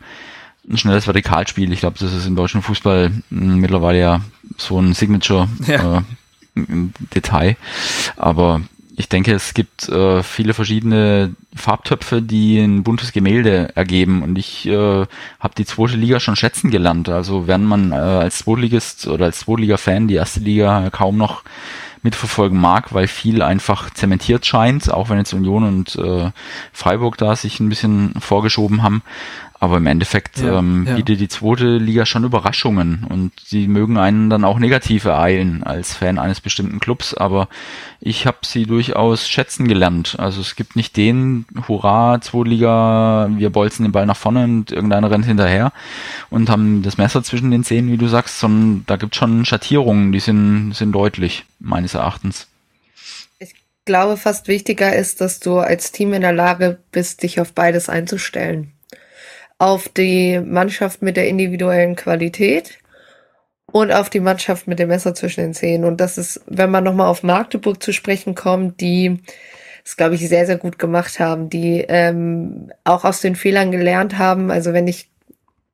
[0.68, 1.72] ein schnelles Vertikalspiel.
[1.72, 4.20] Ich glaube, das ist im deutschen Fußball mittlerweile ja
[4.56, 5.98] so ein Signature ja.
[5.98, 6.02] äh,
[6.56, 7.56] im Detail.
[8.16, 8.62] Aber
[8.98, 14.22] ich denke, es gibt äh, viele verschiedene Farbtöpfe, die ein buntes Gemälde ergeben.
[14.22, 15.06] Und ich äh,
[15.38, 17.10] habe die zweite Liga schon schätzen gelernt.
[17.10, 21.44] Also wenn man äh, als Zweitligist oder als Zweitliga-Fan die erste Liga kaum noch
[22.06, 26.30] mitverfolgen mag, weil viel einfach zementiert scheint, auch wenn jetzt Union und äh,
[26.72, 29.02] Freiburg da sich ein bisschen vorgeschoben haben.
[29.58, 30.96] Aber im Endeffekt ja, ähm, ja.
[30.96, 35.94] bietet die zweite Liga schon Überraschungen und sie mögen einen dann auch negativ ereilen als
[35.94, 37.48] Fan eines bestimmten Clubs, aber
[38.00, 40.16] ich habe sie durchaus schätzen gelernt.
[40.18, 44.72] Also es gibt nicht den Hurra, zweite Liga, wir bolzen den Ball nach vorne und
[44.72, 45.72] irgendeiner rennt hinterher
[46.28, 50.12] und haben das Messer zwischen den Zähnen, wie du sagst, sondern da gibt schon Schattierungen,
[50.12, 52.46] die sind, sind deutlich, meines Erachtens
[53.38, 53.54] Ich
[53.86, 57.88] glaube, fast wichtiger ist, dass du als Team in der Lage bist, dich auf beides
[57.88, 58.72] einzustellen
[59.58, 62.78] auf die Mannschaft mit der individuellen Qualität
[63.72, 65.84] und auf die Mannschaft mit dem Messer zwischen den Zähnen.
[65.84, 69.20] Und das ist, wenn man nochmal auf Magdeburg zu sprechen kommt, die
[69.84, 74.18] es, glaube ich, sehr, sehr gut gemacht haben, die ähm, auch aus den Fehlern gelernt
[74.18, 74.50] haben.
[74.50, 75.10] Also wenn ich,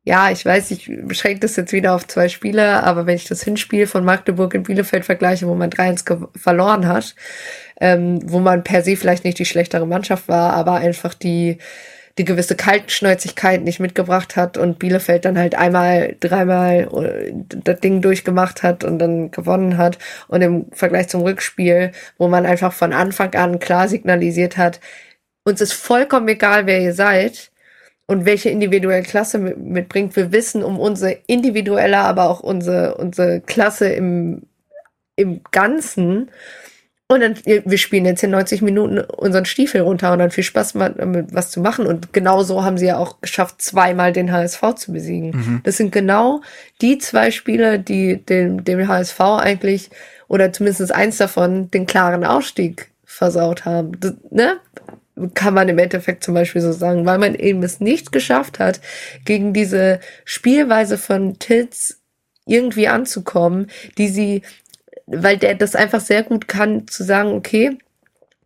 [0.04, 3.42] ja, ich weiß, ich beschränke das jetzt wieder auf zwei Spieler, aber wenn ich das
[3.42, 7.14] Hinspiel von Magdeburg in Bielefeld vergleiche, wo man 3-1 verloren hat,
[7.80, 11.58] ähm, wo man per se vielleicht nicht die schlechtere Mannschaft war, aber einfach die
[12.18, 18.02] die gewisse Kaltschnäuzigkeit nicht mitgebracht hat und Bielefeld dann halt einmal, dreimal äh, das Ding
[18.02, 19.98] durchgemacht hat und dann gewonnen hat.
[20.28, 24.80] Und im Vergleich zum Rückspiel, wo man einfach von Anfang an klar signalisiert hat,
[25.44, 27.50] uns ist vollkommen egal, wer ihr seid
[28.06, 30.14] und welche individuelle Klasse mitbringt.
[30.16, 34.42] Wir wissen um unsere individuelle, aber auch unsere, unsere Klasse im,
[35.16, 36.30] im Ganzen.
[37.12, 40.72] Und dann, wir spielen jetzt in 90 Minuten unseren Stiefel runter und dann viel Spaß
[40.72, 41.86] damit was zu machen.
[41.86, 45.30] Und genau so haben sie ja auch geschafft, zweimal den HSV zu besiegen.
[45.30, 45.60] Mhm.
[45.62, 46.40] Das sind genau
[46.80, 49.90] die zwei Spieler, die dem, dem HSV eigentlich,
[50.26, 54.00] oder zumindest eins davon, den klaren Ausstieg versaut haben.
[54.00, 54.56] Das, ne?
[55.34, 58.80] Kann man im Endeffekt zum Beispiel so sagen, weil man eben es nicht geschafft hat,
[59.26, 61.98] gegen diese Spielweise von Tilz
[62.46, 63.66] irgendwie anzukommen,
[63.98, 64.42] die sie
[65.06, 67.78] weil der das einfach sehr gut kann, zu sagen, okay,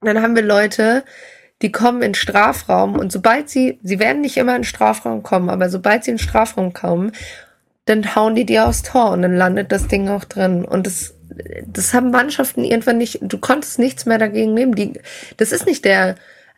[0.03, 1.05] dann haben wir Leute,
[1.63, 5.71] die kommen in Strafraum und sobald sie, sie werden nicht immer in Strafraum kommen, aber
[5.71, 7.13] sobald sie in Strafraum kommen,
[7.87, 10.65] dann hauen die dir aufs Tor und dann landet das Ding auch drin.
[10.65, 11.15] Und das,
[11.67, 14.75] das haben Mannschaften irgendwann nicht, du konntest nichts mehr dagegen nehmen.
[14.75, 14.95] Die,
[15.37, 16.17] das ist nicht der,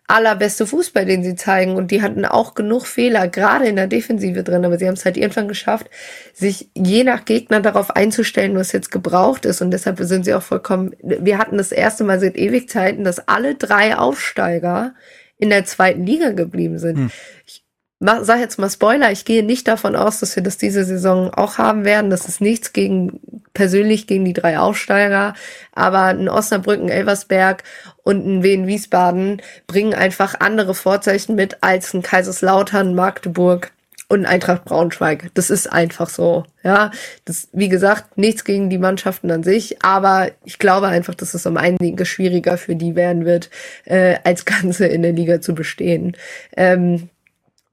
[0.09, 1.77] allerbeste Fußball, den sie zeigen.
[1.77, 4.65] Und die hatten auch genug Fehler, gerade in der Defensive drin.
[4.65, 5.89] Aber sie haben es halt irgendwann geschafft,
[6.35, 9.61] sich je nach Gegner darauf einzustellen, was jetzt gebraucht ist.
[9.61, 13.55] Und deshalb sind sie auch vollkommen, wir hatten das erste Mal seit Ewigzeiten, dass alle
[13.55, 14.95] drei Aufsteiger
[15.37, 16.99] in der zweiten Liga geblieben sind.
[16.99, 17.11] Hm.
[17.47, 17.65] Ich
[18.01, 21.59] sag jetzt mal Spoiler, ich gehe nicht davon aus, dass wir das diese Saison auch
[21.59, 22.11] haben werden.
[22.11, 23.21] Das ist nichts gegen,
[23.55, 25.35] persönlich gegen die drei Aufsteiger,
[25.73, 27.65] aber ein Osnabrücken, Elversberg
[28.09, 33.71] und ein Wien Wiesbaden bringen einfach andere Vorzeichen mit als ein Kaiserslautern, Magdeburg
[34.09, 35.31] und Eintracht Braunschweig.
[35.35, 36.47] Das ist einfach so.
[36.63, 36.91] Ja,
[37.27, 41.45] das, wie gesagt, nichts gegen die Mannschaften an sich, aber ich glaube einfach, dass es
[41.45, 43.51] um einiges schwieriger für die werden wird,
[43.85, 46.17] äh, als Ganze in der Liga zu bestehen.
[46.57, 47.11] Ähm,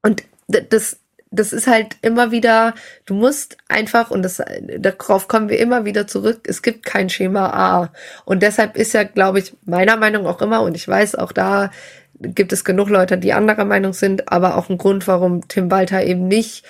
[0.01, 0.97] und das,
[1.39, 2.73] das ist halt immer wieder,
[3.05, 4.41] du musst einfach, und das,
[4.79, 7.91] darauf kommen wir immer wieder zurück, es gibt kein Schema A.
[8.25, 11.71] Und deshalb ist ja, glaube ich, meiner Meinung auch immer, und ich weiß auch da,
[12.19, 16.03] gibt es genug Leute, die anderer Meinung sind, aber auch ein Grund, warum Tim Walter
[16.03, 16.65] eben nicht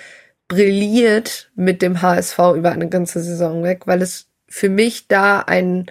[0.47, 5.87] brilliert mit dem HSV über eine ganze Saison weg, weil es für mich da ein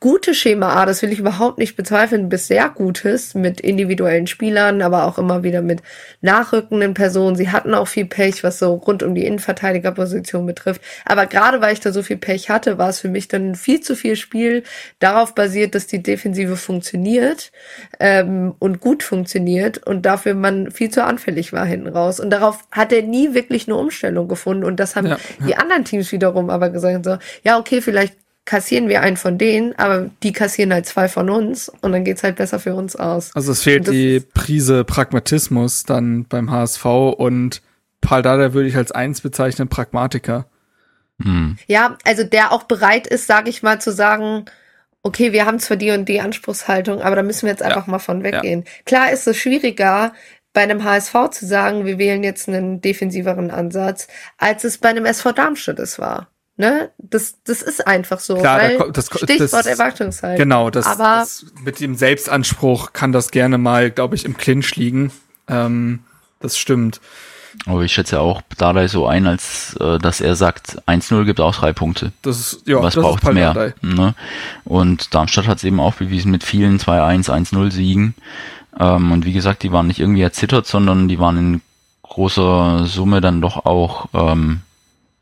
[0.00, 4.82] gute Schema A, das will ich überhaupt nicht bezweifeln, bis sehr gutes mit individuellen Spielern,
[4.82, 5.80] aber auch immer wieder mit
[6.22, 7.36] nachrückenden Personen.
[7.36, 10.82] Sie hatten auch viel Pech, was so rund um die Innenverteidigerposition betrifft.
[11.04, 13.80] Aber gerade weil ich da so viel Pech hatte, war es für mich dann viel
[13.80, 14.64] zu viel Spiel
[14.98, 17.52] darauf basiert, dass die Defensive funktioniert
[18.00, 22.18] ähm, und gut funktioniert und dafür man viel zu anfällig war hinten raus.
[22.18, 24.64] Und darauf hat er nie wirklich eine Umstellung gefunden.
[24.64, 25.46] Und das haben ja, ja.
[25.46, 28.16] die anderen Teams wiederum aber gesagt, so, ja, okay, vielleicht
[28.50, 32.24] kassieren wir einen von denen, aber die kassieren halt zwei von uns und dann geht's
[32.24, 33.30] halt besser für uns aus.
[33.32, 37.62] Also es fehlt die Prise Pragmatismus dann beim HSV und
[38.00, 40.46] Paul Dada würde ich als eins bezeichnen, Pragmatiker.
[41.22, 41.58] Hm.
[41.68, 44.46] Ja, also der auch bereit ist, sage ich mal, zu sagen,
[45.04, 47.90] okay, wir haben zwar die und die Anspruchshaltung, aber da müssen wir jetzt einfach ja.
[47.92, 48.64] mal von weggehen.
[48.66, 48.70] Ja.
[48.84, 50.12] Klar ist es schwieriger,
[50.52, 54.08] bei einem HSV zu sagen, wir wählen jetzt einen defensiveren Ansatz,
[54.38, 56.26] als es bei einem SV Darmstadt es war.
[56.60, 56.90] Ne?
[56.98, 58.36] Das, das ist einfach so.
[58.36, 60.36] Klar, weil da, das, Stichwort das, Erwartungshaltung.
[60.36, 64.76] Genau, das, Aber das, mit dem Selbstanspruch kann das gerne mal, glaube ich, im Clinch
[64.76, 65.10] liegen.
[65.48, 66.00] Ähm,
[66.38, 67.00] das stimmt.
[67.64, 71.54] Aber ich schätze auch Dardai so ein, als äh, dass er sagt, 1-0 gibt auch
[71.54, 72.12] drei Punkte.
[72.20, 73.72] Das ist, ja, Was das braucht mehr?
[73.80, 74.14] Ne?
[74.66, 78.14] Und Darmstadt hat es eben auch bewiesen mit vielen 2-1, 1-0 Siegen.
[78.78, 81.60] Ähm, und wie gesagt, die waren nicht irgendwie erzittert, sondern die waren in
[82.02, 84.60] großer Summe dann doch auch ähm,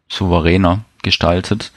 [0.09, 1.73] souveräner gestaltet.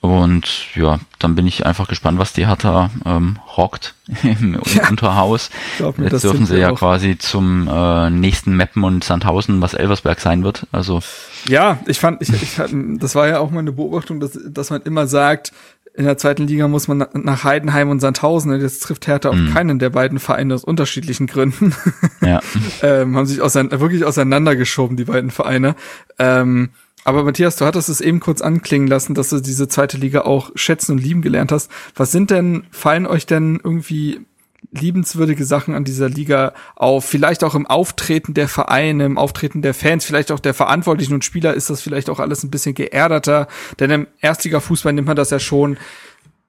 [0.00, 5.50] Und ja, dann bin ich einfach gespannt, was die Hertha ähm, rockt im ja, Unterhaus.
[5.96, 6.78] Mir, Jetzt dürfen sie ja auch.
[6.78, 10.68] quasi zum äh, nächsten Meppen und Sandhausen, was Elversberg sein wird.
[10.70, 11.00] Also
[11.48, 12.60] ja, ich fand, ich, ich,
[12.98, 15.52] das war ja auch meine Beobachtung, dass, dass man immer sagt,
[15.94, 18.52] in der zweiten Liga muss man nach Heidenheim und Sandhausen.
[18.52, 19.52] Und jetzt trifft Hertha auf mm.
[19.52, 21.74] keinen der beiden Vereine aus unterschiedlichen Gründen.
[22.20, 22.38] Ja.
[22.82, 25.74] ähm, haben sich auseinander, wirklich auseinandergeschoben, die beiden Vereine.
[26.20, 26.70] Ähm,
[27.08, 30.50] aber Matthias, du hattest es eben kurz anklingen lassen, dass du diese zweite Liga auch
[30.54, 31.70] schätzen und lieben gelernt hast.
[31.94, 34.26] Was sind denn, fallen euch denn irgendwie
[34.72, 37.06] liebenswürdige Sachen an dieser Liga auf?
[37.06, 41.24] Vielleicht auch im Auftreten der Vereine, im Auftreten der Fans, vielleicht auch der Verantwortlichen und
[41.24, 43.48] Spieler ist das vielleicht auch alles ein bisschen geerdeter.
[43.80, 45.78] Denn im Erstliga-Fußball nimmt man das ja schon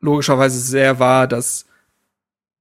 [0.02, 1.68] logischerweise sehr wahr, dass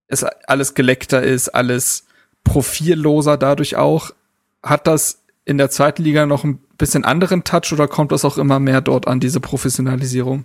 [0.07, 2.05] es alles geleckter ist, alles
[2.45, 4.13] profilloser dadurch auch.
[4.63, 8.39] Hat das in der zweiten Liga noch ein bisschen anderen Touch oder kommt das auch
[8.39, 10.45] immer mehr dort an, diese Professionalisierung?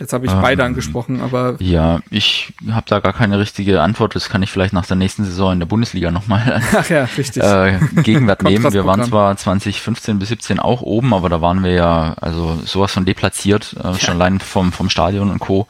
[0.00, 1.54] Jetzt habe ich ähm, beide angesprochen, aber.
[1.60, 4.16] Ja, ich habe da gar keine richtige Antwort.
[4.16, 8.42] Das kann ich vielleicht nach der nächsten Saison in der Bundesliga nochmal ja, äh, Gegenwart
[8.42, 8.72] nehmen.
[8.72, 12.90] Wir waren zwar 2015 bis 17 auch oben, aber da waren wir ja also sowas
[12.90, 13.94] von deplatziert, äh, ja.
[13.94, 15.68] schon allein vom, vom Stadion und Co.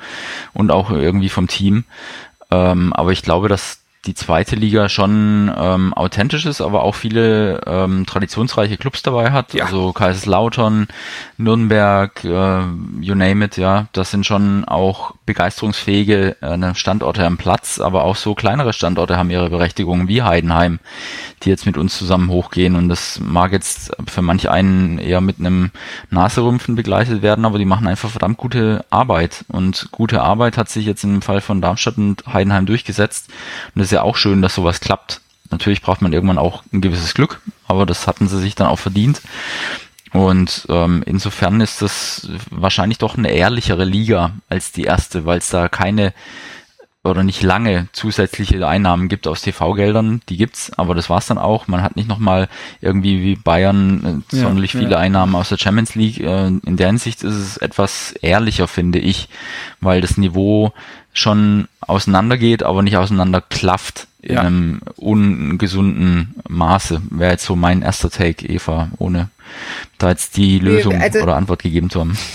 [0.54, 1.84] und auch irgendwie vom Team.
[2.50, 7.60] Ähm, aber ich glaube, dass die zweite Liga schon ähm, authentisch ist, aber auch viele
[7.66, 9.54] ähm, traditionsreiche Clubs dabei hat.
[9.54, 9.64] Ja.
[9.64, 10.88] Also Kaiserslautern,
[11.38, 12.60] Nürnberg, äh,
[13.00, 13.86] you name it, ja.
[13.92, 19.30] Das sind schon auch begeisterungsfähige äh, Standorte am Platz, aber auch so kleinere Standorte haben
[19.30, 20.80] ihre Berechtigung wie Heidenheim,
[21.42, 22.76] die jetzt mit uns zusammen hochgehen.
[22.76, 25.70] Und das mag jetzt für manch einen eher mit einem
[26.10, 29.46] Naserümpfen begleitet werden, aber die machen einfach verdammt gute Arbeit.
[29.48, 33.30] Und gute Arbeit hat sich jetzt im Fall von Darmstadt und Heidenheim durchgesetzt.
[33.74, 35.20] Und das ja auch schön, dass sowas klappt.
[35.50, 38.78] Natürlich braucht man irgendwann auch ein gewisses Glück, aber das hatten sie sich dann auch
[38.78, 39.20] verdient.
[40.12, 45.48] Und ähm, insofern ist das wahrscheinlich doch eine ehrlichere Liga als die erste, weil es
[45.50, 46.14] da keine
[47.04, 51.68] oder nicht lange zusätzliche Einnahmen gibt aus TV-Geldern, die gibt's, aber das war's dann auch.
[51.68, 52.48] Man hat nicht nochmal
[52.80, 54.98] irgendwie wie Bayern äh, sonderlich ja, viele ja.
[54.98, 56.20] Einnahmen aus der Champions League.
[56.20, 59.28] Äh, in der Hinsicht ist es etwas ehrlicher, finde ich,
[59.80, 60.72] weil das Niveau
[61.14, 64.40] schon auseinandergeht, aber nicht auseinanderklafft in ja.
[64.40, 67.00] einem ungesunden Maße.
[67.10, 69.30] Wäre jetzt so mein erster Take, Eva, ohne
[69.98, 72.18] da jetzt die Lösung also, oder Antwort gegeben zu haben.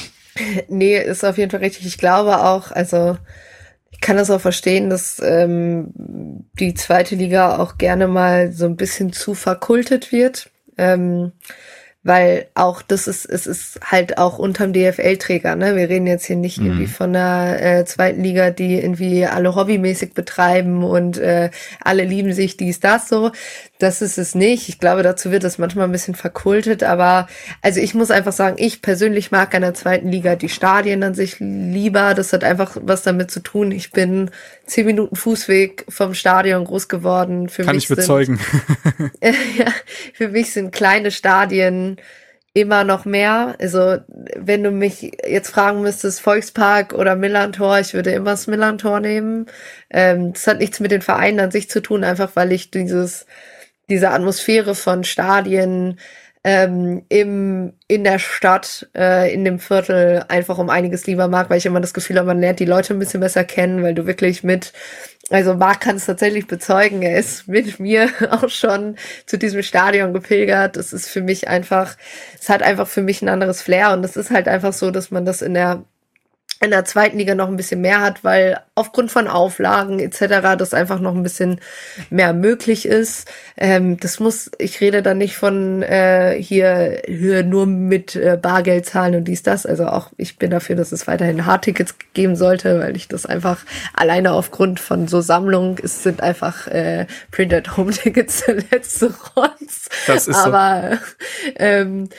[0.69, 1.85] Nee, ist auf jeden Fall richtig.
[1.85, 3.17] Ich glaube auch, also
[3.91, 5.91] ich kann das auch verstehen, dass ähm,
[6.57, 10.49] die zweite Liga auch gerne mal so ein bisschen zu verkultet wird.
[10.77, 11.33] Ähm,
[12.01, 15.75] weil auch das ist, es ist halt auch unterm DFL-Träger, ne?
[15.75, 16.67] Wir reden jetzt hier nicht mhm.
[16.67, 21.49] irgendwie von der äh, zweiten Liga, die irgendwie alle hobbymäßig betreiben und äh,
[21.81, 23.31] alle lieben sich dies, das so.
[23.79, 24.69] Das ist es nicht.
[24.69, 27.27] Ich glaube, dazu wird es manchmal ein bisschen verkultet, aber
[27.61, 31.13] also ich muss einfach sagen, ich persönlich mag an der zweiten Liga die Stadien an
[31.13, 32.13] sich lieber.
[32.13, 33.71] Das hat einfach was damit zu tun.
[33.71, 34.31] Ich bin
[34.65, 37.49] zehn Minuten Fußweg vom Stadion groß geworden.
[37.49, 38.39] Für Kann mich ich bezeugen.
[38.39, 39.67] Sind, ja,
[40.13, 41.88] für mich sind kleine Stadien
[42.53, 43.55] immer noch mehr.
[43.59, 43.97] Also
[44.35, 49.45] wenn du mich jetzt fragen müsstest, Volkspark oder Millantor, ich würde immer das Millantor nehmen.
[49.89, 53.25] Ähm, das hat nichts mit den Vereinen an sich zu tun, einfach weil ich dieses
[53.89, 55.99] diese Atmosphäre von Stadien,
[56.43, 61.57] ähm, im, in der Stadt, äh, in dem Viertel einfach um einiges lieber mag, weil
[61.57, 64.05] ich immer das Gefühl habe, man lernt die Leute ein bisschen besser kennen, weil du
[64.05, 64.71] wirklich mit,
[65.29, 68.95] also Marc kann es tatsächlich bezeugen, er ist mit mir auch schon
[69.25, 70.77] zu diesem Stadion gepilgert.
[70.77, 71.95] Es ist für mich einfach,
[72.39, 75.11] es hat einfach für mich ein anderes Flair und es ist halt einfach so, dass
[75.11, 75.83] man das in der
[76.61, 80.57] in der zweiten Liga noch ein bisschen mehr hat, weil aufgrund von Auflagen etc.
[80.57, 81.61] das einfach noch ein bisschen
[82.09, 83.29] mehr möglich ist.
[83.55, 88.85] Ähm, das muss, ich rede da nicht von äh, hier, hier nur mit äh, Bargeld
[88.85, 89.65] zahlen und dies, das.
[89.65, 93.59] Also auch ich bin dafür, dass es weiterhin Hardtickets geben sollte, weil ich das einfach
[93.93, 99.87] alleine aufgrund von so Sammlungen, es sind einfach äh, Printed Home Tickets der letzte Rotz.
[100.07, 101.51] Das ist Aber so.
[101.55, 102.09] ähm,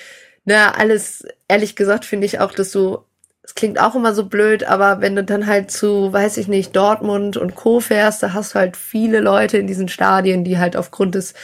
[0.46, 3.04] na, alles, ehrlich gesagt, finde ich auch, dass du
[3.51, 6.77] das klingt auch immer so blöd, aber wenn du dann halt zu, weiß ich nicht,
[6.77, 7.81] Dortmund und Co.
[7.81, 11.35] fährst, da hast du halt viele Leute in diesen Stadien, die halt aufgrund des,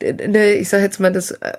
[0.00, 1.52] ich sag jetzt mal, des äh,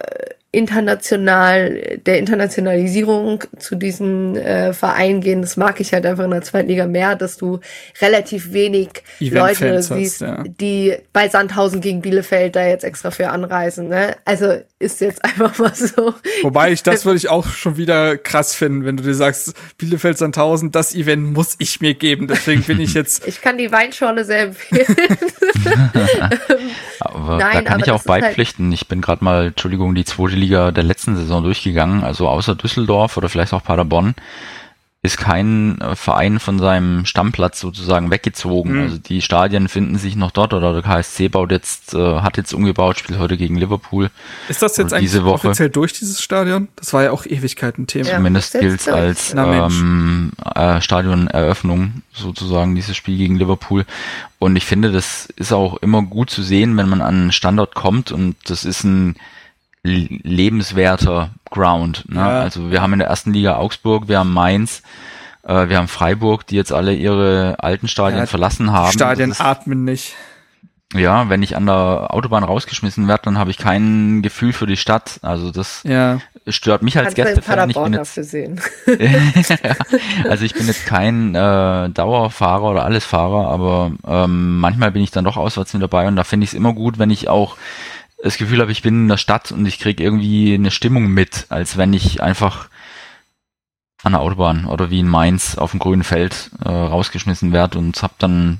[0.55, 5.41] international, der Internationalisierung zu diesen äh, Vereinen gehen.
[5.41, 7.59] Das mag ich halt einfach in der zweiten Liga mehr, dass du
[8.01, 10.43] relativ wenig Leute siehst, ja.
[10.45, 13.89] die bei Sandhausen gegen Bielefeld da jetzt extra für anreisen.
[13.89, 14.15] Ne?
[14.23, 16.13] Also ist jetzt einfach mal so.
[16.43, 20.17] Wobei ich das würde ich auch schon wieder krass finden, wenn du dir sagst, Bielefeld
[20.17, 22.27] Sandhausen, das Event muss ich mir geben.
[22.27, 23.27] Deswegen bin ich jetzt.
[23.27, 24.85] ich kann die Weinschorle sehr empfehlen.
[26.99, 28.67] aber Nein, da kann ich auch halt beipflichten.
[28.67, 32.27] Halt ich bin gerade mal, Entschuldigung, die zweite Liga Liga der letzten Saison durchgegangen, also
[32.27, 34.13] außer Düsseldorf oder vielleicht auch Paderborn,
[35.01, 38.73] ist kein äh, Verein von seinem Stammplatz sozusagen weggezogen.
[38.73, 38.81] Mhm.
[38.81, 42.53] Also die Stadien finden sich noch dort oder der KSC baut jetzt, äh, hat jetzt
[42.53, 44.09] umgebaut, spielt heute gegen Liverpool.
[44.49, 45.47] Ist das jetzt eigentlich Woche.
[45.47, 46.67] offiziell durch dieses Stadion?
[46.75, 48.09] Das war ja auch Ewigkeiten Thema.
[48.09, 53.85] Ja, Zumindest gilt es als ähm, äh, Stadioneröffnung sozusagen, dieses Spiel gegen Liverpool.
[54.39, 57.75] Und ich finde, das ist auch immer gut zu sehen, wenn man an einen Standort
[57.75, 59.15] kommt und das ist ein
[59.85, 62.05] lebenswerter Ground.
[62.09, 62.19] Ne?
[62.19, 62.41] Ja.
[62.41, 64.81] Also wir haben in der ersten Liga Augsburg, wir haben Mainz,
[65.43, 68.91] äh, wir haben Freiburg, die jetzt alle ihre alten Stadien ja, verlassen haben.
[68.91, 70.15] Stadien ist, atmen nicht.
[70.93, 74.77] Ja, wenn ich an der Autobahn rausgeschmissen werde, dann habe ich kein Gefühl für die
[74.77, 75.19] Stadt.
[75.23, 76.19] Also das ja.
[76.47, 77.69] stört mich als Gästefan.
[77.69, 78.17] Ich bin jetzt,
[80.29, 85.25] also ich bin jetzt kein äh, Dauerfahrer oder Allesfahrer, aber ähm, manchmal bin ich dann
[85.25, 87.57] doch auswärts mit dabei und da finde ich es immer gut, wenn ich auch
[88.21, 91.45] das Gefühl habe, ich bin in der Stadt und ich kriege irgendwie eine Stimmung mit,
[91.49, 92.69] als wenn ich einfach
[94.03, 98.01] an der Autobahn oder wie in Mainz auf dem grünen Feld äh, rausgeschmissen werde und
[98.03, 98.59] habe dann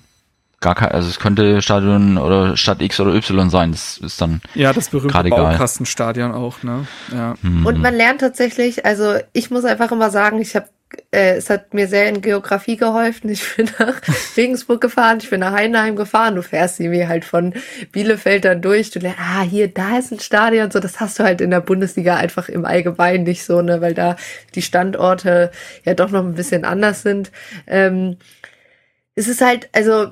[0.60, 4.42] gar kein, also es könnte Stadion oder Stadt X oder Y sein, das ist dann
[4.56, 6.88] ja das berühmte Baukastenstadion auch, ne?
[7.14, 7.36] Ja.
[7.42, 7.66] Mhm.
[7.66, 10.68] Und man lernt tatsächlich, also ich muss einfach immer sagen, ich habe
[11.16, 13.30] äh, es hat mir sehr in Geografie geholfen.
[13.36, 14.02] Ich bin nach
[14.36, 16.36] Regensburg gefahren, ich bin nach Heinheim gefahren.
[16.36, 17.54] Du fährst irgendwie halt von
[17.92, 18.92] Bielefeld dann durch.
[18.92, 20.72] Du lernst, ah, hier, da ist ein Stadion.
[20.72, 23.94] So, das hast du halt in der Bundesliga einfach im Allgemeinen nicht so, ne, weil
[23.94, 24.18] da
[24.56, 25.52] die Standorte
[25.84, 27.32] ja doch noch ein bisschen anders sind.
[27.68, 28.18] Ähm,
[29.16, 30.12] es ist halt, also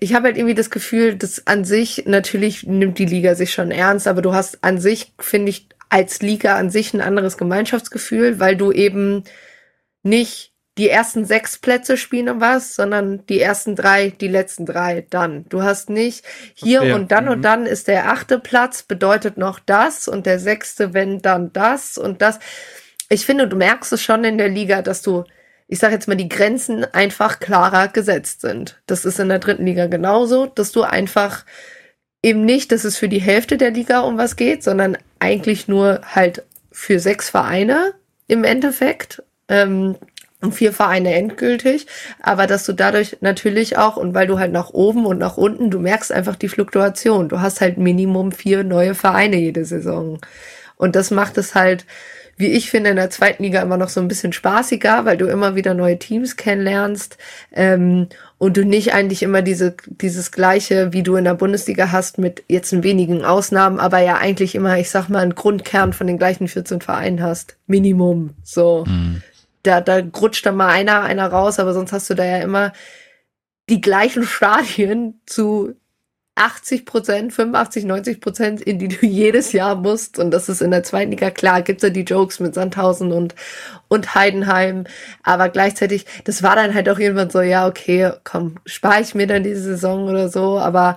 [0.00, 3.70] ich habe halt irgendwie das Gefühl, dass an sich, natürlich nimmt die Liga sich schon
[3.70, 8.40] ernst, aber du hast an sich, finde ich, als Liga an sich ein anderes Gemeinschaftsgefühl,
[8.40, 9.24] weil du eben
[10.02, 15.06] nicht die ersten sechs Plätze spielen um was, sondern die ersten drei, die letzten drei
[15.10, 15.44] dann.
[15.48, 16.24] Du hast nicht
[16.54, 16.92] hier okay.
[16.92, 17.30] und dann mhm.
[17.32, 21.98] und dann ist der achte Platz, bedeutet noch das und der sechste, wenn dann das
[21.98, 22.38] und das.
[23.08, 25.24] Ich finde, du merkst es schon in der Liga, dass du,
[25.68, 28.80] ich sage jetzt mal, die Grenzen einfach klarer gesetzt sind.
[28.86, 31.44] Das ist in der dritten Liga genauso, dass du einfach
[32.22, 36.00] eben nicht, dass es für die Hälfte der Liga um was geht, sondern eigentlich nur
[36.04, 37.94] halt für sechs Vereine
[38.28, 39.96] im Endeffekt ähm,
[40.40, 41.86] und vier Vereine endgültig,
[42.22, 45.70] aber dass du dadurch natürlich auch, und weil du halt nach oben und nach unten,
[45.70, 47.28] du merkst einfach die Fluktuation.
[47.28, 50.18] Du hast halt Minimum vier neue Vereine jede Saison.
[50.76, 51.84] Und das macht es halt,
[52.38, 55.26] wie ich finde, in der zweiten Liga immer noch so ein bisschen spaßiger, weil du
[55.26, 57.18] immer wieder neue Teams kennenlernst
[57.52, 58.08] ähm,
[58.38, 62.44] und du nicht eigentlich immer diese dieses gleiche, wie du in der Bundesliga hast, mit
[62.48, 66.16] jetzt in wenigen Ausnahmen, aber ja eigentlich immer, ich sag mal, einen Grundkern von den
[66.16, 67.56] gleichen 14 Vereinen hast.
[67.66, 68.30] Minimum.
[68.42, 68.86] So.
[68.86, 69.20] Mhm.
[69.62, 72.72] Da, da rutscht dann mal einer, einer raus, aber sonst hast du da ja immer
[73.68, 75.74] die gleichen Stadien zu
[76.40, 80.18] 80 Prozent, 85, 90 Prozent, in die du jedes Jahr musst.
[80.18, 81.60] Und das ist in der zweiten Liga klar.
[81.62, 83.34] Gibt's ja die Jokes mit Sandhausen und,
[83.88, 84.84] und Heidenheim.
[85.22, 89.26] Aber gleichzeitig, das war dann halt auch irgendwann so, ja, okay, komm, spare ich mir
[89.26, 90.58] dann diese Saison oder so.
[90.58, 90.96] Aber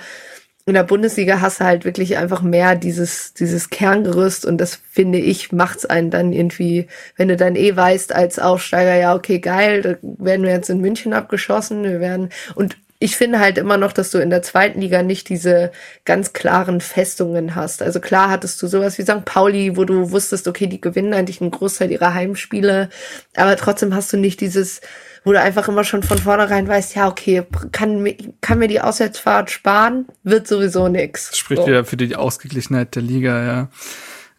[0.65, 5.19] in der Bundesliga hast du halt wirklich einfach mehr dieses, dieses Kerngerüst und das finde
[5.19, 6.87] ich, macht's einen dann irgendwie,
[7.17, 10.79] wenn du dann eh weißt als Aufsteiger, ja, okay, geil, da werden wir jetzt in
[10.79, 14.79] München abgeschossen, wir werden, und ich finde halt immer noch, dass du in der zweiten
[14.79, 15.73] Liga nicht diese
[16.05, 17.81] ganz klaren Festungen hast.
[17.81, 19.25] Also klar hattest du sowas wie St.
[19.25, 22.87] Pauli, wo du wusstest, okay, die gewinnen eigentlich einen Großteil ihrer Heimspiele,
[23.35, 24.79] aber trotzdem hast du nicht dieses,
[25.23, 28.07] wo du einfach immer schon von vornherein weißt, ja, okay, kann,
[28.41, 31.35] kann mir die Auswärtsfahrt sparen, wird sowieso nix.
[31.37, 31.67] Spricht so.
[31.67, 33.69] wieder für die Ausgeglichenheit der Liga, ja.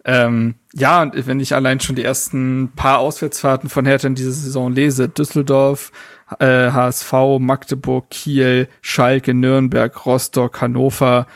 [0.06, 4.32] Ähm, ja, und wenn ich allein schon die ersten paar Auswärtsfahrten von Hertha in dieser
[4.32, 5.92] Saison lese, Düsseldorf,
[6.38, 11.26] äh, HSV, Magdeburg, Kiel, Schalke, Nürnberg, Rostock, Hannover,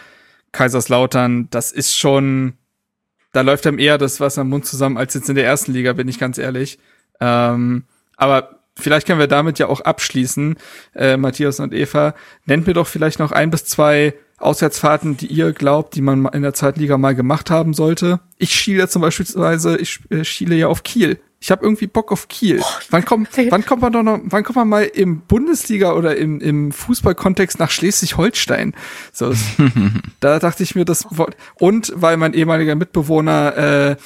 [0.53, 2.55] Kaiserslautern, das ist schon,
[3.33, 5.95] da läuft einem eher das Wasser am Mund zusammen als jetzt in der ersten Liga,
[5.95, 6.79] bin ich ganz ehrlich.
[7.21, 7.85] Ähm,
[8.17, 10.57] aber vielleicht können wir damit ja auch abschließen,
[10.95, 12.15] äh, Matthias und Eva.
[12.47, 16.43] Nennt mir doch vielleicht noch ein bis zwei Auswärtsfahrten, die ihr glaubt, die man in
[16.43, 18.21] der zweiten Liga mal gemacht haben sollte.
[18.39, 19.27] Ich schiele zum Beispiel,
[19.81, 21.19] ich äh, schiele ja auf Kiel.
[21.41, 22.61] Ich habe irgendwie Bock auf Kiel.
[22.61, 26.17] Oh, wann kommt, wann kommt man doch noch, wann kommt man mal im Bundesliga oder
[26.17, 28.75] im, im Fußballkontext nach Schleswig-Holstein?
[29.13, 29.33] So,
[30.21, 31.07] da dachte ich mir, das
[31.55, 33.97] und weil mein ehemaliger Mitbewohner äh,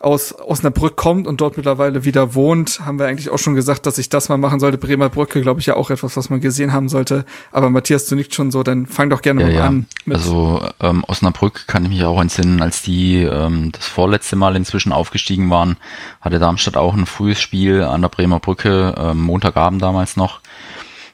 [0.00, 3.98] aus Osnabrück kommt und dort mittlerweile wieder wohnt, haben wir eigentlich auch schon gesagt, dass
[3.98, 4.78] ich das mal machen sollte.
[4.78, 7.24] Bremer Brücke, glaube ich, ja auch etwas, was man gesehen haben sollte.
[7.50, 9.66] Aber Matthias, du nicht schon so, dann fang doch gerne ja, mal ja.
[9.66, 9.86] an.
[10.08, 14.92] also ähm, Osnabrück kann ich mich auch entsinnen, als die ähm, das vorletzte Mal inzwischen
[14.92, 15.76] aufgestiegen waren,
[16.20, 20.40] hatte Darmstadt auch ein frühes Spiel an der Bremer Brücke, ähm, Montagabend damals noch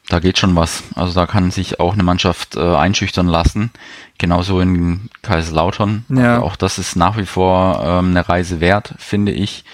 [0.08, 0.84] da geht schon was.
[0.94, 3.70] Also da kann sich auch eine Mannschaft äh, einschüchtern lassen.
[4.18, 6.04] Genauso in Kaiserslautern.
[6.08, 6.34] Ja.
[6.34, 9.64] Also auch das ist nach wie vor ähm, eine Reise wert, finde ich.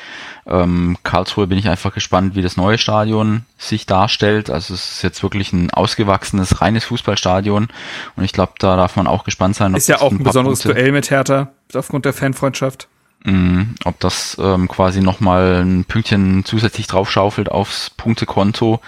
[0.47, 4.51] Ähm, Karlsruhe bin ich einfach gespannt, wie das neue Stadion sich darstellt.
[4.51, 7.69] Also es ist jetzt wirklich ein ausgewachsenes, reines Fußballstadion.
[8.17, 9.75] Und ich glaube, da darf man auch gespannt sein.
[9.75, 12.89] Ist ja auch ein, ein besonderes Punkte Duell mit Hertha, aufgrund der Fanfreundschaft.
[13.25, 18.81] Mm, ob das ähm, quasi nochmal ein Pünktchen zusätzlich draufschaufelt aufs Punktekonto.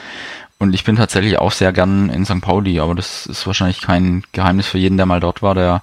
[0.62, 2.40] Und ich bin tatsächlich auch sehr gern in St.
[2.40, 5.56] Pauli, aber das ist wahrscheinlich kein Geheimnis für jeden, der mal dort war.
[5.56, 5.82] Der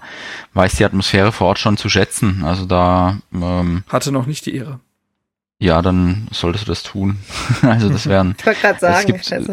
[0.54, 2.46] weiß die Atmosphäre vor Ort schon zu schätzen.
[2.46, 4.80] Also da ähm, hatte noch nicht die Ehre.
[5.60, 7.18] Ja, dann solltest du das tun.
[7.62, 8.36] also das wären.
[8.40, 9.50] ich wollte gerade sagen, es gibt,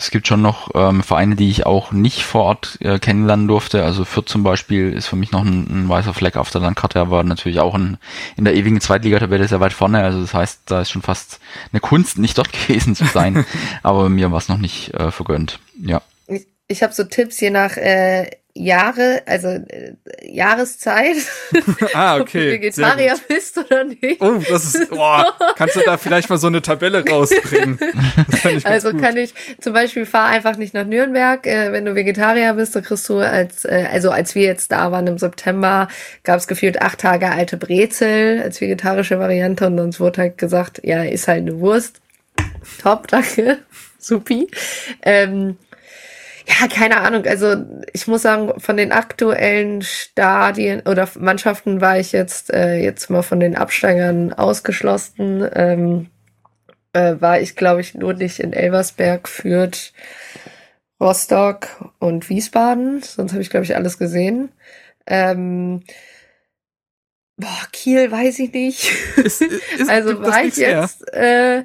[0.00, 3.84] es gibt schon noch ähm, Vereine, die ich auch nicht vor Ort äh, kennenlernen durfte.
[3.84, 6.98] Also Fürth zum Beispiel ist für mich noch ein, ein weißer Fleck auf der Landkarte,
[6.98, 7.98] aber natürlich auch in,
[8.36, 10.02] in der ewigen Zweitligatabelle sehr weit vorne.
[10.02, 11.38] Also das heißt, da ist schon fast
[11.72, 13.44] eine Kunst, nicht dort gewesen zu sein.
[13.82, 15.60] aber mir war es noch nicht äh, vergönnt.
[15.82, 16.00] Ja.
[16.26, 21.16] Ich, ich habe so Tipps je nach äh, Jahre, also äh, Jahreszeit,
[21.94, 22.20] ah, okay.
[22.20, 24.20] ob du Vegetarier bist oder nicht.
[24.20, 27.78] Oh, das ist, boah, kannst du da vielleicht mal so eine Tabelle rausbringen?
[28.64, 29.02] also gut.
[29.02, 31.46] kann ich zum Beispiel fahr einfach nicht nach Nürnberg.
[31.46, 34.90] Äh, wenn du Vegetarier bist, dann kriegst du als, äh, also als wir jetzt da
[34.90, 35.88] waren im September,
[36.24, 40.80] gab es gefühlt acht Tage alte Brezel als vegetarische Variante und uns wurde halt gesagt,
[40.82, 42.00] ja, ist halt eine Wurst.
[42.82, 43.58] Top, danke.
[43.98, 44.48] Supi.
[45.02, 45.56] Ähm,
[46.50, 47.26] ja, keine Ahnung.
[47.26, 47.56] Also
[47.92, 53.22] ich muss sagen, von den aktuellen Stadien oder Mannschaften war ich jetzt äh, jetzt mal
[53.22, 55.48] von den Absteigern ausgeschlossen.
[55.54, 56.10] Ähm,
[56.92, 59.92] äh, war ich, glaube ich, nur nicht in Elversberg, Fürth,
[61.00, 63.02] Rostock und Wiesbaden.
[63.02, 64.50] Sonst habe ich, glaube ich, alles gesehen.
[65.06, 65.84] Ähm,
[67.36, 68.90] boah, Kiel weiß ich nicht.
[69.16, 71.06] Ist, ist, also war ich jetzt.
[71.12, 71.64] Äh,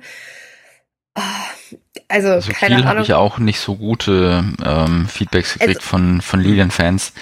[1.18, 1.76] oh,
[2.08, 6.22] also, also keine Kiel habe ich auch nicht so gute ähm, Feedbacks gekriegt also, von,
[6.22, 7.14] von Lilian-Fans.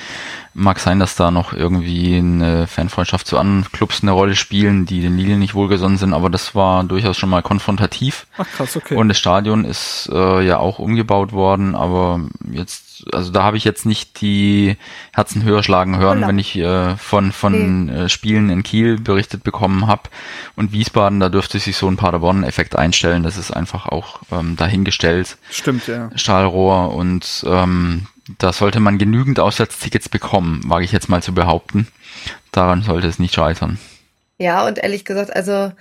[0.56, 5.02] Mag sein, dass da noch irgendwie eine Fanfreundschaft zu anderen Clubs eine Rolle spielen, die
[5.02, 8.28] den Lilien nicht wohlgesonnen sind, aber das war durchaus schon mal konfrontativ.
[8.38, 8.96] Ach krass, okay.
[8.96, 12.22] Und das Stadion ist äh, ja auch umgebaut worden, aber
[12.52, 14.78] jetzt, also da habe ich jetzt nicht die
[15.12, 16.28] Herzen höher schlagen hören, Holla.
[16.28, 17.92] wenn ich äh, von, von nee.
[17.92, 20.04] äh, Spielen in Kiel berichtet bekommen habe.
[20.56, 23.24] Und Wiesbaden, da dürfte sich so ein Paderborn-Effekt einstellen.
[23.24, 25.38] Das ist einfach auch ähm, dahingestellt.
[25.50, 26.12] Stimmt, ja.
[26.16, 28.08] Stahlrohr und ähm,
[28.38, 31.88] da sollte man genügend Auswärtstickets bekommen, wage ich jetzt mal zu behaupten.
[32.52, 33.80] Daran sollte es nicht scheitern.
[34.38, 35.72] Ja, und ehrlich gesagt, also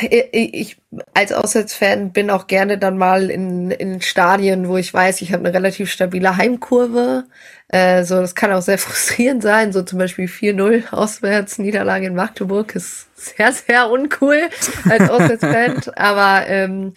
[0.00, 0.76] ich
[1.14, 5.44] als Auswärtsfan bin auch gerne dann mal in, in Stadien, wo ich weiß, ich habe
[5.44, 7.24] eine relativ stabile Heimkurve.
[7.68, 9.72] Äh, so, das kann auch sehr frustrierend sein.
[9.72, 14.48] So zum Beispiel 4-0 auswärts, Niederlage in Magdeburg ist sehr, sehr uncool
[14.88, 15.82] als Auswärtsfan.
[15.96, 16.94] Aber ähm,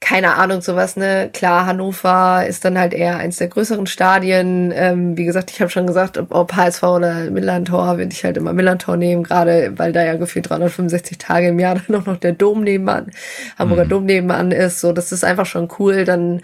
[0.00, 1.30] keine Ahnung, sowas, ne?
[1.32, 4.72] Klar, Hannover ist dann halt eher eins der größeren Stadien.
[4.74, 8.36] Ähm, wie gesagt, ich habe schon gesagt, ob, ob HSV oder Millantor, würde ich halt
[8.36, 12.18] immer Millantor nehmen, gerade weil da ja gefühlt 365 Tage im Jahr dann auch noch
[12.18, 13.12] der Dom nebenan,
[13.58, 13.88] Hamburger mhm.
[13.88, 14.80] Dom nebenan ist.
[14.80, 16.04] So, das ist einfach schon cool.
[16.04, 16.42] Dann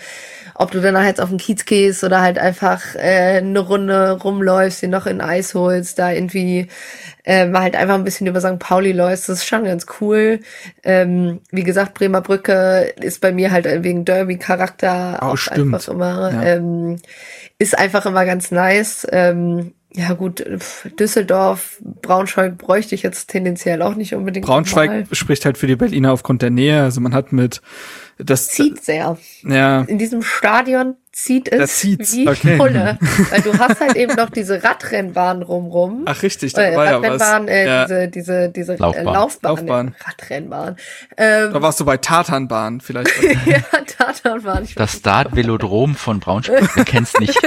[0.60, 4.82] ob du dann jetzt auf den Kiez gehst oder halt einfach äh, eine Runde rumläufst,
[4.82, 6.68] dir noch in Eis holst, da irgendwie
[7.24, 8.58] ähm, halt einfach ein bisschen über St.
[8.58, 10.40] Pauli läufst, das ist schon ganz cool.
[10.84, 15.74] Ähm, wie gesagt, Bremer Brücke ist bei mir halt wegen Derby-Charakter oh, auch stimmt.
[15.74, 16.42] einfach immer, ja.
[16.42, 16.96] ähm,
[17.58, 19.06] ist einfach immer ganz nice.
[19.10, 20.44] Ähm, ja gut,
[20.98, 24.46] Düsseldorf, Braunschweig bräuchte ich jetzt tendenziell auch nicht unbedingt.
[24.46, 25.06] Braunschweig mal.
[25.12, 26.82] spricht halt für die Berliner aufgrund der Nähe.
[26.82, 27.60] Also man hat mit
[28.18, 29.18] das zieht sehr.
[29.44, 29.82] Ja.
[29.82, 32.14] In diesem Stadion zieht es das zieht's.
[32.14, 32.58] wie okay.
[32.58, 32.98] Hulle.
[33.30, 36.02] Weil du hast halt eben noch diese Radrennbahn rumrum.
[36.06, 37.50] Ach richtig, da äh, war Radrennbahn, ja was.
[37.50, 37.84] äh, ja.
[37.84, 39.06] diese, diese, diese Laufbahn.
[39.06, 39.56] Äh, Laufbahn.
[39.56, 39.94] Laufbahn.
[40.04, 40.76] Radrennbahn.
[41.16, 43.10] Ähm, Da warst du bei Tatanbahn vielleicht.
[43.46, 43.58] ja,
[43.98, 44.64] Tatanbahn.
[44.64, 47.38] Ich Das Start-Velodrom von Braunschweig, wer kennt's nicht?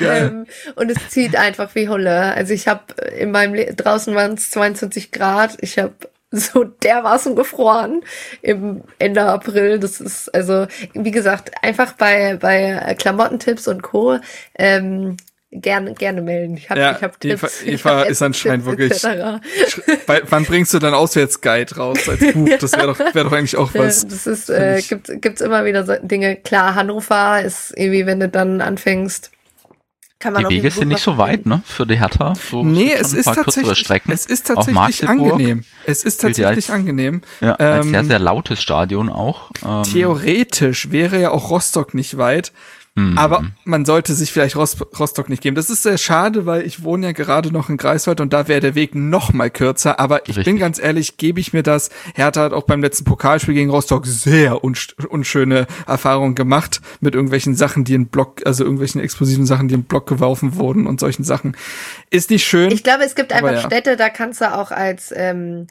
[0.00, 0.46] ähm,
[0.76, 2.34] und es zieht einfach wie Hulle.
[2.34, 2.82] Also ich habe
[3.16, 5.56] in meinem Le draußen waren es 22 Grad.
[5.60, 5.94] Ich habe
[6.30, 8.02] so dermaßen gefroren
[8.42, 9.78] im Ende April.
[9.78, 14.18] Das ist also, wie gesagt, einfach bei, bei Klamottentipps und Co.
[14.56, 15.16] Ähm,
[15.50, 16.58] gerne, gerne melden.
[16.58, 17.62] Ich habe Ja, ich hab Eva- Tipps.
[17.64, 20.06] ich Eva hab ist anscheinend Tipps wirklich-.
[20.06, 22.48] Bei, wann bringst du dein Auswärtsguide raus als Buch?
[22.60, 24.06] Das wäre doch, wäre doch eigentlich auch Ja, was.
[24.06, 26.36] Das ist, äh, gibt, gibt's immer wieder so Dinge.
[26.36, 29.30] Klar, Hannover ist irgendwie, wenn du dann anfängst,
[30.20, 31.62] kann man Die Wege sind nicht so weit, ne?
[31.64, 32.34] Für die Hertha.
[32.34, 35.62] So, Nee, es ein ist tatsächlich, es ist tatsächlich angenehm.
[35.86, 37.22] Es ist tatsächlich als- angenehm.
[37.40, 39.50] Ja, Ähm, sehr, sehr lautes Stadion auch.
[39.64, 42.52] Ähm, Theoretisch wäre ja auch Rostock nicht weit.
[43.16, 45.56] Aber man sollte sich vielleicht Rost Rostock nicht geben.
[45.56, 48.60] Das ist sehr schade, weil ich wohne ja gerade noch in Greifswald und da wäre
[48.60, 50.00] der Weg noch mal kürzer.
[50.00, 50.60] Aber ich bin Richtig.
[50.60, 51.90] ganz ehrlich, gebe ich mir das.
[52.14, 57.54] Hertha hat auch beim letzten Pokalspiel gegen Rostock sehr unsch unschöne Erfahrungen gemacht mit irgendwelchen
[57.54, 61.24] Sachen, die in Block, also irgendwelchen explosiven Sachen, die in Block geworfen wurden und solchen
[61.24, 61.56] Sachen.
[62.10, 62.70] Ist nicht schön.
[62.70, 63.60] Ich glaube, es gibt einfach ja.
[63.60, 65.66] Städte, da kannst du auch als ähm,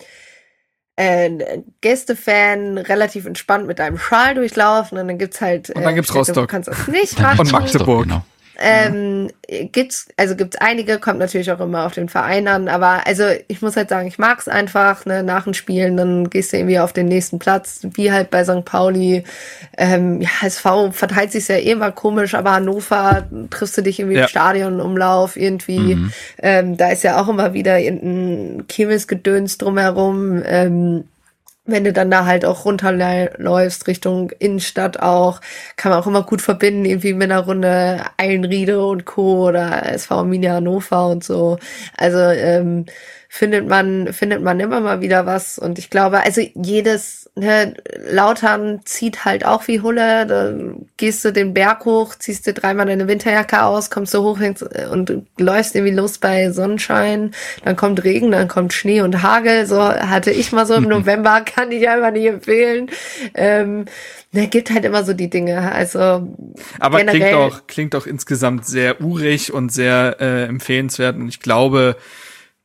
[0.98, 6.10] äh, Gästefan relativ entspannt mit deinem Schal durchlaufen und dann gibt's halt Und dann gibt's
[6.10, 6.44] Städte, Rostock.
[6.44, 7.40] Du kannst das nicht machen.
[7.40, 8.04] Und Magdeburg.
[8.04, 8.24] Genau.
[8.60, 9.30] Ähm,
[9.72, 13.62] gibt's, also gibt's einige, kommt natürlich auch immer auf den Verein an, aber also ich
[13.62, 16.92] muss halt sagen, ich mag's einfach, ne, nach dem Spielen, dann gehst du irgendwie auf
[16.92, 18.66] den nächsten Platz, wie halt bei St.
[18.66, 19.24] Pauli.
[19.78, 24.18] Ähm, ja, SV verteilt sich ja eh immer komisch, aber Hannover triffst du dich irgendwie
[24.18, 24.24] Ja.
[24.24, 25.96] im Stadionumlauf irgendwie.
[25.96, 26.14] Mhm.
[26.42, 30.42] Ähm, da ist ja auch immer wieder irgendein Kirmesgedöns drumherum.
[30.46, 31.04] Ähm,
[31.68, 35.42] wenn du dann da halt auch runterläufst Richtung Innenstadt auch,
[35.76, 39.48] kann man auch immer gut verbinden, irgendwie mit einer Runde Eilenriede und Co.
[39.48, 41.58] oder SV Minia Hannover und so.
[41.98, 42.86] Also ähm,
[43.30, 45.60] findet man, findet man immer mal wieder was.
[45.60, 47.74] Und ich glaube, also jedes, ne,
[48.10, 50.26] Lautern zieht halt auch wie Hulle.
[50.26, 50.54] Da
[50.98, 54.40] gehst du den Berg hoch, ziehst dir dreimal deine Winterjacke aus, kommst du hoch
[54.92, 57.32] und läufst irgendwie los bei Sonnenschein.
[57.64, 59.66] Dann kommt Regen, dann kommt Schnee und Hagel.
[59.66, 62.90] So hatte ich mal so im November, kann ich einfach nicht empfehlen.
[63.34, 63.86] Ähm,
[64.32, 65.72] ne, gibt halt immer so die Dinge.
[65.72, 66.28] Also
[66.80, 71.18] Aber klingt generell- auch, klingt auch insgesamt sehr urig und sehr äh, empfehlenswert.
[71.18, 71.98] Und ich glaube,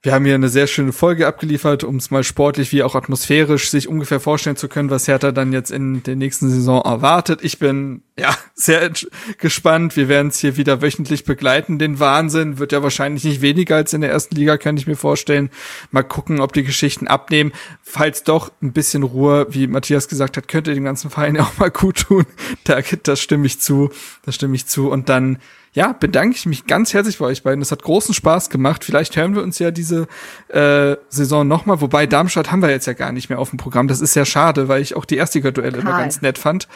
[0.05, 3.71] wir haben hier eine sehr schöne Folge abgeliefert, um es mal sportlich wie auch atmosphärisch
[3.71, 7.39] sich ungefähr vorstellen zu können, was Hertha dann jetzt in der nächsten Saison erwartet.
[7.45, 8.91] Ich bin ja sehr
[9.39, 9.97] gespannt.
[9.97, 11.79] Wir werden es hier wieder wöchentlich begleiten.
[11.79, 14.97] Den Wahnsinn wird ja wahrscheinlich nicht weniger als in der ersten Liga, könnte ich mir
[14.97, 15.51] vorstellen.
[15.93, 17.53] Mal gucken, ob die Geschichten abnehmen.
[17.83, 21.59] Falls doch ein bisschen Ruhe, wie Matthias gesagt hat, könnte dem ganzen Verein ja auch
[21.59, 22.27] mal gut tun.
[22.65, 23.91] Da, das stimme ich zu.
[24.25, 24.91] Das stimme ich zu.
[24.91, 25.39] Und dann
[25.75, 27.63] ja, bedanke ich mich ganz herzlich bei euch beiden.
[27.63, 28.85] Es hat großen Spaß gemacht.
[28.85, 30.07] Vielleicht hören wir uns ja diese
[30.49, 31.81] äh, Saison nochmal.
[31.81, 33.89] Wobei Darmstadt haben wir jetzt ja gar nicht mehr auf dem Programm.
[33.89, 36.69] Das ist ja schade, weil ich auch die Erstliga-Duelle immer ganz nett fand.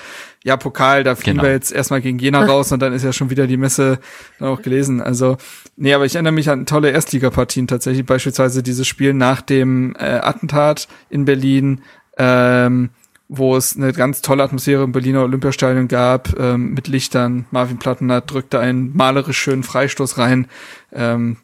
[0.44, 1.48] Ja, Pokal, da fliegen Genau.
[1.48, 3.98] wir jetzt erstmal gegen Jena raus und dann ist ja schon wieder die Messe
[4.39, 5.02] dann auch gelesen.
[5.02, 5.36] Also,
[5.77, 8.06] nee, aber ich erinnere mich an tolle Erstligapartien tatsächlich.
[8.06, 11.82] Beispielsweise dieses Spiel nach dem äh, Attentat in Berlin.
[12.16, 12.89] Ähm,
[13.28, 17.47] wo es eine ganz tolle Atmosphäre im Berliner Olympiastadion gab, ähm, mit Lichtern.
[17.51, 20.47] Marvin Plattenhardt drückte einen malerisch schönen Freistoß rein.
[20.93, 21.36] Ähm,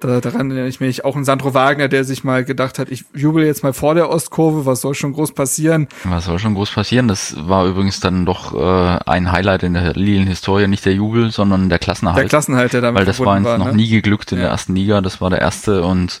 [0.00, 3.04] Da, daran erinnere ich mich auch ein Sandro Wagner, der sich mal gedacht hat, ich
[3.14, 5.88] jubel jetzt mal vor der Ostkurve, was soll schon groß passieren?
[6.04, 7.08] Was soll schon groß passieren?
[7.08, 11.68] Das war übrigens dann doch äh, ein Highlight in der Lilien-Historie, nicht der Jubel, sondern
[11.68, 12.22] der Klassenerhalt.
[12.22, 13.74] Der Klassenerhalt, der damit Weil das war uns war, noch ne?
[13.74, 14.44] nie geglückt in Ja.
[14.44, 16.20] der ersten Liga, das war der erste und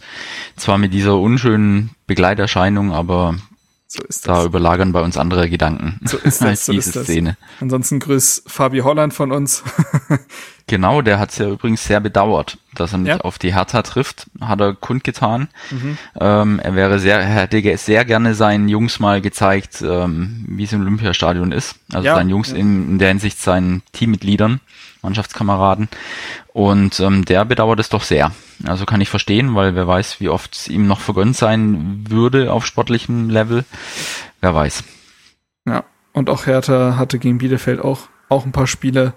[0.56, 3.36] zwar mit dieser unschönen Begleiterscheinung, aber
[3.90, 4.44] So ist da das.
[4.44, 7.04] überlagern bei uns andere Gedanken So ist das, als so diese ist das.
[7.04, 7.36] Szene.
[7.60, 9.62] Ansonsten grüß Fabi Holland von uns.
[10.70, 13.20] Genau, der hat es ja übrigens sehr bedauert, dass er nicht Ja.
[13.22, 15.48] auf die Hertha trifft, hat er kundgetan.
[15.70, 15.96] Mhm.
[16.20, 20.82] Ähm, er wäre sehr, hätte sehr gerne seinen Jungs mal gezeigt, ähm, wie es im
[20.82, 21.76] Olympiastadion ist.
[21.90, 22.58] Also Ja, seinen Jungs ja.
[22.58, 24.60] in, in der Hinsicht seinen Teammitgliedern,
[25.00, 25.88] Mannschaftskameraden.
[26.58, 28.32] Und ähm, der bedauert es doch sehr.
[28.66, 32.52] Also kann ich verstehen, weil wer weiß, wie oft es ihm noch vergönnt sein würde
[32.52, 33.64] auf sportlichem Level.
[34.40, 34.82] Wer weiß.
[35.66, 35.84] Ja.
[36.12, 39.12] Und auch Hertha hatte gegen Bielefeld auch, auch ein paar Spiele.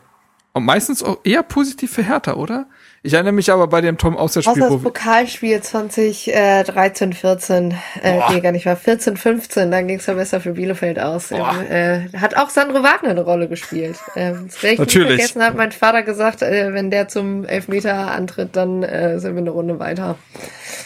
[0.54, 2.68] Und meistens auch eher positiv für Hertha, oder?
[3.03, 7.73] Ich erinnere mich aber bei dem Tom Auswärtsspiel, wo das Pokalspiel 2013, 14,
[8.03, 11.32] äh, nee, gar nicht war 14, 15, dann ging es ja besser für Bielefeld aus.
[11.32, 13.98] Ähm, äh, hat auch Sandro Wagner eine Rolle gespielt.
[14.15, 15.07] Ähm, das werde ich Natürlich.
[15.07, 19.34] nicht vergessen, hat mein Vater gesagt, äh, wenn der zum Elfmeter antritt, dann äh, sind
[19.34, 20.18] wir eine Runde weiter.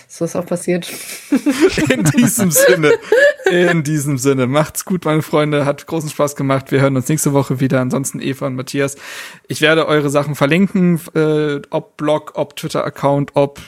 [0.07, 0.89] So ist auch passiert.
[1.89, 2.93] In diesem Sinne.
[3.51, 4.47] In diesem Sinne.
[4.47, 5.65] Macht's gut, meine Freunde.
[5.65, 6.71] Hat großen Spaß gemacht.
[6.71, 7.81] Wir hören uns nächste Woche wieder.
[7.81, 8.95] Ansonsten Eva und Matthias.
[9.49, 11.01] Ich werde eure Sachen verlinken.
[11.13, 13.59] Äh, ob Blog, ob Twitter-Account, ob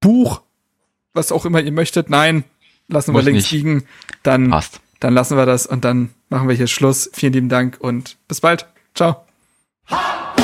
[0.00, 0.42] Buch.
[1.12, 2.10] Was auch immer ihr möchtet.
[2.10, 2.42] Nein.
[2.88, 3.52] Lassen wir Muss links nicht.
[3.52, 3.84] liegen.
[4.24, 4.80] Dann, Passt.
[4.98, 7.08] dann lassen wir das und dann machen wir hier Schluss.
[7.12, 8.66] Vielen lieben Dank und bis bald.
[8.96, 9.24] Ciao.
[9.88, 10.37] Until